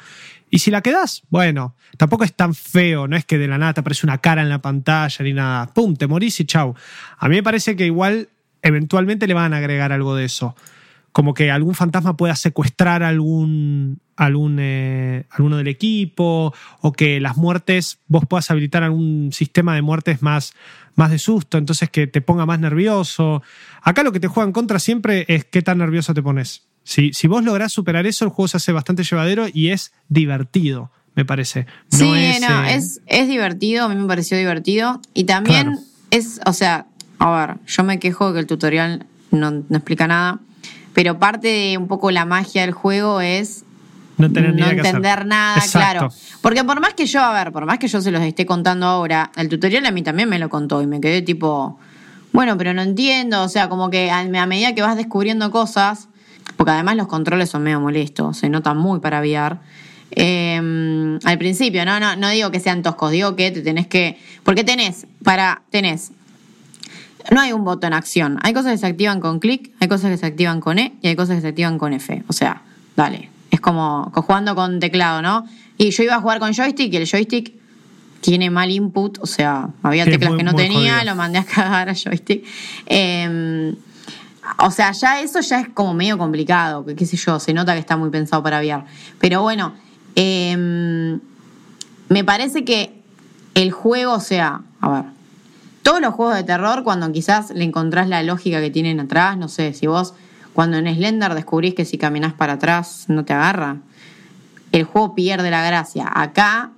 [0.52, 3.74] Y si la quedas, bueno, tampoco es tan feo, no es que de la nada
[3.74, 5.74] te aparece una cara en la pantalla ni nada.
[5.74, 5.96] ¡Pum!
[5.96, 6.76] Te morís y chau.
[7.18, 8.30] A mí me parece que igual
[8.62, 10.56] eventualmente le van a agregar algo de eso.
[11.14, 17.22] Como que algún fantasma pueda secuestrar a algún, algún, eh, alguno del equipo, o que
[17.22, 20.53] las muertes, vos puedas habilitar algún sistema de muertes más,
[20.95, 23.41] más de susto, entonces que te ponga más nervioso.
[23.81, 26.64] Acá lo que te juega en contra siempre es qué tan nervioso te pones.
[26.84, 30.91] Si, si vos lográs superar eso, el juego se hace bastante llevadero y es divertido,
[31.15, 31.65] me parece.
[31.91, 34.99] No sí, es, no, eh, es, es divertido, a mí me pareció divertido.
[35.14, 35.80] Y también Claro.
[36.11, 36.88] es, o sea,
[37.19, 40.40] a ver, yo me quejo de que el tutorial no, no explica nada,
[40.94, 43.64] pero parte de un poco la magia del juego es
[44.18, 44.86] no tener no qué hacer.
[44.88, 45.80] entender nada, Exacto.
[45.80, 46.14] claro.
[46.41, 48.86] Porque por más que yo, a ver, por más que yo se los esté contando
[48.86, 51.80] ahora, el tutorial a mí también me lo contó y me quedé tipo,
[52.32, 56.10] bueno, pero no entiendo, o sea, como que a, a medida que vas descubriendo cosas,
[56.57, 59.57] porque además los controles son medio molestos, se notan muy para VR.
[60.11, 64.20] eh, al principio, no, no, no digo que sean toscos, digo que te tenés que.
[64.44, 66.11] Porque tenés, para, tenés.
[67.32, 68.40] No hay un botón acción.
[68.44, 71.08] Hay cosas que se activan con clic, hay cosas que se activan con E y
[71.08, 72.24] hay cosas que se activan con F.
[72.28, 72.62] O sea,
[72.95, 73.30] dale.
[73.52, 75.45] Es como co- jugando con teclado, ¿no?
[75.78, 77.54] Y yo iba a jugar con joystick y el joystick
[78.22, 81.12] tiene mal input, o sea, había teclas muy- que no tenía, jodido.
[81.12, 82.45] lo mandé a cagar a joystick.
[82.86, 83.74] Eh,
[84.60, 87.74] o sea, ya eso ya es como medio complicado, que qué sé yo, se nota
[87.74, 88.84] que está muy pensado para VR.
[89.20, 89.74] Pero bueno,
[90.16, 91.18] eh,
[92.10, 92.94] me parece que
[93.56, 95.04] el juego, o sea, a ver,
[95.84, 99.47] todos los juegos de terror, cuando quizás le encontrás la lógica que tienen atrás, no
[99.47, 100.14] sé, si vos
[100.53, 103.77] cuando en Slender descubrís que si caminás para atrás no te agarra,
[104.72, 106.10] el juego pierde la gracia.
[106.14, 106.72] Acá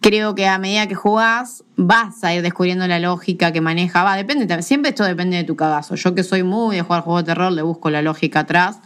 [0.00, 4.02] creo que a medida que jugás vas a ir descubriendo la lógica que maneja.
[4.02, 5.94] Va, depende, siempre esto depende de tu cagazo.
[5.94, 8.78] Yo que soy muy de jugar juegos de terror, le busco la lógica atrás.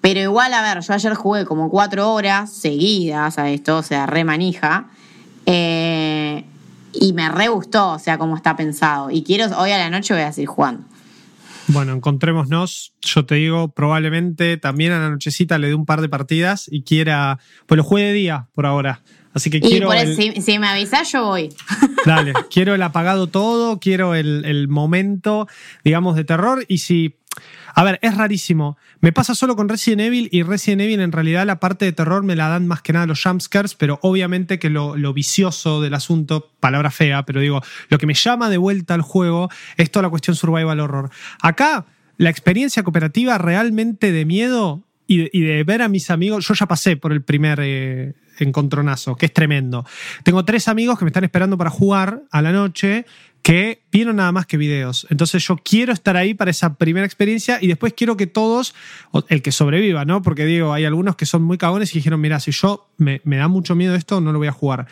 [0.00, 4.06] Pero igual, a ver, yo ayer jugué como cuatro horas seguidas a esto, o sea,
[4.06, 4.86] re manija.
[5.46, 6.11] Eh,
[6.92, 9.10] y me re gustó, o sea, cómo está pensado.
[9.10, 10.84] Y quiero, hoy a la noche voy a seguir jugando.
[11.68, 12.92] Bueno, encontrémonos.
[13.00, 16.82] Yo te digo, probablemente también a la nochecita le dé un par de partidas y
[16.82, 17.38] quiera.
[17.66, 19.02] Pues lo juegue de día por ahora.
[19.32, 19.90] Así que quiero.
[20.40, 21.48] si, me avisas, yo voy.
[22.06, 25.46] Dale, quiero el apagado todo, quiero el, el momento,
[25.84, 26.64] digamos, de terror.
[26.68, 27.16] Y si
[27.74, 28.76] a ver, es rarísimo.
[29.00, 32.22] Me pasa solo con Resident Evil y Resident Evil en realidad la parte de terror
[32.22, 36.50] me la dan más que nada los jumpscares, pero obviamente que lo, vicioso del asunto,
[36.60, 40.10] palabra fea, pero digo, lo que me llama de vuelta al juego es toda la
[40.10, 41.10] cuestión survival horror.
[41.40, 41.86] Acá,
[42.16, 46.96] la experiencia cooperativa realmente de miedo y de, ver a mis amigos, yo ya pasé
[46.96, 49.84] por el primer eh, encontronazo, que es tremendo.
[50.22, 53.04] Tengo tres amigos que me están esperando para jugar a la noche
[53.42, 55.06] que vieron nada más que videos.
[55.10, 58.74] Entonces yo quiero estar ahí para esa primera experiencia y después quiero que todos,
[59.28, 60.22] el que sobreviva, ¿no?
[60.22, 63.48] Porque digo, hay algunos que son muy cagones y dijeron, mira, si yo me, da
[63.48, 64.86] mucho miedo esto, no lo voy a jugar.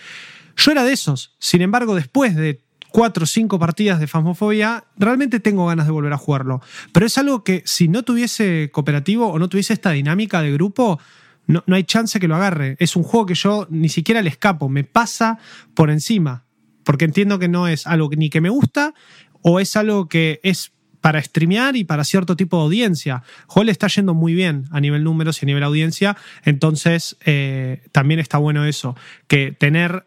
[0.57, 1.35] Yo era de esos.
[1.39, 2.61] Sin embargo, después de
[2.91, 6.61] cuatro o cinco partidas de Fasmofobia, realmente tengo ganas de volver a jugarlo.
[6.93, 10.99] Pero es algo que si no tuviese cooperativo o no tuviese esta dinámica de grupo,
[11.47, 12.75] no, no hay chance que lo agarre.
[12.81, 15.39] Es un juego que yo ni siquiera le escapo, me pasa
[15.75, 16.45] por encima
[16.85, 18.95] porque entiendo que no es algo ni que me gusta
[19.43, 23.23] o es algo que es para streamear y para cierto tipo de audiencia.
[23.47, 28.21] Joel está yendo muy bien a nivel números y a nivel audiencia, entonces eh, también
[28.21, 28.97] está bueno eso,
[29.27, 30.07] que tener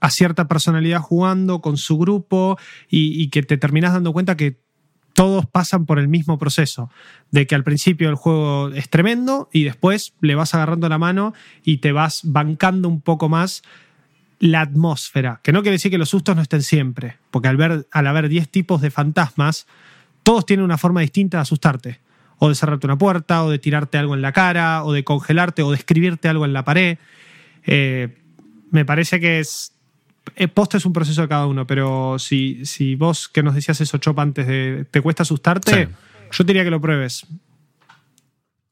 [0.00, 2.58] a cierta personalidad jugando con su grupo
[2.88, 4.58] y, que te terminas dando cuenta que
[5.12, 6.90] todos pasan por el mismo proceso,
[7.30, 11.34] de que al principio el juego es tremendo y después le vas agarrando la mano
[11.62, 13.62] y te vas bancando un poco más
[14.40, 17.86] la atmósfera, que no quiere decir que los sustos no estén siempre, porque al, ver,
[17.92, 19.66] al haber 10 tipos de fantasmas,
[20.22, 22.00] todos tienen una forma distinta de asustarte,
[22.38, 25.62] o de cerrarte una puerta, o de tirarte algo en la cara, o de congelarte,
[25.62, 26.96] o de escribirte algo en la pared.
[27.66, 28.16] Eh,
[28.70, 29.74] me parece que es...
[30.36, 33.80] Eh, post es un proceso de cada uno, pero si, si vos que nos decías
[33.82, 35.88] eso, Chop, antes de te cuesta asustarte,
[36.32, 37.26] yo diría que lo pruebes.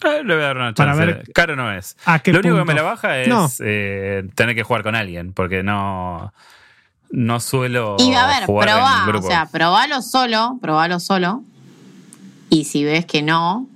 [0.04, 1.22] Eh, le voy a dar una chance.
[1.34, 1.96] Caro no es.
[2.26, 6.32] Lo único que me la baja es eh, tener que jugar con alguien, porque no,
[7.10, 7.96] no suelo.
[7.98, 11.42] Y a ver, probá, o sea, probalo solo, probalo solo.
[12.50, 13.66] Y si ves que no,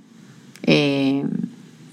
[0.63, 1.23] eh,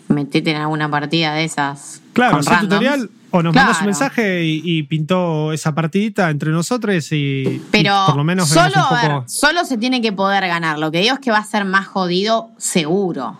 [0.08, 2.00] metete en alguna partida de esas.
[2.12, 3.72] Claro, hacer tutorial o nos claro.
[3.78, 9.64] un mensaje y, pintó esa partidita entre nosotros y, Pero por lo menos solo, solo
[9.64, 10.78] se tiene que poder ganar.
[10.78, 13.38] Lo que digo es que va a ser más jodido seguro.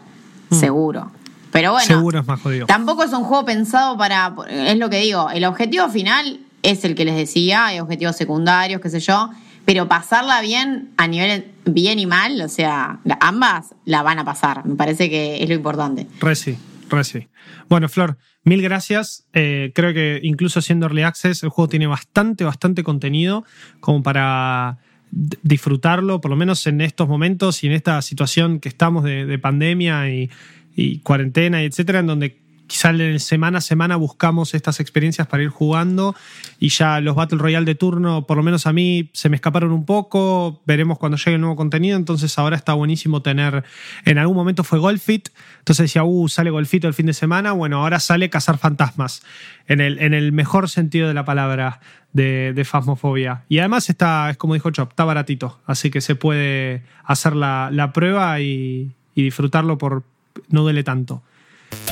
[0.51, 0.55] Mm.
[0.55, 1.10] seguro.
[1.52, 2.66] Pero bueno, seguro es más jodido.
[2.66, 6.94] tampoco es un juego pensado para, es lo que digo, el objetivo final es el
[6.94, 9.31] que les decía, hay objetivos secundarios, qué sé yo,
[9.64, 14.64] pero pasarla bien a nivel bien y mal, o sea, ambas la van a pasar,
[14.64, 16.06] me parece que es lo importante.
[16.20, 16.56] Reci,
[16.89, 17.28] reci.
[17.68, 19.27] Bueno, Flor, mil gracias.
[19.32, 23.44] Eh, creo que incluso siendo Early Access, el juego tiene bastante, bastante contenido
[23.81, 24.78] como para
[25.11, 30.11] disfrutarlo, por lo menos en estos momentos y en esta situación que estamos de, pandemia
[30.11, 30.31] y,
[30.77, 32.39] y, cuarentena, y etcétera, en donde
[32.71, 36.15] quizá semana a semana buscamos estas experiencias para ir jugando
[36.61, 39.73] y ya los Battle Royale de turno, por lo menos a mí, se me escaparon
[39.73, 43.65] un poco, veremos cuando llegue el nuevo contenido, entonces ahora está buenísimo tener,
[44.05, 47.79] en algún momento fue Golfit, entonces decía, uh, sale Golfito el fin de semana, bueno,
[47.79, 49.25] ahora sale Cazar Fantasmas,
[49.67, 51.81] en el, en el mejor sentido de la palabra
[52.13, 53.43] de, de Fasmofobia.
[53.49, 57.71] Y además está, es como dijo Chop, está baratito, así que se puede hacer la,
[57.73, 60.05] la prueba y, y disfrutarlo por
[60.49, 61.25] no duele tanto.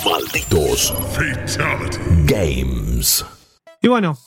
[0.05, 0.95] Malditos
[2.25, 3.25] Games.
[3.83, 4.19] Y bueno,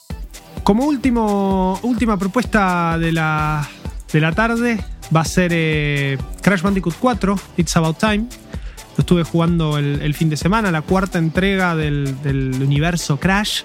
[0.63, 3.67] como último, última propuesta de la,
[4.11, 4.83] de la tarde
[5.15, 8.25] va a ser eh, Crash Bandicoot 4, It's About Time.
[8.97, 12.15] Lo estuve jugando el, fin de semana, la cuarta entrega del,
[12.61, 13.63] universo Crash.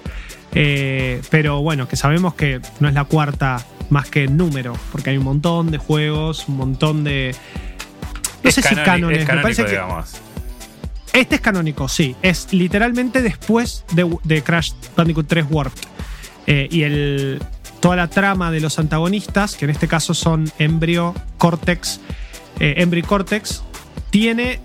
[0.53, 5.17] Eh, pero bueno, que sabemos que no es la cuarta más que número, porque hay
[5.17, 7.35] un montón de juegos, un montón de.
[8.43, 9.79] No sé si cánones, me parece que.
[11.13, 12.15] Este es canónico, sí.
[12.21, 15.81] Es literalmente después de, Crash Bandicoot 3 Warped.
[16.45, 17.41] Eh, y el,
[17.79, 21.99] toda la trama de los antagonistas, que en este caso son Embryo, Cortex,
[22.59, 23.63] eh, Cortex,
[24.09, 24.59] tiene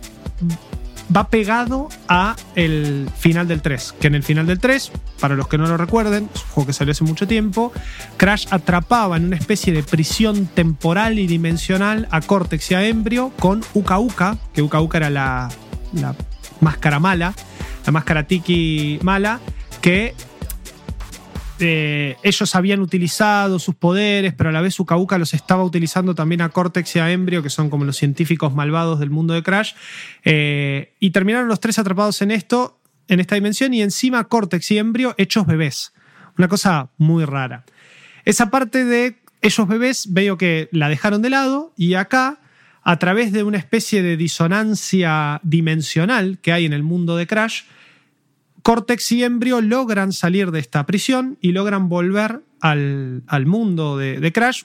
[1.14, 3.94] va pegado a el final del 3.
[4.00, 6.66] Que en el final del 3, para los que no lo recuerden, es un juego
[6.66, 7.72] que salió hace mucho tiempo,
[8.16, 13.30] Crash atrapaba en una especie de prisión temporal y dimensional a Cortex y a Embryo
[13.38, 15.48] con Uka Uka, que Uka Uka era la
[16.62, 17.34] máscara mala,
[17.84, 19.40] la máscara tiki mala,
[19.82, 20.14] que
[21.64, 26.40] eh, ellos habían utilizado sus poderes, pero a la vez Uka los estaba utilizando también
[26.40, 29.74] a Cortex y a Embryo, que son como los científicos malvados del mundo de Crash.
[30.24, 34.78] Eh, y terminaron los tres atrapados en esto, en esta dimensión, y encima Cortex y
[34.78, 35.92] Embryo hechos bebés.
[36.36, 37.64] Una cosa muy rara.
[38.24, 42.40] Esa parte de ellos bebés veo que la dejaron de lado y acá,
[42.84, 47.62] a través de una especie de disonancia dimensional que hay en el mundo de Crash,
[48.62, 54.64] Cortex y Embryo logran salir de esta prisión y logran volver al, mundo de, Crash.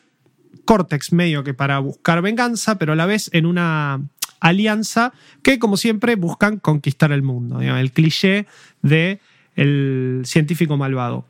[0.65, 4.01] Cortex medio que para buscar venganza, pero a la vez en una
[4.39, 7.61] alianza que, como siempre, buscan conquistar el mundo.
[7.61, 8.47] El cliché
[8.81, 9.19] de
[9.55, 11.25] el científico malvado.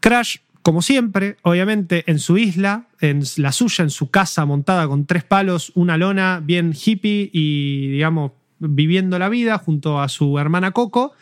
[0.00, 5.04] Crash, como siempre, obviamente en su isla, en la suya, en su casa montada con
[5.04, 10.72] tres palos, una lona bien hippie y, digamos, viviendo la vida junto a su hermana
[10.72, 11.12] Coco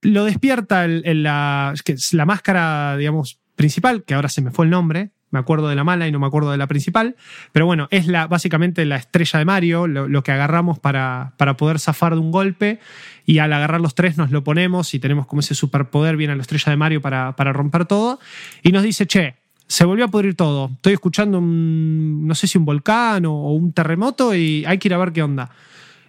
[0.00, 1.74] lo despierta la,
[2.12, 5.84] la máscara, digamos, principal, que ahora se me fue el nombre, me acuerdo de la
[5.84, 7.16] mala y no me acuerdo de la principal,
[7.52, 11.78] pero bueno, es la, básicamente la estrella de Mario, lo, que agarramos para, para, poder
[11.80, 12.80] zafar de un golpe.
[13.24, 16.36] Y al agarrar los tres nos lo ponemos y tenemos como ese superpoder, viene a
[16.36, 18.20] la estrella de Mario para, para romper todo.
[18.62, 19.34] Y nos dice, che,
[19.68, 23.72] se volvió a pudrir todo, estoy escuchando un, no sé si un volcán o, un
[23.72, 25.50] terremoto y hay que ir a ver qué onda.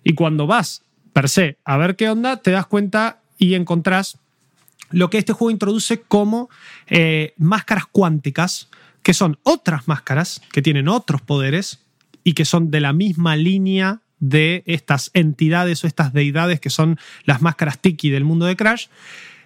[0.04, 0.84] Y cuando vas,
[1.14, 4.20] per se, a ver qué onda, te das cuenta y encontrás
[4.92, 6.50] lo que este juego introduce como
[6.88, 8.70] eh, máscaras cuánticas,
[9.08, 11.80] que son otras máscaras que tienen otros poderes
[12.26, 17.00] y que son de la misma línea de estas entidades o estas deidades que son
[17.24, 18.88] las máscaras Tiki del mundo de Crash,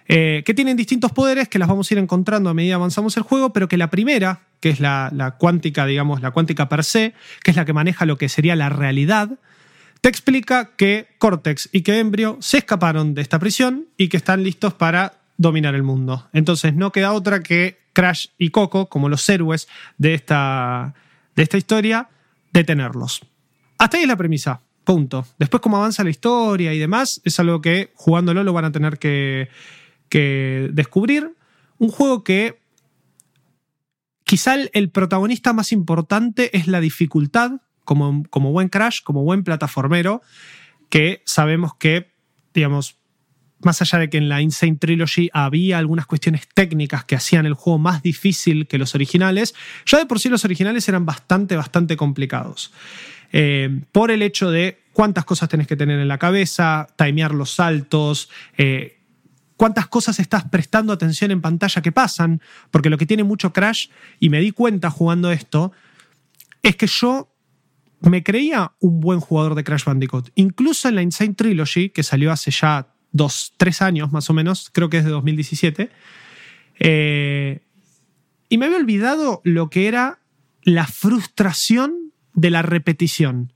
[0.08, 3.16] eh, que tienen distintos poderes que las vamos a ir encontrando a medida que avanzamos
[3.16, 6.82] el juego, pero que la primera, que es la, la cuántica, digamos, la cuántica per
[6.82, 7.14] se,
[7.44, 9.30] que es la que maneja lo que sería la realidad,
[10.00, 14.42] te explica que Cortex y que Embryo se escaparon de esta prisión y que están
[14.42, 16.28] listos para dominar el mundo.
[16.32, 20.94] Entonces no queda otra que Crash y Coco, como los héroes de esta,
[21.36, 22.08] de esta historia,
[22.52, 23.20] detenerlos.
[23.78, 24.62] Hasta ahí es la premisa.
[24.84, 25.26] Punto.
[25.38, 28.98] Después, cómo avanza la historia y demás, es algo que jugándolo lo van a tener
[28.98, 29.48] que,
[30.08, 31.36] que descubrir.
[31.78, 32.58] Un juego que
[34.24, 40.22] quizá el protagonista más importante es la dificultad como, buen Crash, como buen plataformero,
[40.88, 42.12] que sabemos que,
[42.54, 42.96] digamos,
[43.64, 47.54] más allá de que en la Insane Trilogy había algunas cuestiones técnicas que hacían el
[47.54, 49.54] juego más difícil que los originales,
[49.86, 52.72] ya de por sí los originales eran bastante, bastante complicados.
[53.32, 57.54] Eh, por el hecho de cuántas cosas tenés que tener en la cabeza, timear los
[57.54, 58.28] saltos,
[58.58, 58.98] eh,
[59.56, 63.88] cuántas cosas estás prestando atención en pantalla que pasan, porque lo que tiene mucho Crash,
[64.20, 65.72] y me di cuenta jugando esto,
[66.62, 67.32] es que yo
[68.00, 70.30] me creía un buen jugador de Crash Bandicoot.
[70.34, 74.70] Incluso en la Insane Trilogy, que salió hace ya dos, tres años más o menos,
[74.72, 75.90] creo que es de 2017.
[76.80, 77.60] Eh,
[78.48, 80.18] y me había olvidado lo que era
[80.62, 83.52] la frustración de la repetición.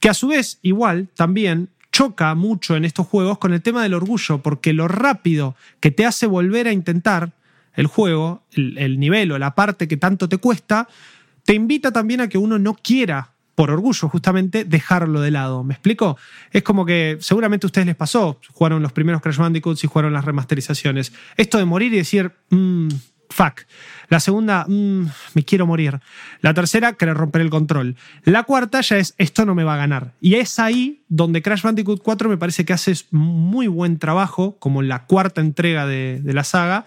[0.00, 3.94] Que a su vez, igual, también choca mucho en estos juegos con el tema del
[3.94, 7.32] orgullo, porque lo rápido que te hace volver a intentar
[7.74, 10.88] el juego, el, el nivel o la parte que tanto te cuesta,
[11.44, 13.32] te invita también a que uno no quiera
[13.62, 15.62] por orgullo, justamente, dejarlo de lado.
[15.62, 16.18] ¿Me explico?
[16.50, 20.12] Es como que seguramente a ustedes les pasó, jugaron los primeros Crash Bandicoots y jugaron
[20.12, 21.12] las remasterizaciones.
[21.36, 22.88] Esto de morir y decir, mmm,
[23.30, 23.60] fuck.
[24.08, 26.00] La segunda, mmm, me quiero morir.
[26.40, 27.94] La tercera, querer romper el control.
[28.24, 30.14] La cuarta ya es, esto no me va a ganar.
[30.20, 34.82] Y es ahí donde Crash Bandicoot 4 me parece que hace muy buen trabajo, como
[34.82, 36.86] la cuarta entrega de la saga,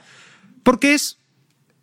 [0.64, 1.20] porque es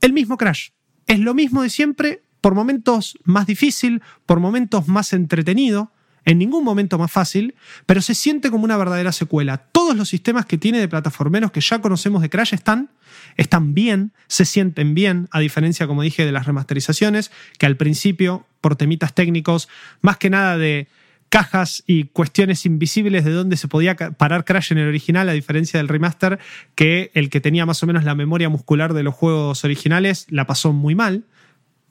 [0.03, 0.69] el mismo Crash.
[1.07, 5.91] Es lo mismo de siempre, por momentos más difícil, por momentos más entretenido,
[6.25, 7.55] en ningún momento más fácil,
[7.87, 9.59] pero se siente como una verdadera secuela.
[9.73, 12.91] Todos los sistemas que tiene de plataformeros que ya conocemos de Crash están,
[13.37, 18.45] están bien, se sienten bien, a diferencia, como dije, de las remasterizaciones, que al principio,
[18.61, 19.69] por temitas técnicos,
[20.01, 20.89] más que nada de
[21.29, 25.79] cajas y cuestiones invisibles de dónde se podía parar Crash en el original, a diferencia
[25.79, 26.39] del remaster,
[26.75, 30.47] que el que tenía más o menos la memoria muscular de los juegos originales la
[30.47, 31.25] pasó muy mal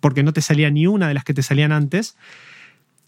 [0.02, 2.18] porque no te salía ni una de las que te salían antes.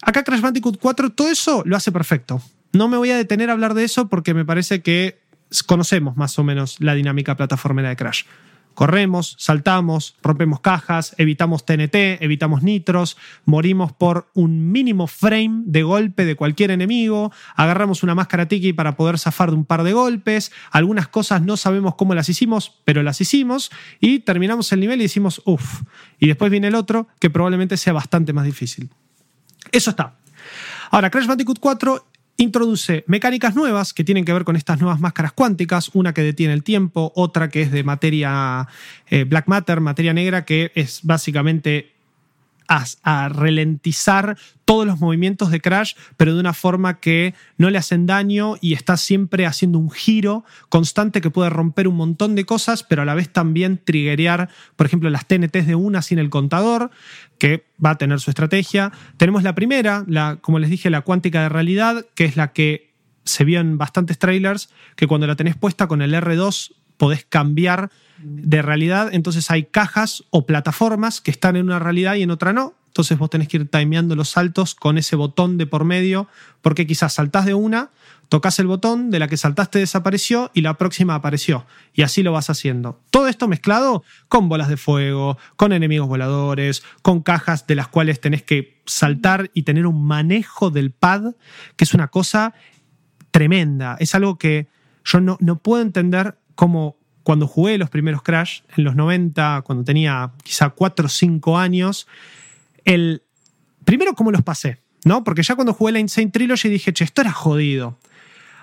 [0.02, 2.40] Acá Crash Bandicoot 4 todo eso lo hace perfecto.
[2.72, 5.20] No me voy a detener a hablar de eso porque me parece que
[5.66, 8.24] conocemos más o menos la dinámica plataformera de Crash.
[8.74, 16.24] Corremos, saltamos, rompemos cajas, evitamos TNT, evitamos nitros, morimos por un mínimo frame de golpe
[16.24, 20.52] de cualquier enemigo, agarramos una máscara tiki para poder zafar de un par de golpes,
[20.70, 23.70] algunas cosas no sabemos cómo las hicimos, pero las hicimos
[24.00, 25.82] y terminamos el nivel y decimos, uff,
[26.18, 28.90] y después viene el otro que probablemente sea bastante más difícil.
[29.72, 30.16] Eso está.
[30.90, 35.32] Ahora, Crash Bandicoot 4 introduce mecánicas nuevas que tienen que ver con estas nuevas máscaras
[35.32, 38.68] cuánticas, una que detiene el tiempo, otra que es de materia
[39.08, 41.93] eh, black matter, materia negra, que es básicamente
[42.68, 48.06] a, ralentizar todos los movimientos de Crash, pero de una forma que no le hacen
[48.06, 52.82] daño y está siempre haciendo un giro constante que puede romper un montón de cosas,
[52.82, 56.90] pero a la vez también triggerear, por ejemplo, las TNTs de una sin el contador,
[57.38, 58.92] que va a tener su estrategia.
[59.16, 62.94] Tenemos la primera, la, como les dije, la cuántica de realidad, que es la que
[63.24, 67.90] se vio en bastantes trailers, que cuando la tenés puesta con el R2 podés cambiar
[68.18, 72.52] de realidad, entonces hay cajas o plataformas que están en una realidad y en otra
[72.52, 72.74] no.
[72.94, 76.28] Entonces vos tenés que ir timeando los saltos con ese botón de por medio,
[76.62, 77.90] porque quizás saltás de una,
[78.28, 81.66] tocas el botón, de la que saltaste desapareció y la próxima apareció.
[81.92, 83.00] Y así lo vas haciendo.
[83.10, 88.20] Todo esto mezclado con bolas de fuego, con enemigos voladores, con cajas de las cuales
[88.20, 91.34] tenés que saltar y tener un manejo del pad,
[91.74, 92.54] que es una cosa
[93.32, 93.96] tremenda.
[93.98, 94.68] Es algo que
[95.04, 99.84] yo no, no puedo entender cómo cuando jugué los primeros Crash, en los 90, cuando
[99.84, 102.06] tenía quizá 4 o 5 años,
[102.84, 103.22] el...
[103.84, 104.80] Primero, ¿cómo los pasé?
[105.04, 105.24] ¿No?
[105.24, 107.98] Porque ya cuando jugué la Insane Trilogy dije, che, esto era jodido.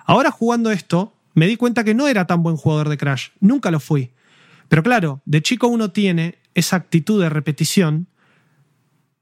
[0.04, 3.28] Ahora jugando esto, me di cuenta que no era tan buen jugador de Crash.
[3.40, 4.10] Nunca lo fui.
[4.68, 8.06] Pero claro, de chico uno tiene esa actitud de repetición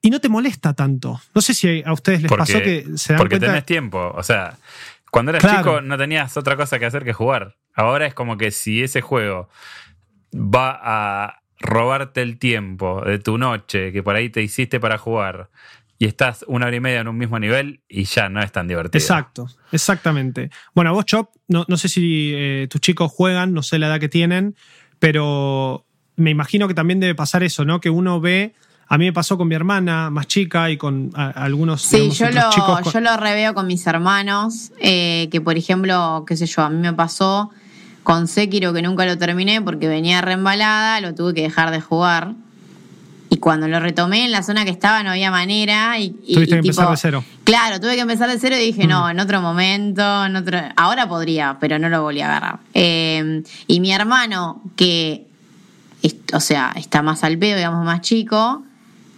[0.03, 1.21] y no te molesta tanto.
[1.35, 3.47] No sé si a ustedes les pasó que se dan porque cuenta.
[3.49, 4.13] tenés tiempo.
[4.15, 4.57] O sea,
[5.11, 7.57] cuando eras chico no tenías otra cosa que hacer que jugar.
[7.75, 9.49] Ahora es como que si ese juego
[10.35, 15.51] va a robarte el tiempo de tu noche que por ahí te hiciste para jugar
[15.99, 18.67] y estás una hora y media en un mismo nivel y ya no es tan
[18.67, 18.99] divertido.
[18.99, 20.51] Exacto, exactamente.
[20.75, 24.01] Bueno, vos, Chop, no, no sé si eh, tus chicos juegan, no sé la edad
[24.01, 24.57] que tienen,
[24.99, 25.85] pero
[26.17, 27.81] me imagino que también debe pasar eso, ¿no?
[27.81, 28.55] Que uno ve
[28.93, 32.51] a mí me pasó con mi hermana más chica y con algunos sí, yo lo,
[32.51, 32.93] chicos.
[32.93, 36.77] yo lo reveo con mis hermanos, eh, que por ejemplo, qué sé yo, a mí
[36.77, 37.51] me pasó
[38.03, 42.33] con Sekiro que nunca lo terminé porque venía reembalada, lo tuve que dejar de jugar.
[43.33, 45.97] Y cuando lo retomé en la zona que estaba no había manera.
[46.01, 47.25] Y, Tuviste que empezar de cero.
[47.45, 49.11] Claro, tuve que empezar de cero y dije, no, mm.
[49.11, 50.59] en otro momento, en otro.
[50.75, 52.59] Ahora podría, pero no lo volví a agarrar.
[52.75, 55.29] Eh, y mi hermano, que,
[56.33, 58.65] o sea, está más al pedo, digamos, más chico,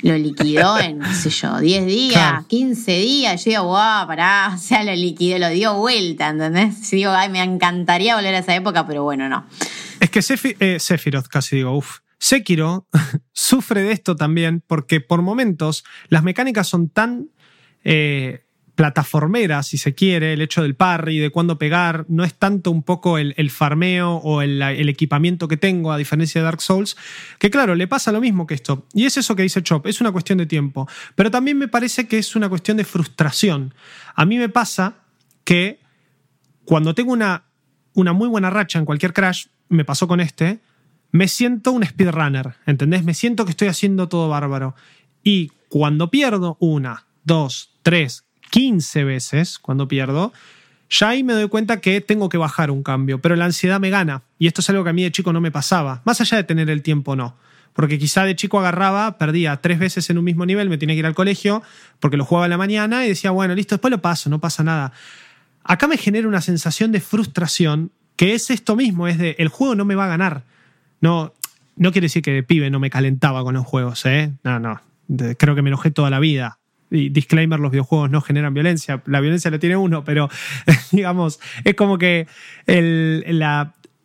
[0.03, 3.45] lo liquidó en, no sé yo, 10 días, 15 días.
[3.45, 6.91] Yo digo, guau, pará, o sea, lo liquidó, lo dio vuelta, ¿entendés?
[6.91, 9.47] Yo digo, ay, me encantaría volver a esa época, pero bueno, no.
[10.01, 10.21] Es que
[10.59, 11.99] eh, Sephiroth, casi digo, uff.
[12.19, 12.87] Sekiro
[13.33, 17.31] sufre de esto también porque por momentos las mecánicas son tan
[17.83, 18.45] eh,
[18.83, 22.83] plataformera, si se quiere, el hecho del parry, de cuándo pegar, no es tanto un
[22.83, 26.97] poco el, farmeo o el, equipamiento que tengo, a diferencia de Dark Souls,
[27.39, 28.89] que claro, le pasa lo mismo que esto.
[28.93, 30.89] Y es eso que dice Chop, es una cuestión de tiempo.
[31.15, 33.73] Pero también me parece que es una cuestión de frustración.
[34.17, 34.97] A mí me pasa
[35.45, 35.79] que
[36.65, 37.45] cuando tengo una,
[37.95, 40.59] una muy buena racha en cualquier crash, me pasó con este,
[41.13, 43.05] me siento un speedrunner, ¿entendés?
[43.05, 44.75] Me siento que estoy haciendo todo bárbaro.
[45.23, 50.31] Y cuando pierdo una, dos, tres, 15 veces cuando pierdo,
[50.91, 53.89] ya ahí me doy cuenta que tengo que bajar un cambio, pero la ansiedad me
[53.89, 54.25] gana.
[54.39, 56.45] Y esto es algo que a mí de chico no me pasaba, más allá de
[56.45, 57.35] tener el tiempo no.
[57.73, 60.99] Porque quizá de chico agarraba, perdía tres veces en un mismo nivel, me tenía que
[60.99, 61.63] ir al colegio,
[61.99, 64.63] porque lo jugaba en la mañana y decía, bueno, listo, después lo paso, no pasa
[64.63, 64.93] nada.
[65.65, 69.75] Acá me genera una sensación de frustración que es esto mismo, es de, el juego
[69.75, 70.43] no me va a ganar.
[71.01, 71.33] No,
[71.77, 74.31] no quiere decir que de pibe no me calentaba con los juegos, ¿eh?
[74.45, 74.79] No, no.
[75.39, 76.59] creo que me enojé toda la vida
[76.93, 80.29] y disclaimer, los videojuegos no generan violencia, la violencia la tiene uno, pero
[80.93, 82.27] digamos, es como que
[82.67, 83.25] el,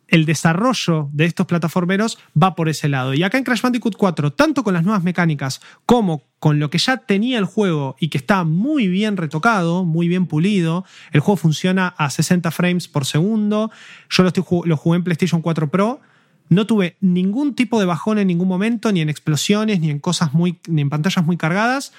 [0.08, 3.14] el desarrollo de estos plataformeros va por ese lado.
[3.14, 6.78] Y acá en Crash Bandicoot 4, tanto con las nuevas mecánicas como con lo que
[6.78, 11.36] ya tenía el juego y que está muy bien retocado, muy bien pulido, el juego
[11.36, 13.70] funciona a 60 frames por segundo.
[14.08, 16.00] Yo lo, estoy, lo jugué en PlayStation 4 Pro.
[16.48, 20.32] No tuve ningún tipo de bajón en ningún momento, ni en explosiones, ni en cosas
[20.32, 21.92] muy, ni en pantallas muy cargadas.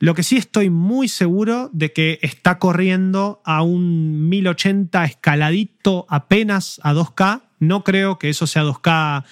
[0.00, 6.80] Lo que sí estoy muy seguro de que está corriendo a un 1080 escaladito apenas
[6.82, 7.42] a 2K.
[7.58, 9.24] No creo que eso sea 2K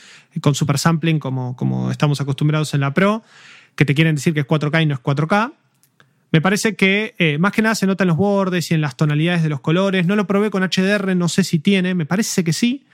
[0.43, 3.23] con super sampling como, como estamos acostumbrados en la Pro,
[3.77, 5.55] que te quieren decir que es 4K y no es 4K.
[6.33, 8.95] Me parece que eh, más que nada se nota en los bordes y en las
[8.95, 10.05] tonalidades de los colores.
[10.05, 12.85] No lo probé con HDR, no sé si tiene, me parece que sí.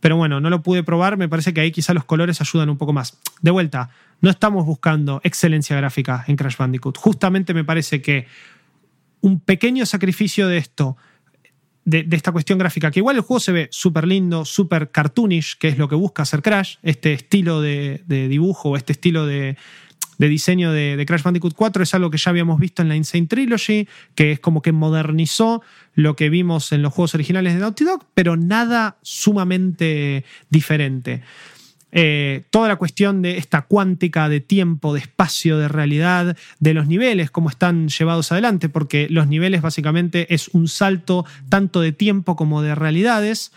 [0.00, 2.76] Pero bueno, no lo pude probar, me parece que ahí quizá los colores ayudan un
[2.76, 3.18] poco más.
[3.40, 3.90] De vuelta,
[4.20, 6.96] no estamos buscando excelencia gráfica en Crash Bandicoot.
[6.98, 8.26] Justamente me parece que
[9.20, 10.96] un pequeño sacrificio de esto,
[11.84, 15.68] de, esta cuestión gráfica, que igual el juego se ve súper lindo, súper cartoonish, que
[15.68, 19.56] es lo que busca hacer Crash, este estilo de, de dibujo, este estilo de,
[20.18, 23.26] de diseño de, Crash Bandicoot 4 es algo que ya habíamos visto en la Insane
[23.26, 25.62] Trilogy, que es como que modernizó
[25.94, 31.22] lo que vimos en los juegos originales de Naughty Dog, pero nada sumamente diferente.
[31.96, 36.88] Eh, toda la cuestión de esta cuántica de tiempo, de espacio, de realidad, de los
[36.88, 42.34] niveles, cómo están llevados adelante, porque los niveles básicamente es un salto tanto de tiempo
[42.34, 43.52] como de realidades.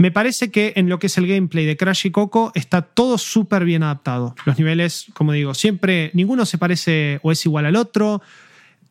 [0.00, 3.18] Me parece que en lo que es el gameplay de Crash y Coco está todo
[3.18, 4.34] súper bien adaptado.
[4.46, 8.22] Los niveles, como digo, siempre ninguno se parece o es igual al otro.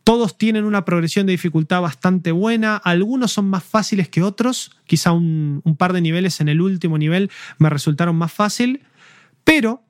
[0.03, 2.75] Todos tienen una progresión de dificultad bastante buena.
[2.77, 4.77] Algunos son más fáciles que otros.
[4.85, 8.83] Quizá un, par de niveles en el último nivel me resultaron más fácil.
[9.43, 9.81] Pero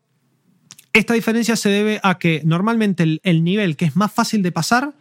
[0.93, 4.93] esta diferencia se debe a que normalmente el nivel que es más fácil de pasar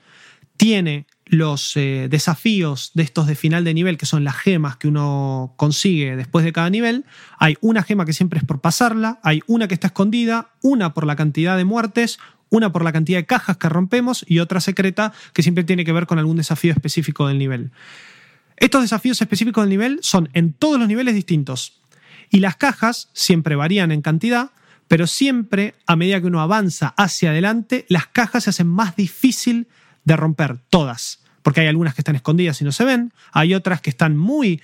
[0.57, 4.88] tiene los eh, desafíos de estos de final de nivel, que son las gemas que
[4.88, 7.05] uno consigue después de cada nivel,
[7.38, 11.06] hay una gema que siempre es por pasarla, hay una que está escondida, una por
[11.06, 12.18] la cantidad de muertes,
[12.50, 15.92] una por la cantidad de cajas que rompemos y otra secreta que siempre tiene que
[15.92, 17.70] ver con algún desafío específico del nivel.
[18.56, 21.80] Estos desafíos específicos del nivel son en todos los niveles distintos
[22.30, 24.50] y las cajas siempre varían en cantidad,
[24.88, 29.68] pero siempre a medida que uno avanza hacia adelante, las cajas se hacen más difícil
[30.09, 33.80] de romper todas, porque hay algunas que están escondidas y no se ven, hay otras
[33.80, 34.60] que están muy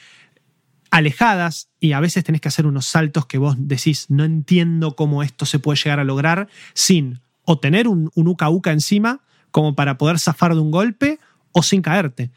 [0.91, 5.23] alejadas y a veces tenés que hacer unos saltos que vos decís, no entiendo cómo
[5.23, 9.75] esto se puede llegar a lograr sin o tener un, un uka uka encima como
[9.75, 11.21] para poder zafar de un golpe
[11.53, 12.31] o sin caerte.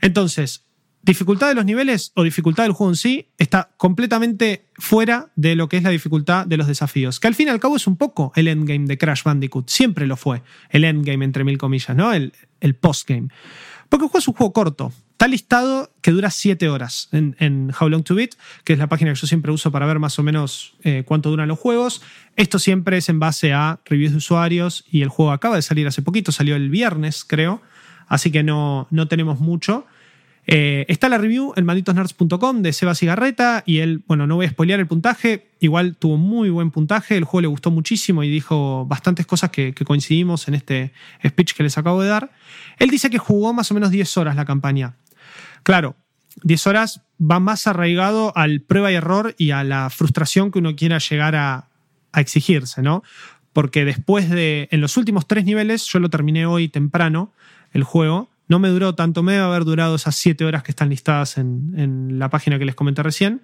[0.00, 0.64] Entonces,
[1.02, 5.68] dificultad de los niveles o dificultad del juego en sí está completamente fuera de lo
[5.68, 7.96] que es la dificultad de los desafíos, que al fin y al cabo es un
[7.96, 12.12] poco el endgame de Crash Bandicoot, siempre lo fue, el endgame entre mil comillas, ¿no?
[12.12, 13.28] El, el postgame.
[13.88, 17.72] Porque el juego es un juego corto, está listado que dura 7 horas en, en,
[17.78, 18.30] How Long to Beat,
[18.64, 21.28] que es la página que yo siempre uso para ver más o menos eh, cuánto
[21.28, 22.00] duran los juegos.
[22.36, 25.86] Esto siempre es en base a reviews de usuarios y el juego acaba de salir
[25.86, 27.60] hace poquito, salió el viernes creo,
[28.06, 29.86] así que no, no tenemos mucho.
[30.52, 34.50] Eh, está la review en malditosnerds.com de Seba Cigarreta y él, bueno, no voy a
[34.50, 38.84] spoilear el puntaje, igual tuvo muy buen puntaje, el juego le gustó muchísimo y dijo
[38.86, 40.92] bastantes cosas que, coincidimos en este
[41.24, 42.32] speech que les acabo de dar.
[42.80, 44.96] Él dice que jugó más o menos 10 horas la campaña.
[45.62, 45.94] Claro,
[46.42, 50.74] 10 horas va más arraigado al prueba y error y a la frustración que uno
[50.74, 51.68] quiera llegar a,
[52.10, 53.04] a exigirse, ¿no?
[53.52, 57.32] Porque después de, en los últimos tres niveles, yo lo terminé hoy temprano,
[57.72, 60.88] el juego, no me duró tanto, me debe haber durado esas siete horas que están
[60.88, 63.42] listadas en, la página que les comenté recién.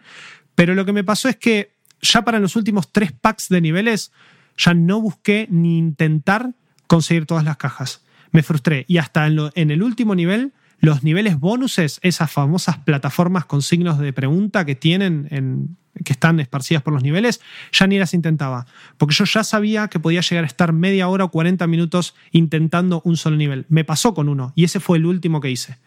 [0.56, 1.70] Pero lo que me pasó es que
[2.02, 4.10] ya para los últimos tres packs de niveles,
[4.58, 6.54] ya no busqué ni intentar
[6.88, 8.02] conseguir todas las cajas.
[8.32, 8.84] Me frustré.
[8.88, 14.00] Y hasta en, en el último nivel los niveles bonuses, esas famosas plataformas con signos
[14.00, 17.40] de pregunta que tienen en, que están esparcidas por los niveles,
[17.72, 18.66] ya ni las intentaba.
[18.96, 23.00] Porque yo ya sabía que podía llegar a estar media hora o 40 minutos intentando
[23.04, 23.66] un solo nivel.
[23.68, 25.78] Me pasó con uno y ese fue el último que hice.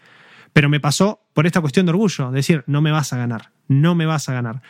[0.54, 3.96] Pero me pasó por esta cuestión de orgullo, decir, no me vas a ganar, no
[3.96, 4.62] me vas a ganar.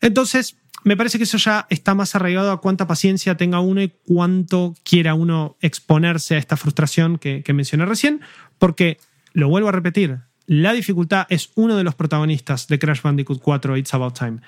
[0.00, 3.92] Entonces, me parece que eso ya está más arraigado a cuánta paciencia tenga uno y
[4.06, 8.20] cuánto quiera uno exponerse a esta frustración que, que mencioné recién,
[8.58, 8.98] porque
[9.32, 13.76] lo vuelvo a repetir, la dificultad es uno de los protagonistas de Crash Bandicoot 4
[13.76, 14.40] It's About Time.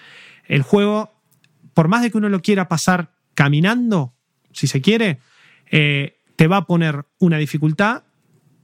[0.47, 1.13] El juego,
[1.75, 4.15] por más de que uno lo quiera pasar caminando,
[4.51, 5.21] si se quiere,
[5.71, 8.05] eh, te va a poner una dificultad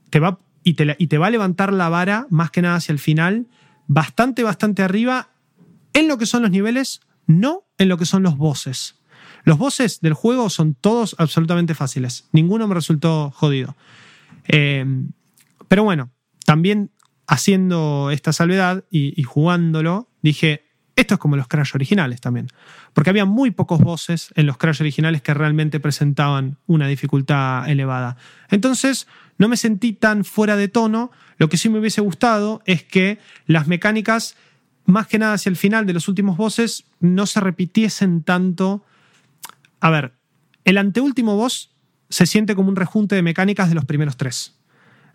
[0.09, 3.49] te va, y, te, va a levantar la vara más que nada hacia el final,
[3.87, 5.29] bastante, bastante arriba
[5.93, 8.97] en lo que son los niveles, no en lo que son los bosses.
[9.45, 12.29] Los bosses del juego son todos absolutamente fáciles.
[12.33, 13.77] Ninguno me resultó jodido.
[14.49, 14.87] Eh,
[15.69, 16.11] pero bueno,
[16.47, 16.91] también
[17.27, 22.49] haciendo esta salvedad y, jugándolo, dije, esto es como los Crash originales también.
[22.95, 28.17] Porque había muy pocos voces en los Crash originales que realmente presentaban una dificultad elevada.
[28.51, 29.07] Entonces,
[29.39, 31.11] no me sentí tan fuera de tono.
[31.37, 34.37] Lo que sí me hubiese gustado es que las mecánicas,
[34.87, 38.85] más que nada hacia el final de los últimos voces, no se repitiesen tanto.
[39.81, 40.15] A ver,
[40.65, 41.75] el anteúltimo boss
[42.09, 44.59] se siente como un rejunte de mecánicas de los primeros tres.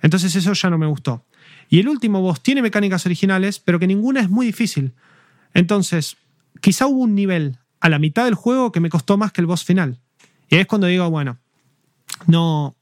[0.01, 1.25] Entonces eso ya no me gustó.
[1.71, 4.91] Y el último boss tiene mecánicas originales, pero que ninguna es muy difícil.
[5.53, 6.17] Entonces,
[6.59, 9.47] quizá hubo un nivel a la mitad del juego que me costó más que el
[9.47, 9.97] boss final.
[10.49, 11.39] Y ahí es cuando digo, bueno,
[12.27, 12.75] no,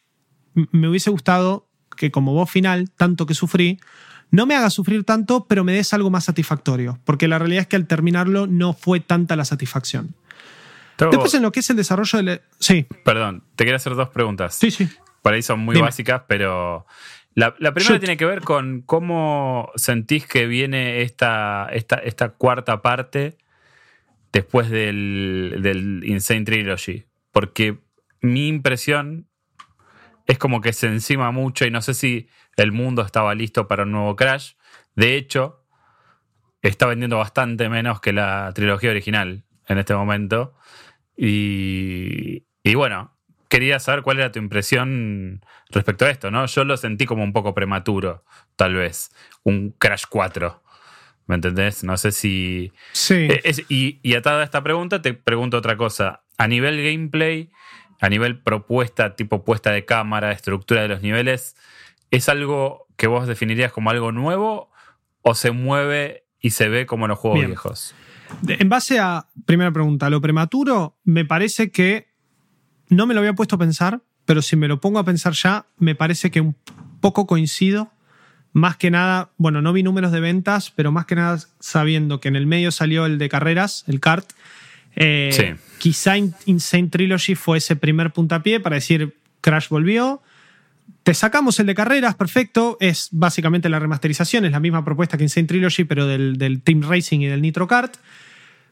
[0.56, 3.80] me hubiese gustado que como boss final, tanto que sufrí,
[4.32, 6.98] no me haga sufrir tanto, pero me des algo más satisfactorio.
[7.06, 10.16] Porque la realidad es que al terminarlo no fue tanta la satisfacción.
[10.98, 12.42] Después, en lo que es el desarrollo del.
[12.60, 12.88] Sí.
[13.06, 14.56] Perdón, te quiero hacer dos preguntas.
[14.56, 14.90] Sí, sí.
[15.22, 16.88] Por ahí son muy básicas, pero.
[17.36, 23.38] La, primera tiene que ver con cómo sentís que viene esta, esta, esta cuarta parte
[24.34, 27.06] después del, del Insane Trilogy.
[27.32, 27.80] Porque
[28.22, 29.28] mi impresión
[30.26, 32.28] es como que se encima mucho y no sé si
[32.58, 34.54] el mundo estaba listo para un nuevo Crash.
[34.96, 35.66] De hecho,
[36.62, 40.56] está vendiendo bastante menos que la trilogía original en este momento.
[41.16, 43.18] Y, y bueno,
[43.50, 46.46] quería saber cuál era tu impresión respecto a esto, ¿no?
[46.46, 48.24] Yo lo sentí como un poco prematuro,
[48.56, 49.12] tal vez.
[49.44, 50.64] Un Crash 4.
[51.28, 51.84] ¿Me entendés?
[51.84, 52.72] No sé si.
[52.94, 53.28] Sí.
[53.30, 56.24] Eh, y, y atada a esta pregunta, te pregunto otra cosa.
[56.38, 57.52] A nivel gameplay,
[58.00, 61.56] a nivel propuesta, tipo puesta de cámara, estructura de los niveles,
[62.12, 64.72] ¿es algo que vos definirías como algo nuevo
[65.22, 67.96] o se mueve y se ve como en los juegos viejos?
[68.48, 72.09] En base a, primera pregunta, lo prematuro, me parece que
[72.90, 75.66] no me lo había puesto a pensar, pero si me lo pongo a pensar ya,
[75.78, 76.56] me parece que un
[77.02, 77.92] poco coincido.
[78.52, 82.28] Más que nada, bueno, no vi números de ventas, pero más que nada sabiendo que
[82.28, 84.28] en el medio salió el de carreras, el kart.
[84.96, 90.22] Eh, quizá Insane Trilogy fue ese primer puntapié para decir Crash volvió.
[91.04, 92.78] Te sacamos el de carreras, perfecto.
[92.80, 96.82] Es básicamente la remasterización, es la misma propuesta que Insane Trilogy, pero del, del Team
[96.82, 97.98] Racing y del Nitro Kart.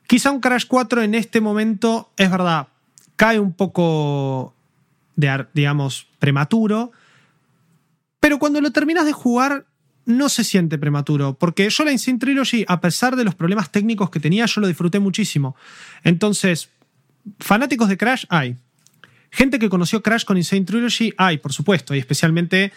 [0.07, 2.68] Quizá un Crash 4 en este momento, es verdad,
[3.18, 4.56] cae un poco,
[5.18, 6.94] de, digamos, prematuro.
[8.22, 9.65] Pero cuando lo terminas de jugar,
[10.06, 14.10] no se siente prematuro, porque yo la Insane Trilogy, a pesar de los problemas técnicos
[14.10, 15.57] que tenía, yo lo disfruté muchísimo.
[16.06, 16.69] Entonces,
[17.39, 18.56] fanáticos de Crash hay.
[19.31, 22.72] Gente que conoció Crash con Insane Trilogy hay, por supuesto, y especialmente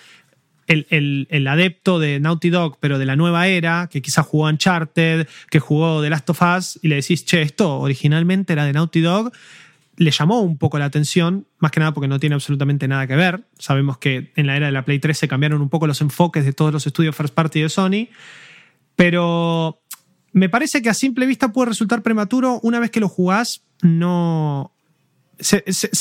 [0.66, 5.28] el, el, adepto de Naughty Dog, pero de la nueva era, que quizás jugó Uncharted,
[5.50, 9.00] que jugó The Last of Us, y le decís, che, esto originalmente era de Naughty
[9.00, 9.32] Dog,
[9.96, 13.16] le llamó un poco la atención, más que nada porque no tiene absolutamente nada que
[13.16, 13.44] ver.
[13.58, 16.44] Sabemos que en la era de la Play 3 se cambiaron un poco los enfoques
[16.44, 18.08] de todos los estudios first party de Sony,
[18.96, 19.82] pero
[20.32, 24.72] me parece que a simple vista puede resultar prematuro una vez que lo jugás, no,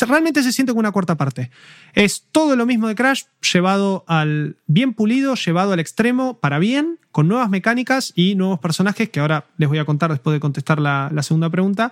[0.07, 1.49] realmente se siente como una cuarta parte.
[1.94, 6.99] Es todo lo mismo de Crash, llevado al bien pulido, llevado al extremo para bien,
[7.11, 10.80] con nuevas mecánicas y nuevos personajes que ahora les voy a contar después de contestar
[10.80, 11.91] la, segunda pregunta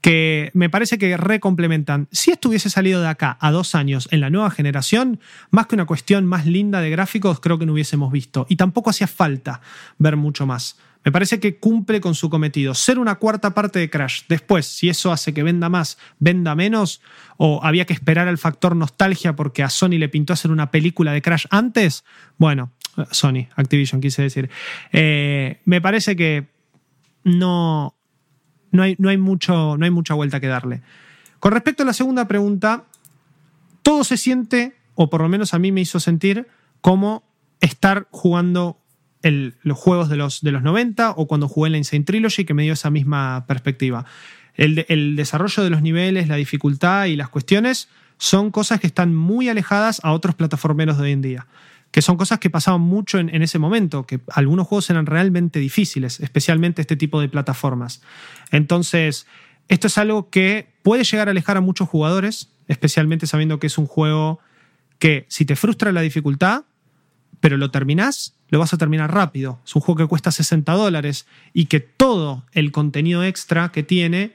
[0.00, 2.08] que me parece que recomplementan.
[2.10, 5.20] Si esto hubiese salido de acá a dos años en la nueva generación,
[5.50, 8.46] más que una cuestión más linda de gráficos, creo que no hubiésemos visto.
[8.48, 9.60] Y tampoco hacía falta
[9.98, 10.78] ver mucho más.
[11.04, 12.74] Me parece que cumple con su cometido.
[12.74, 14.22] Ser una cuarta parte de Crash.
[14.28, 17.00] Después, si eso hace que venda más, venda menos,
[17.38, 21.12] o había que esperar al factor nostalgia porque a Sony le pintó hacer una película
[21.12, 22.04] de Crash antes,
[22.36, 22.72] bueno,
[23.10, 24.50] Sony, Activision quise decir.
[24.92, 26.48] Eh, me parece que
[27.24, 27.94] no,
[28.72, 30.82] no, hay, no, hay mucho, no hay mucha vuelta que darle.
[31.38, 32.84] Con respecto a la segunda pregunta,
[33.82, 36.46] todo se siente, o por lo menos a mí me hizo sentir,
[36.80, 37.24] como
[37.60, 38.78] estar jugando
[39.22, 42.54] los juegos de los, de los 90 o cuando jugué en la Insane Trilogy que
[42.54, 44.06] me dio esa misma perspectiva.
[44.54, 47.88] El, desarrollo de los niveles, la dificultad y las cuestiones
[48.18, 51.46] son cosas que están muy alejadas a otros plataformeros de hoy en día.
[51.90, 56.20] Que son cosas que pasaban mucho en, ese momento, que algunos juegos eran realmente difíciles,
[56.20, 58.00] especialmente este tipo de plataformas.
[58.52, 59.26] Entonces,
[59.68, 63.76] esto es algo que puede llegar a alejar a muchos jugadores, especialmente sabiendo que es
[63.76, 64.38] un juego
[65.00, 66.64] que si te frustra la dificultad,
[67.40, 69.60] pero lo terminás, lo vas a terminar rápido.
[69.64, 74.32] Es un juego que cuesta 60 dólares y que todo el contenido extra que tiene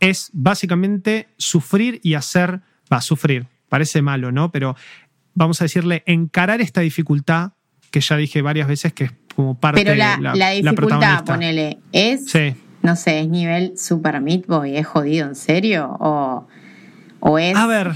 [0.00, 2.60] es básicamente sufrir y hacer,
[2.92, 4.50] va, sufrir, parece malo, ¿no?
[4.50, 4.76] Pero
[5.36, 7.52] vamos a decirle, encarar esta dificultad,
[7.92, 11.78] que ya dije varias veces que es como parte de la, la, la dificultad, ponele,
[11.92, 12.32] es,
[12.82, 15.96] no sé, es nivel Super Meat Boy, es jodido, ¿en serio?
[16.00, 16.48] O,
[17.20, 17.54] o es...
[17.54, 17.92] A ver,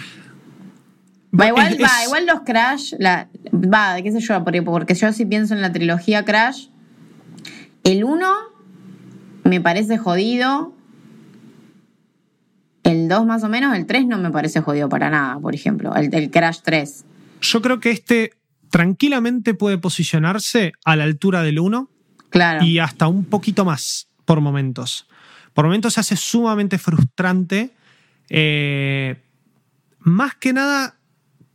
[1.33, 5.25] Va, igual, va, igual los Crash, la, va, qué sé yo, porque, porque yo si
[5.25, 6.67] pienso en la trilogía Crash,
[7.85, 8.27] el 1
[9.45, 10.75] me parece jodido,
[12.83, 15.95] el 2 más o menos, el 3 no me parece jodido para nada, por ejemplo,
[15.95, 17.05] el, el Crash 3.
[17.41, 18.33] Yo creo que este
[18.71, 21.91] tranquilamente puede posicionarse a la altura del 1
[22.31, 22.65] claro.
[22.65, 25.09] y hasta un poquito más por momentos.
[25.55, 27.71] Por momentos se hace sumamente frustrante.
[28.29, 29.17] Eh,
[29.99, 30.97] más que nada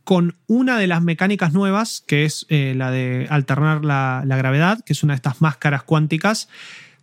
[0.04, 4.92] con una de las mecánicas nuevas, que es eh, la de alternar la, gravedad, que
[4.92, 6.48] es una de estas máscaras cuánticas,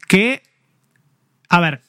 [0.07, 0.41] que,
[1.49, 1.81] a ver,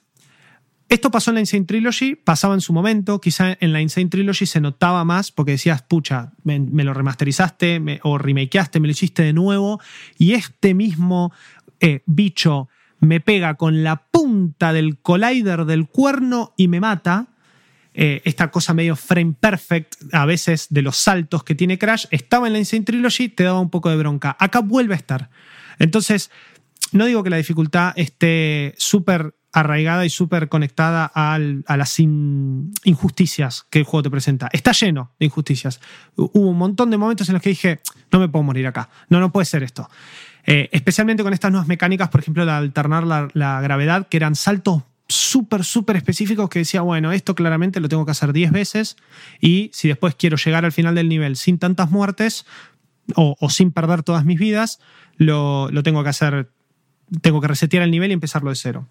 [0.89, 4.47] esto pasó en la Insane Trilogy, pasaba en su momento, quizá en la Insane Trilogy
[4.47, 9.33] se notaba más porque decías, pucha, me, lo remasterizaste o remakeaste, me lo hiciste de
[9.33, 9.81] nuevo,
[10.19, 11.33] y este mismo
[11.81, 12.69] eh, bicho
[13.01, 17.29] me pega con la punta del collider del cuerno y me mata.
[17.97, 22.49] Eh, esta cosa medio frame perfect a veces de los saltos que tiene Crash, estaba
[22.49, 24.37] en la Insane Trilogy, te daba un poco de bronca.
[24.39, 25.31] Acá vuelve a estar.
[25.79, 26.31] Entonces,
[26.93, 33.79] no digo que la dificultad esté súper arraigada y súper conectada a las injusticias que
[33.79, 34.49] el juego te presenta.
[34.53, 35.81] Está lleno de injusticias.
[36.17, 38.91] Hubo un montón de momentos en los que dije, no me puedo morir acá.
[39.09, 39.89] No, no puede ser esto.
[40.45, 44.83] Eh, especialmente con estas nuevas mecánicas, por ejemplo, de alternar la, gravedad, que eran saltos
[45.07, 48.97] súper, súper específicos que decía, bueno, esto claramente lo tengo que hacer 10 veces
[49.41, 52.45] y si después quiero llegar al final del nivel sin tantas muertes
[53.15, 54.81] o, sin perder todas mis vidas,
[55.17, 56.51] lo, lo, tengo que hacer,
[57.21, 58.89] tengo que resetear el nivel y empezarlo de cero.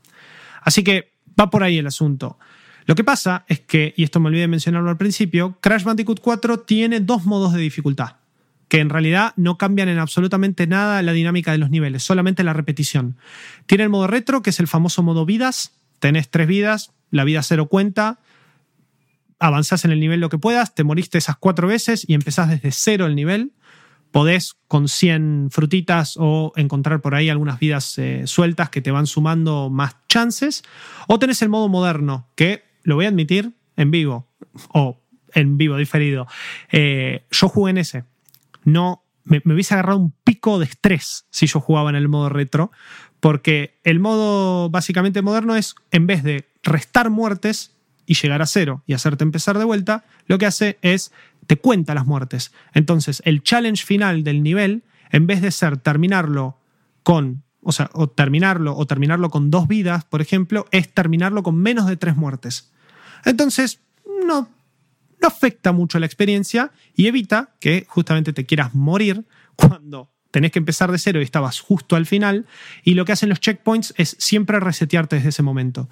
[0.63, 2.37] Así que va por ahí el asunto.
[2.85, 6.19] Lo que pasa es que, y esto me olvidé de mencionarlo al principio, Crash Bandicoot
[6.19, 8.17] 4 tiene dos modos de dificultad
[8.73, 12.53] que en realidad no cambian en absolutamente nada la dinámica de los niveles, solamente la
[12.53, 13.17] repetición.
[13.67, 15.73] Tiene el modo retro, que es el famoso modo vidas.
[15.99, 18.19] Tenés tres vidas, la vida cero cuenta,
[19.37, 22.71] avanzás en el nivel lo que puedas, te moriste esas cuatro veces y empezás desde
[22.71, 23.51] cero el nivel.
[24.13, 29.07] Podés con 100 frutitas o encontrar por ahí algunas vidas eh, sueltas que te van
[29.07, 30.63] sumando más chances.
[31.09, 34.29] O tenés el modo moderno, que lo voy a admitir en vivo,
[34.69, 35.01] o
[35.33, 36.27] en vivo diferido.
[36.71, 38.05] Eh, yo jugué en ese
[38.65, 42.71] no me, hubiese agarrado un pico de estrés si yo jugaba en el modo retro,
[43.19, 47.71] porque el modo básicamente moderno es, en vez de restar muertes
[48.05, 51.13] y llegar a cero y hacerte empezar de vuelta, lo que hace es
[51.47, 52.51] te cuenta las muertes.
[52.73, 56.59] Entonces, el challenge final del nivel, en vez de ser terminarlo
[57.03, 61.87] con, o sea, terminarlo o terminarlo con dos vidas, por ejemplo, es terminarlo con menos
[61.87, 62.71] de tres muertes.
[63.25, 63.81] Entonces,
[64.25, 64.49] no
[65.23, 69.25] no afecta mucho la experiencia y evita que justamente te quieras morir
[69.55, 72.45] cuando tenés que empezar de cero y estabas justo al final.
[72.83, 75.89] Y lo que hacen los checkpoints es siempre resetearte desde ese momento.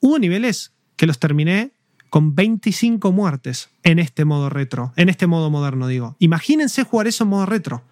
[0.00, 1.72] Hubo niveles que los terminé
[2.10, 6.16] con 25 muertes en este modo retro, en este modo moderno, digo.
[6.18, 7.82] Imagínense jugar eso en modo retro.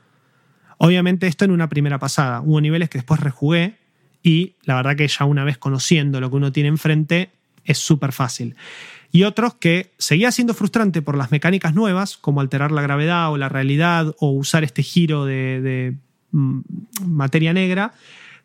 [0.77, 2.41] Obviamente esto en una primera pasada.
[2.41, 3.79] Hubo niveles que después rejugué
[4.23, 7.31] y la verdad que ya una vez conociendo lo que uno tiene enfrente
[7.65, 8.57] es súper fácil
[9.11, 13.39] y otros que seguía siendo frustrante por las mecánicas nuevas, como alterar la gravedad o
[13.39, 15.95] la realidad o usar este giro de,
[16.33, 16.61] mm,
[17.07, 17.93] materia negra,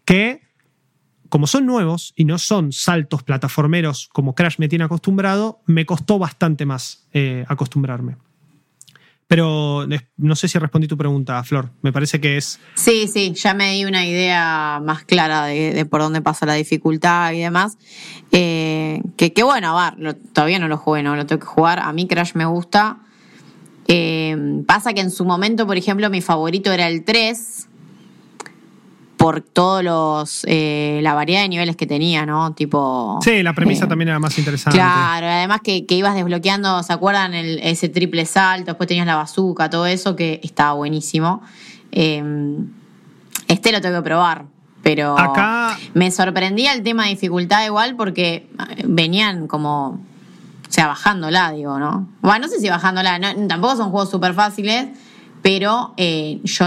[0.05, 0.41] que
[1.33, 6.19] como son nuevos y no son saltos plataformeros como Crash me tiene acostumbrado, me costó
[6.19, 8.17] bastante más eh, acostumbrarme.
[9.25, 11.71] Pero no sé si respondí tu pregunta, Flor.
[11.81, 12.59] Me parece que es.
[12.75, 17.33] Sí, sí, ya me di una idea más clara de, por dónde pasa la dificultad
[17.33, 17.79] y demás.
[18.31, 21.79] Eh, que, bueno, a ver, todavía no lo jugué, no lo tengo que jugar.
[21.79, 22.99] A mí Crash me gusta.
[23.87, 24.37] Eh,
[24.67, 27.69] pasa que en su momento, por ejemplo, mi favorito era el 3
[29.23, 32.51] por todos los eh, la variedad de niveles que tenía, ¿no?
[32.51, 33.19] Tipo.
[33.23, 34.77] Sí, la premisa eh, también era más interesante.
[34.77, 37.33] Claro, además que, ibas desbloqueando, ¿se acuerdan?
[37.33, 41.41] ese triple salto, después tenías la bazooka, todo eso, que estaba buenísimo.
[41.93, 42.67] Em,
[43.47, 44.43] este lo tengo que probar.
[44.81, 45.77] Pero Acá...
[45.93, 50.01] me sorprendía el tema de dificultad igual porque eh, venían como
[50.67, 52.09] o sea, bajándola, digo, ¿no?
[52.19, 54.87] Bueno, no sé si bajándola, tampoco son juegos súper fáciles,
[55.41, 56.65] pero yo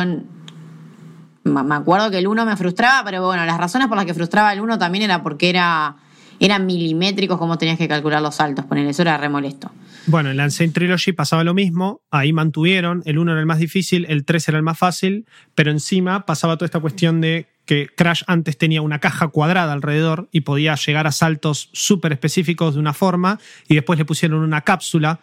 [1.47, 4.53] me acuerdo que el 1 me frustraba, pero bueno, las razones por las que frustraba
[4.53, 5.97] el 1 también era porque era
[6.39, 9.71] eran milimétricos como tenías que calcular los saltos, poner eso era re molesto.
[10.07, 13.59] Bueno, en la Insane Trilogy pasaba lo mismo, ahí mantuvieron, el 1 era el más
[13.59, 17.89] difícil, el 3 era el más fácil, pero encima pasaba toda esta cuestión de que
[17.89, 22.81] Crash antes tenía una caja cuadrada alrededor y podía llegar a saltos súper específicos de
[22.81, 25.19] una forma, y después le pusieron una cápsula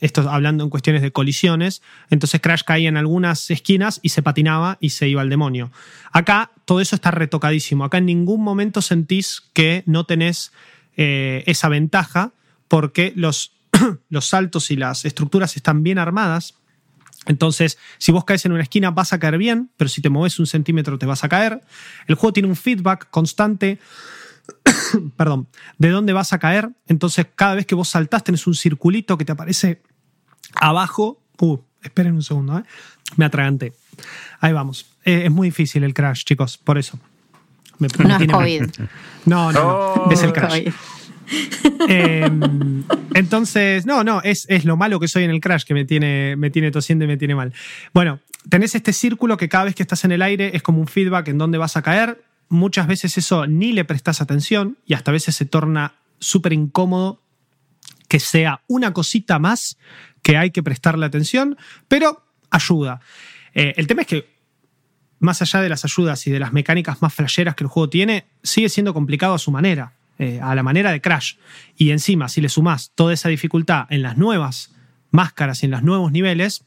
[0.00, 4.78] esto hablando en cuestiones de colisiones, entonces Crash caía en algunas esquinas y se patinaba
[4.80, 5.70] y se iba al demonio.
[6.12, 10.52] Acá todo eso está retocadísimo, acá en ningún momento sentís que no tenés
[10.96, 12.32] eh, esa ventaja
[12.68, 13.52] porque los,
[14.08, 16.54] los saltos y las estructuras están bien armadas.
[17.26, 20.38] Entonces, si vos caes en una esquina vas a caer bien, pero si te mueves
[20.38, 21.60] un centímetro te vas a caer.
[22.06, 23.78] El juego tiene un feedback constante
[25.16, 25.48] perdón,
[25.78, 26.70] de dónde vas a caer.
[26.86, 29.82] Entonces, cada vez que vos saltás, tenés un circulito que te aparece
[30.54, 31.20] abajo.
[31.38, 32.62] Uh, esperen un segundo, ¿eh?
[33.16, 33.72] Me atraganté.
[34.40, 34.86] Ahí vamos.
[35.04, 36.98] Eh, es muy difícil el crash, chicos, por eso.
[37.78, 38.70] no es COVID.
[39.26, 40.68] No, no, es el crash.
[41.88, 45.84] Em, entonces, no, no, es, es, lo malo que soy en el crash que me
[45.84, 47.52] tiene, me tiene tosiendo y me tiene mal.
[47.92, 50.86] Bueno, tenés este círculo que cada vez que estás en el aire es como un
[50.86, 55.12] feedback en dónde vas a caer muchas veces eso ni le prestas atención y hasta
[55.12, 57.22] veces se torna súper incómodo
[58.08, 59.78] que sea una cosita más
[60.22, 61.56] que hay que prestarle atención,
[61.88, 63.00] pero ayuda.
[63.54, 64.36] Eh, el tema es que,
[65.18, 68.26] más allá de las ayudas y de las mecánicas más flasheras que el juego tiene,
[68.42, 71.34] sigue siendo complicado a su manera, eh, a la manera de Crash.
[71.76, 74.74] Y encima, si le sumás toda esa dificultad en las nuevas
[75.10, 76.64] máscaras y en los nuevos niveles,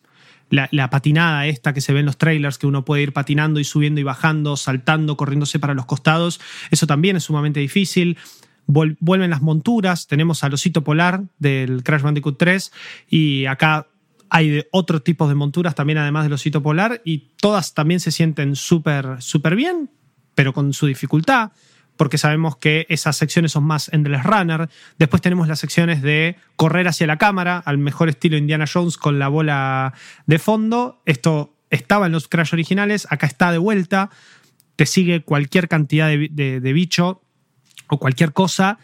[0.49, 3.63] la, patinada esta que se ve en los trailers, que uno puede ir patinando y
[3.63, 6.39] subiendo y bajando, saltando, corriéndose para los costados,
[6.71, 8.17] eso también es sumamente difícil.
[8.65, 12.71] vuelven las monturas, tenemos al osito polar del Crash Bandicoot 3
[13.09, 13.87] y acá
[14.29, 18.11] hay de otro tipo de monturas también además del osito polar y todas también se
[18.11, 19.89] sienten súper súper bien,
[20.35, 21.51] pero con su dificultad
[21.99, 24.69] porque sabemos que esas secciones son más Endless Runner.
[24.97, 29.19] Después tenemos las secciones de correr hacia la cámara, al mejor estilo Indiana Jones con
[29.19, 29.93] la bola
[30.25, 31.01] de fondo.
[31.05, 34.11] Esto estaba en los Crash originales, acá está de vuelta.
[34.77, 37.21] Te sigue cualquier cantidad de, bicho
[37.89, 38.79] o cualquier cosa,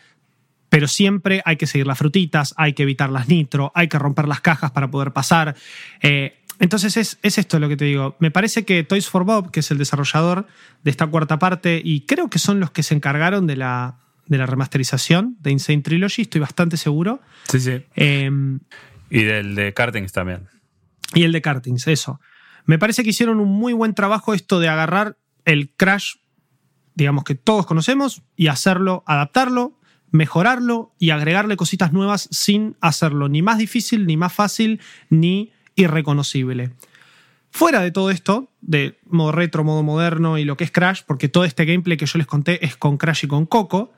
[0.68, 4.28] pero siempre hay que seguir las frutitas, hay que evitar las nitro, hay que romper
[4.28, 5.56] las cajas para poder pasar.
[6.02, 8.16] Eh, entonces es, esto lo que te digo.
[8.20, 10.48] Me parece que Toys for Bob, que es el desarrollador
[10.84, 14.38] de esta cuarta parte, y creo que son los que se encargaron de la, de
[14.38, 17.22] la remasterización de Insane Trilogy, estoy bastante seguro.
[17.50, 17.84] Sí, sí.
[17.96, 18.60] Em,
[19.10, 20.48] y del de Kartings también.
[21.14, 22.20] Y el de Kartings, eso.
[22.66, 26.16] Me parece que hicieron un muy buen trabajo esto de agarrar el Crash,
[26.96, 29.78] digamos que todos conocemos, y hacerlo, adaptarlo,
[30.12, 34.80] mejorarlo y agregarle cositas nuevas sin hacerlo ni más difícil, ni más fácil,
[35.10, 36.72] ni irreconocible.
[37.52, 41.30] Fuera de todo esto, de modo retro, modo moderno y lo que es Crash, porque
[41.30, 43.94] todo este gameplay que yo les conté es con Crash y con Coco,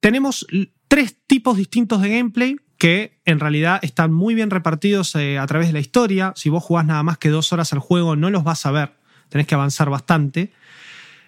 [0.00, 0.46] tenemos
[0.88, 5.68] tres tipos distintos de gameplay que en realidad están muy bien repartidos eh, a través
[5.68, 6.32] de la historia.
[6.34, 8.94] Si vos jugás nada más que dos horas al juego, no los vas a ver,
[9.28, 10.52] tenés que avanzar bastante.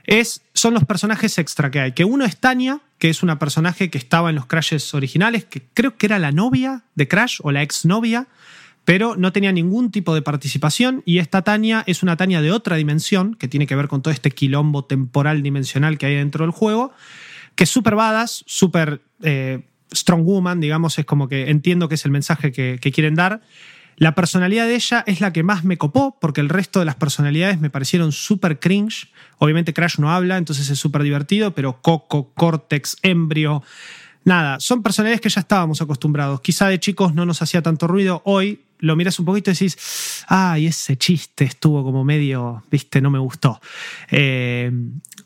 [0.05, 1.93] Es, son los personajes extra que hay.
[1.93, 5.63] Que uno es Tania, que es una personaje que estaba en los Crashes originales, que
[5.73, 8.27] creo que era la novia de Crash o la exnovia
[8.85, 12.77] pero no tenía ningún tipo de participación y esta Tania es una Tania de otra
[12.77, 16.53] dimensión, que tiene que ver con todo este quilombo temporal dimensional que hay dentro del
[16.53, 16.93] juego,
[17.55, 19.63] que es súper badass, súper eh,
[19.93, 23.41] strong woman, digamos, es como que entiendo que es el mensaje que, quieren dar.
[23.97, 26.97] La personalidad de ella es la que más me copó, porque el resto de las
[26.97, 29.13] personalidades me parecieron súper cringe.
[29.39, 33.63] Obviamente Crash no habla, entonces es súper divertido, pero Coco, Cortex, Embrio,
[34.25, 36.41] nada, son personalidades que ya estábamos acostumbrados.
[36.41, 38.23] Quizá de chicos no nos hacía tanto ruido.
[38.25, 43.11] Hoy lo miras un poquito y decís, ay, ese chiste estuvo como medio, viste, no
[43.11, 43.61] me gustó.
[44.11, 44.71] Eh,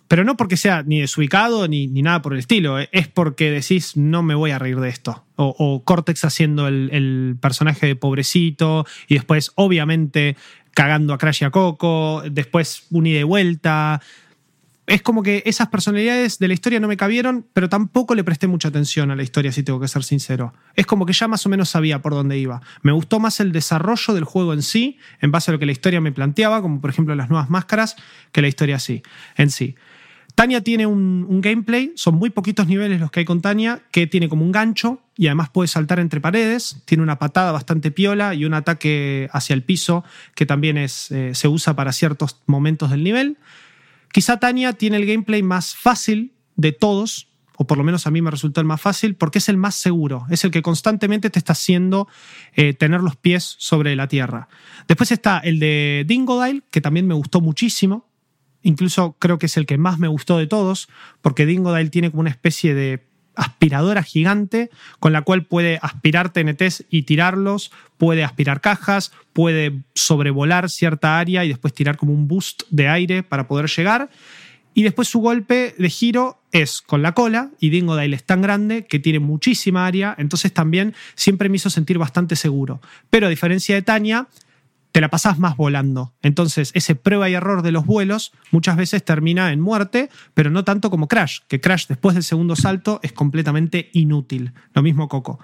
[0.06, 3.50] pero no porque sea ni desubicado ni, ni, nada por el estilo, eh, es porque
[3.50, 5.24] decís, no me voy a reír de esto.
[5.36, 10.36] O, Cortex haciendo el, el, personaje de pobrecito y después, obviamente,
[10.72, 14.00] cagando a Crash y a Coco, después un ida y vuelta
[14.88, 18.46] es como que esas personalidades de la historia no me cabieron, pero tampoco le presté
[18.46, 20.54] mucha atención a la historia, si tengo que ser sincero.
[20.74, 22.62] Es como que ya más o menos sabía por dónde iba.
[22.80, 25.72] Me gustó más el desarrollo del juego en sí, en base a lo que la
[25.72, 27.96] historia me planteaba, como por ejemplo las nuevas máscaras,
[28.32, 29.02] que la historia sí,
[29.36, 29.76] en sí.
[30.34, 34.30] Tania tiene un, gameplay, son muy poquitos niveles los que hay con Tania, que tiene
[34.30, 38.46] como un gancho y además puede saltar entre paredes, tiene una patada bastante piola y
[38.46, 40.04] un ataque hacia el piso
[40.34, 43.36] que también es, eh, se usa para ciertos momentos del nivel.
[44.12, 48.22] Quizá Tania tiene el gameplay más fácil de todos, o por lo menos a mí
[48.22, 51.38] me resultó el más fácil, porque es el más seguro, es el que constantemente te
[51.38, 52.08] está haciendo
[52.54, 54.48] eh, tener los pies sobre la tierra.
[54.86, 58.08] Después está el de Dingodile, que también me gustó muchísimo,
[58.62, 60.88] incluso creo que es el que más me gustó de todos,
[61.20, 63.07] porque Dingodile tiene como una especie de
[63.38, 64.70] aspiradora gigante
[65.00, 71.44] con la cual puede aspirar TNTs y tirarlos, puede aspirar cajas, puede sobrevolar cierta área
[71.44, 74.10] y después tirar como un boost de aire para poder llegar.
[74.74, 78.86] Y después su golpe de giro es con la cola, y Dingodile es tan grande
[78.86, 82.80] que tiene muchísima área, entonces también siempre me hizo sentir bastante seguro.
[83.10, 84.28] Pero a diferencia de Tania,
[84.92, 86.14] te la pasás más volando.
[86.22, 90.64] Entonces, ese prueba y error de los vuelos muchas veces termina en muerte, pero no
[90.64, 94.52] tanto como Crash, que Crash después del segundo salto es completamente inútil.
[94.74, 95.38] Lo mismo Coco.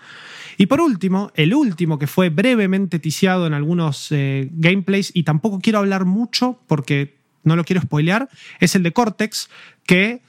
[0.56, 5.60] Y por último, el último que fue brevemente ticiado en algunos eh, gameplays, y tampoco
[5.60, 8.28] quiero hablar mucho porque no lo quiero spoilear,
[8.60, 9.50] es el de Cortex,
[9.84, 10.22] que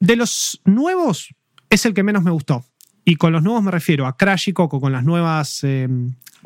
[0.00, 1.34] de los nuevos
[1.68, 2.64] es el que menos me gustó.
[3.04, 5.88] Y con los nuevos me refiero a Crash y Coco con las nuevas eh,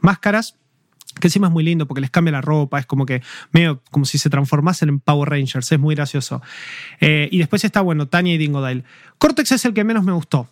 [0.01, 0.59] máscaras
[1.21, 3.23] que encima es muy lindo porque les cambia la ropa, es como que
[3.53, 6.43] medio como si se transformasen en Power Rangers, es muy gracioso.
[7.01, 8.85] Eh, y después está, bueno, Tanya y Dingodile.
[9.19, 10.49] Cortex es el que menos me gustó,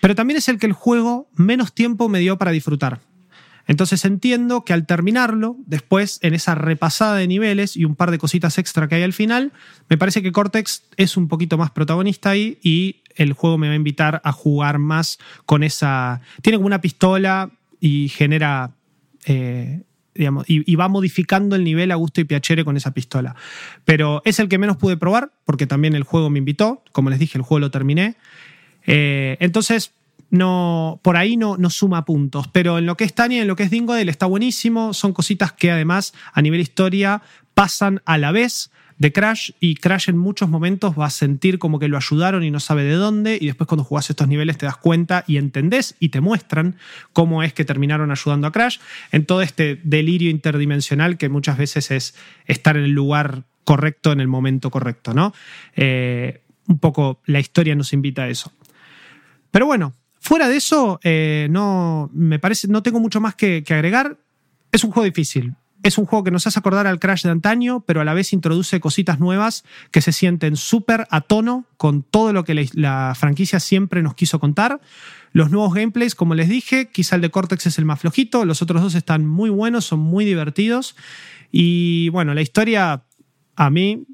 [0.00, 3.00] pero también es el que el juego menos tiempo me dio para disfrutar.
[3.68, 8.18] Entonces entiendo que al terminarlo, después en esa repasada de niveles y un par de
[8.18, 9.52] cositas extra que hay al final,
[9.90, 13.74] me parece que Cortex es un poquito más protagonista ahí y el juego me va
[13.74, 16.22] a invitar a jugar más con esa...
[16.40, 18.72] Tiene como una pistola y genera...
[19.26, 19.82] Eh,
[20.18, 23.36] y, va modificando el nivel a gusto y piacere con esa pistola.
[23.84, 26.82] Pero es el que menos pude probar, porque también el juego me invitó.
[26.92, 28.16] Como les dije, el juego lo terminé.
[28.86, 29.92] Eh, entonces,
[30.30, 32.48] no, por ahí no, no, suma puntos.
[32.48, 34.92] Pero en lo que es Tania, en lo que es Dingodale, está buenísimo.
[34.92, 37.22] Son cositas que además, a nivel historia,
[37.54, 41.78] pasan a la vez de Crash y Crash en muchos momentos va a sentir como
[41.78, 44.66] que lo ayudaron y no sabe de dónde y después cuando jugás estos niveles te
[44.66, 46.76] das cuenta y entendés y te muestran
[47.12, 48.78] cómo es que terminaron ayudando a Crash
[49.12, 52.14] en todo este delirio interdimensional que muchas veces es
[52.46, 55.32] estar en el lugar correcto en el momento correcto, ¿no?
[55.76, 58.52] Eh, un poco la historia nos invita a eso.
[59.50, 64.16] Pero bueno, fuera de eso, eh, no me parece, no tengo mucho más que agregar.
[64.72, 67.84] Es un juego difícil es un juego que nos hace acordar al Crash de antaño,
[67.86, 72.32] pero a la vez introduce cositas nuevas que se sienten súper a tono con todo
[72.32, 74.80] lo que la, franquicia siempre nos quiso contar.
[75.32, 78.62] Los nuevos gameplays, como les dije, quizá el de Cortex es el más flojito, los
[78.62, 80.96] otros dos están muy buenos, son muy divertidos.
[81.52, 83.04] Y bueno, la historia
[83.54, 84.04] a mí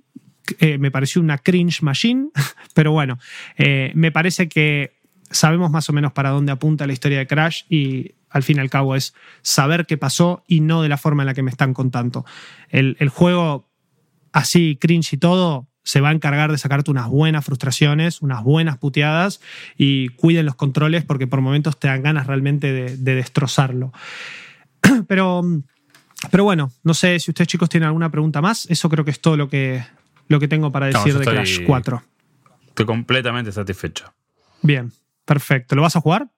[0.58, 2.28] eh, me pareció una cringe machine,
[2.74, 3.18] pero bueno,
[3.56, 4.98] eh, me parece que
[5.30, 8.60] sabemos más o menos para dónde apunta la historia de Crash y al fin y
[8.60, 11.52] al cabo es saber qué pasó y no de la forma en la que me
[11.52, 12.26] están contando.
[12.68, 13.70] El, juego,
[14.32, 18.76] así cringe y todo, se va a encargar de sacarte unas buenas frustraciones, unas buenas
[18.78, 19.40] puteadas
[19.78, 23.92] y cuiden los controles porque por momentos te dan ganas realmente de, destrozarlo.
[25.08, 25.42] Pero,
[26.30, 28.66] pero bueno, no sé si ustedes chicos tienen alguna pregunta más.
[28.70, 29.84] Eso creo que es todo lo que,
[30.28, 32.02] lo que tengo para decir de Crash 4.
[32.68, 34.12] Estoy completamente satisfecho.
[34.62, 34.92] Bien,
[35.24, 35.74] perfecto.
[35.74, 36.28] ¿Lo vas a jugar?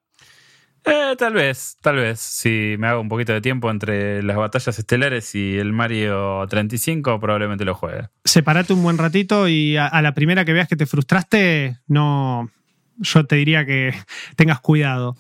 [0.87, 2.21] Eh, tal vez, tal vez.
[2.21, 7.19] Si me hago un poquito de tiempo entre las batallas estelares y el Mario 35,
[7.19, 8.09] probablemente lo juegue.
[8.25, 12.51] Separate un buen ratito y a, la primera que veas que te frustraste, no.
[12.99, 13.93] Yo te diría que
[14.37, 15.17] tengas cuidado.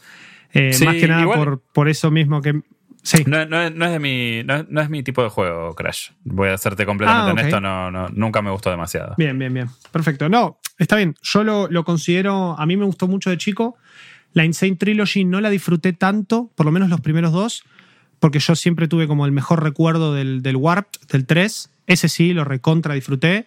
[0.55, 2.60] Eh, más que nada por, por eso mismo que.
[3.02, 3.24] Sí.
[3.26, 6.10] No, es de mi, no, es mi tipo de juego, Crash.
[6.24, 9.14] Voy a serte completamente ah, honesto, no, no, nunca me gustó demasiado.
[9.16, 9.68] Bien, bien, bien.
[9.93, 10.28] Perfecto.
[10.28, 11.14] No, está bien.
[11.22, 12.59] Yo lo, lo considero.
[12.59, 13.76] A mí me gustó mucho de chico
[14.36, 17.64] la Insane Trilogy no la disfruté tanto, por lo menos los primeros dos,
[18.20, 21.70] porque yo siempre tuve como el mejor recuerdo del, del Warped, del 3.
[21.86, 23.46] Ese sí, lo recontra disfruté.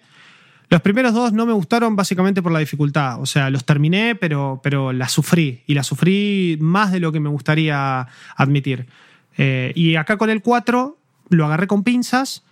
[0.68, 3.22] Los primeros dos no me gustaron básicamente por la dificultad.
[3.22, 5.62] O sea, los terminé, pero, pero la sufrí.
[5.68, 8.88] Y la sufrí más de lo que me gustaría admitir.
[9.38, 10.98] Eh, y acá con el 4
[11.30, 12.44] lo agarré con pinzas,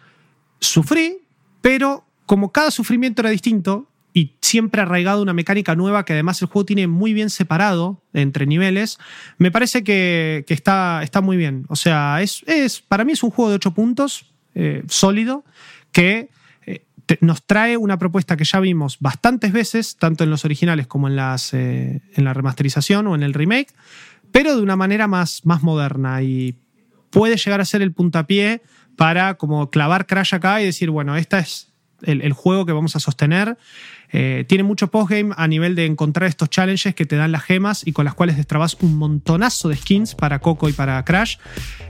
[0.60, 1.22] sufrí,
[1.62, 6.48] pero como cada sufrimiento era distinto, y siempre arraigado una mecánica nueva que además el
[6.48, 8.98] juego tiene muy bien separado entre niveles,
[9.38, 11.68] me parece que, está, está, muy bien.
[11.70, 15.46] O sea, es, es, para mí es un juego de 8 puntos, eh, sólido,
[15.92, 16.32] que
[16.66, 16.88] eh,
[17.22, 21.16] nos trae una propuesta que ya vimos bastantes veces, tanto en los originales como en,
[21.16, 23.72] las, eh, en la remasterización o en el remake,
[24.32, 26.56] pero de una manera más, más moderna y
[27.12, 28.64] puede llegar a ser el puntapié
[28.96, 31.72] para como clavar Crash acá y decir, bueno, esta es
[32.02, 33.58] el juego que vamos a sostener
[34.12, 37.86] eh, tiene mucho postgame a nivel de encontrar estos challenges que te dan las gemas
[37.86, 41.38] y con las cuales destrabas un montonazo de skins para Coco y para Crash.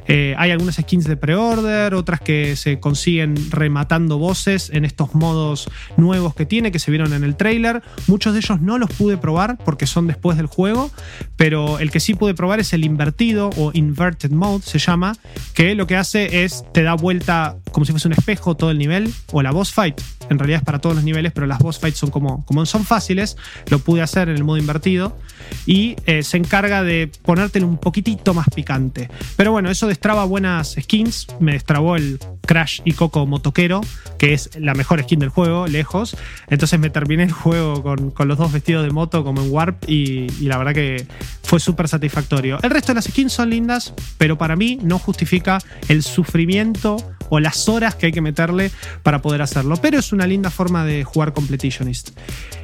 [0.08, 5.70] Eh, hay algunas skins de pre-order, otras que se consiguen rematando voces en estos modos
[5.98, 7.84] nuevos que tiene, que se vieron en el trailer.
[8.08, 10.90] Muchos de ellos no los pude probar porque son después del juego,
[11.36, 15.16] pero el que sí pude probar es el invertido o inverted mode se llama,
[15.54, 18.78] que lo que hace es te da vuelta como si fuese un espejo todo el
[18.78, 20.02] nivel, o la boss fight.
[20.30, 22.84] En realidad es para todos los niveles, pero las boss fights son como, como son
[22.84, 23.38] fáciles,
[23.70, 25.18] lo pude hacer en el modo invertido
[25.66, 29.10] y eh, se encarga de ponértelo un poquitito más picante.
[29.36, 33.82] Pero bueno, eso destraba buenas skins, me destrabó el Crash y Coco Motoquero,
[34.18, 36.16] que es la mejor skin del juego, lejos.
[36.50, 39.84] Entonces me terminé el juego con, con los dos vestidos de moto como en Warp
[39.88, 41.06] y, y la verdad que
[41.44, 42.60] fue súper satisfactorio.
[42.64, 46.98] El resto de las skins son lindas, pero para mí no justifica el sufrimiento
[47.30, 48.72] o las horas que hay que meterle
[49.04, 49.78] para poder hacerlo.
[49.78, 52.12] Pero es una linda forma de jugar Completionist.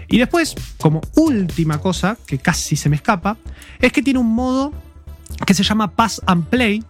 [0.08, 3.38] Y después, como última cosa, que casi se me escapa,
[3.80, 4.74] es que tiene un modo
[5.46, 6.84] que se llama Pass and Play,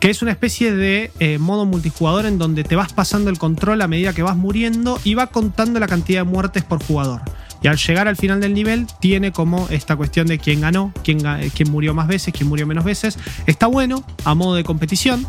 [0.00, 3.80] que es una especie de eh, modo multijugador en donde te vas pasando el control
[3.82, 7.22] a medida que vas muriendo y va contando la cantidad de muertes por jugador.
[7.62, 11.22] Y al llegar al final del nivel tiene como esta cuestión de quién ganó, quién,
[11.70, 13.16] murió más veces, quién murió menos veces.
[13.46, 15.24] Está bueno a modo de competición.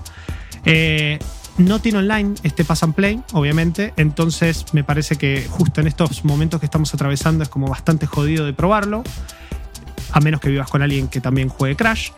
[0.65, 1.19] Eh,
[1.57, 6.25] no tiene online este pass and play, obviamente, entonces me parece que justo en estos
[6.25, 9.03] momentos que estamos atravesando es como bastante jodido de probarlo,
[10.11, 12.11] a menos que vivas con alguien que también juegue Crash.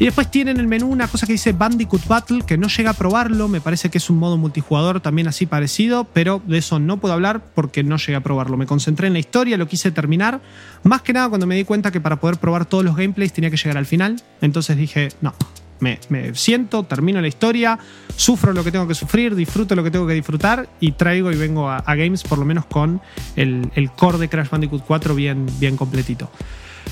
[0.00, 2.90] Y después tienen en el menú una cosa que dice Bandicoot Battle, que no llega
[2.90, 6.78] a probarlo, me parece que es un modo multijugador también así parecido, pero de eso
[6.78, 8.56] no puedo hablar porque no llegué a probarlo.
[8.56, 10.40] Me concentré en la historia, lo quise terminar,
[10.84, 13.50] más que nada cuando me di cuenta que para poder probar todos los gameplays tenía
[13.50, 15.34] que llegar al final, entonces dije, no,
[15.80, 17.78] me, siento, termino la historia,
[18.16, 21.36] sufro lo que tengo que sufrir, disfruto lo que tengo que disfrutar y traigo y
[21.36, 23.00] vengo a, Games por lo menos con
[23.36, 26.30] el, core de Crash Bandicoot 4 bien, bien completito.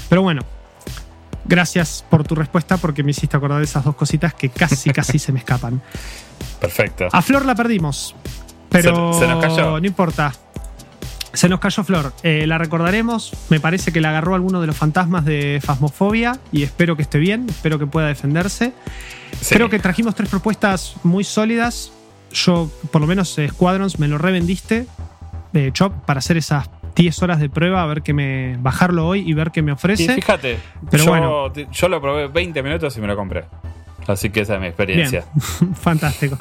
[0.08, 0.42] Pero bueno,
[1.44, 5.18] gracias por tu respuesta porque me hiciste acordar de esas dos cositas que casi, casi
[5.18, 5.80] se me escapan.
[6.60, 7.08] Perfecto.
[7.12, 8.14] A Flor la perdimos,
[8.68, 9.80] pero se, nos cayó.
[9.80, 10.32] no importa.
[11.36, 12.12] Se nos cayó Flor.
[12.22, 13.32] Eh, la recordaremos.
[13.50, 17.18] Me parece que la agarró alguno de los fantasmas de Fasmofobia y espero que esté
[17.18, 18.72] bien, espero que pueda defenderse.
[19.50, 21.92] Creo que trajimos tres propuestas muy sólidas.
[22.32, 24.86] Yo, por lo menos, eh, Squadrons me lo revendiste,
[25.52, 28.56] de Chop, para hacer esas 10 horas de prueba, a ver qué me.
[28.58, 30.14] bajarlo hoy y ver qué me ofrece.
[30.14, 30.58] fíjate,
[30.90, 31.52] Pero yo, bueno.
[31.70, 33.44] yo lo probé 20 minutos y me lo compré.
[34.06, 35.24] Así que esa es mi experiencia.
[35.74, 36.38] Fantástico.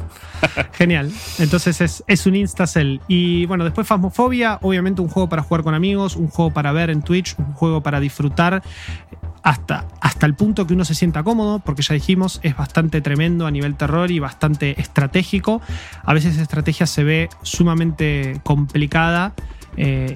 [0.73, 1.11] Genial.
[1.39, 3.01] Entonces es, es un Instacell.
[3.07, 6.89] Y bueno, después Fasmofobia, obviamente un juego para jugar con amigos, un juego para ver
[6.89, 8.61] en Twitch, un juego para disfrutar
[9.45, 13.45] hasta, hasta el punto que uno se sienta cómodo, porque ya dijimos, es bastante tremendo
[13.45, 15.61] a nivel terror y bastante estratégico.
[16.03, 19.33] A veces la estrategia se ve sumamente complicada.
[19.77, 20.15] Eh,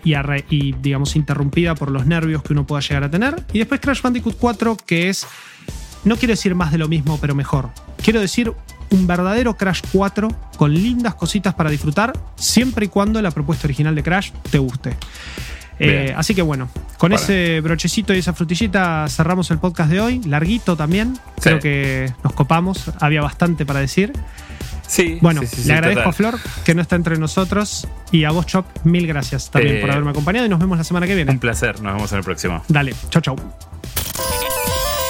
[0.49, 3.43] y, digamos interrumpida por los nervios que uno pueda llegar a tener.
[3.53, 5.27] Y después Crash Bandicoot 4, que es
[6.03, 7.69] no quiero decir más de lo mismo, pero mejor.
[8.03, 8.53] Quiero decir
[8.91, 10.27] un verdadero Crash 4
[10.57, 14.95] con lindas cositas para disfrutar, siempre y cuando la propuesta original de Crash te guste.
[15.80, 20.21] Eh, así que bueno, con ese brochecito y esa frutillita cerramos el podcast de hoy.
[20.26, 21.17] Larguito también.
[21.41, 22.91] Creo que nos copamos.
[22.99, 24.11] Había bastante para decir.
[24.85, 25.19] Sí.
[25.21, 29.05] Bueno, le agradezco a Flor que no está entre nosotros y a vos, Chop, mil
[29.05, 31.31] gracias también por eh, haberme acompañado y nos vemos la semana que viene.
[31.31, 32.63] Un placer, nos vemos en el próximo.
[32.67, 33.35] Dale, chau, chau.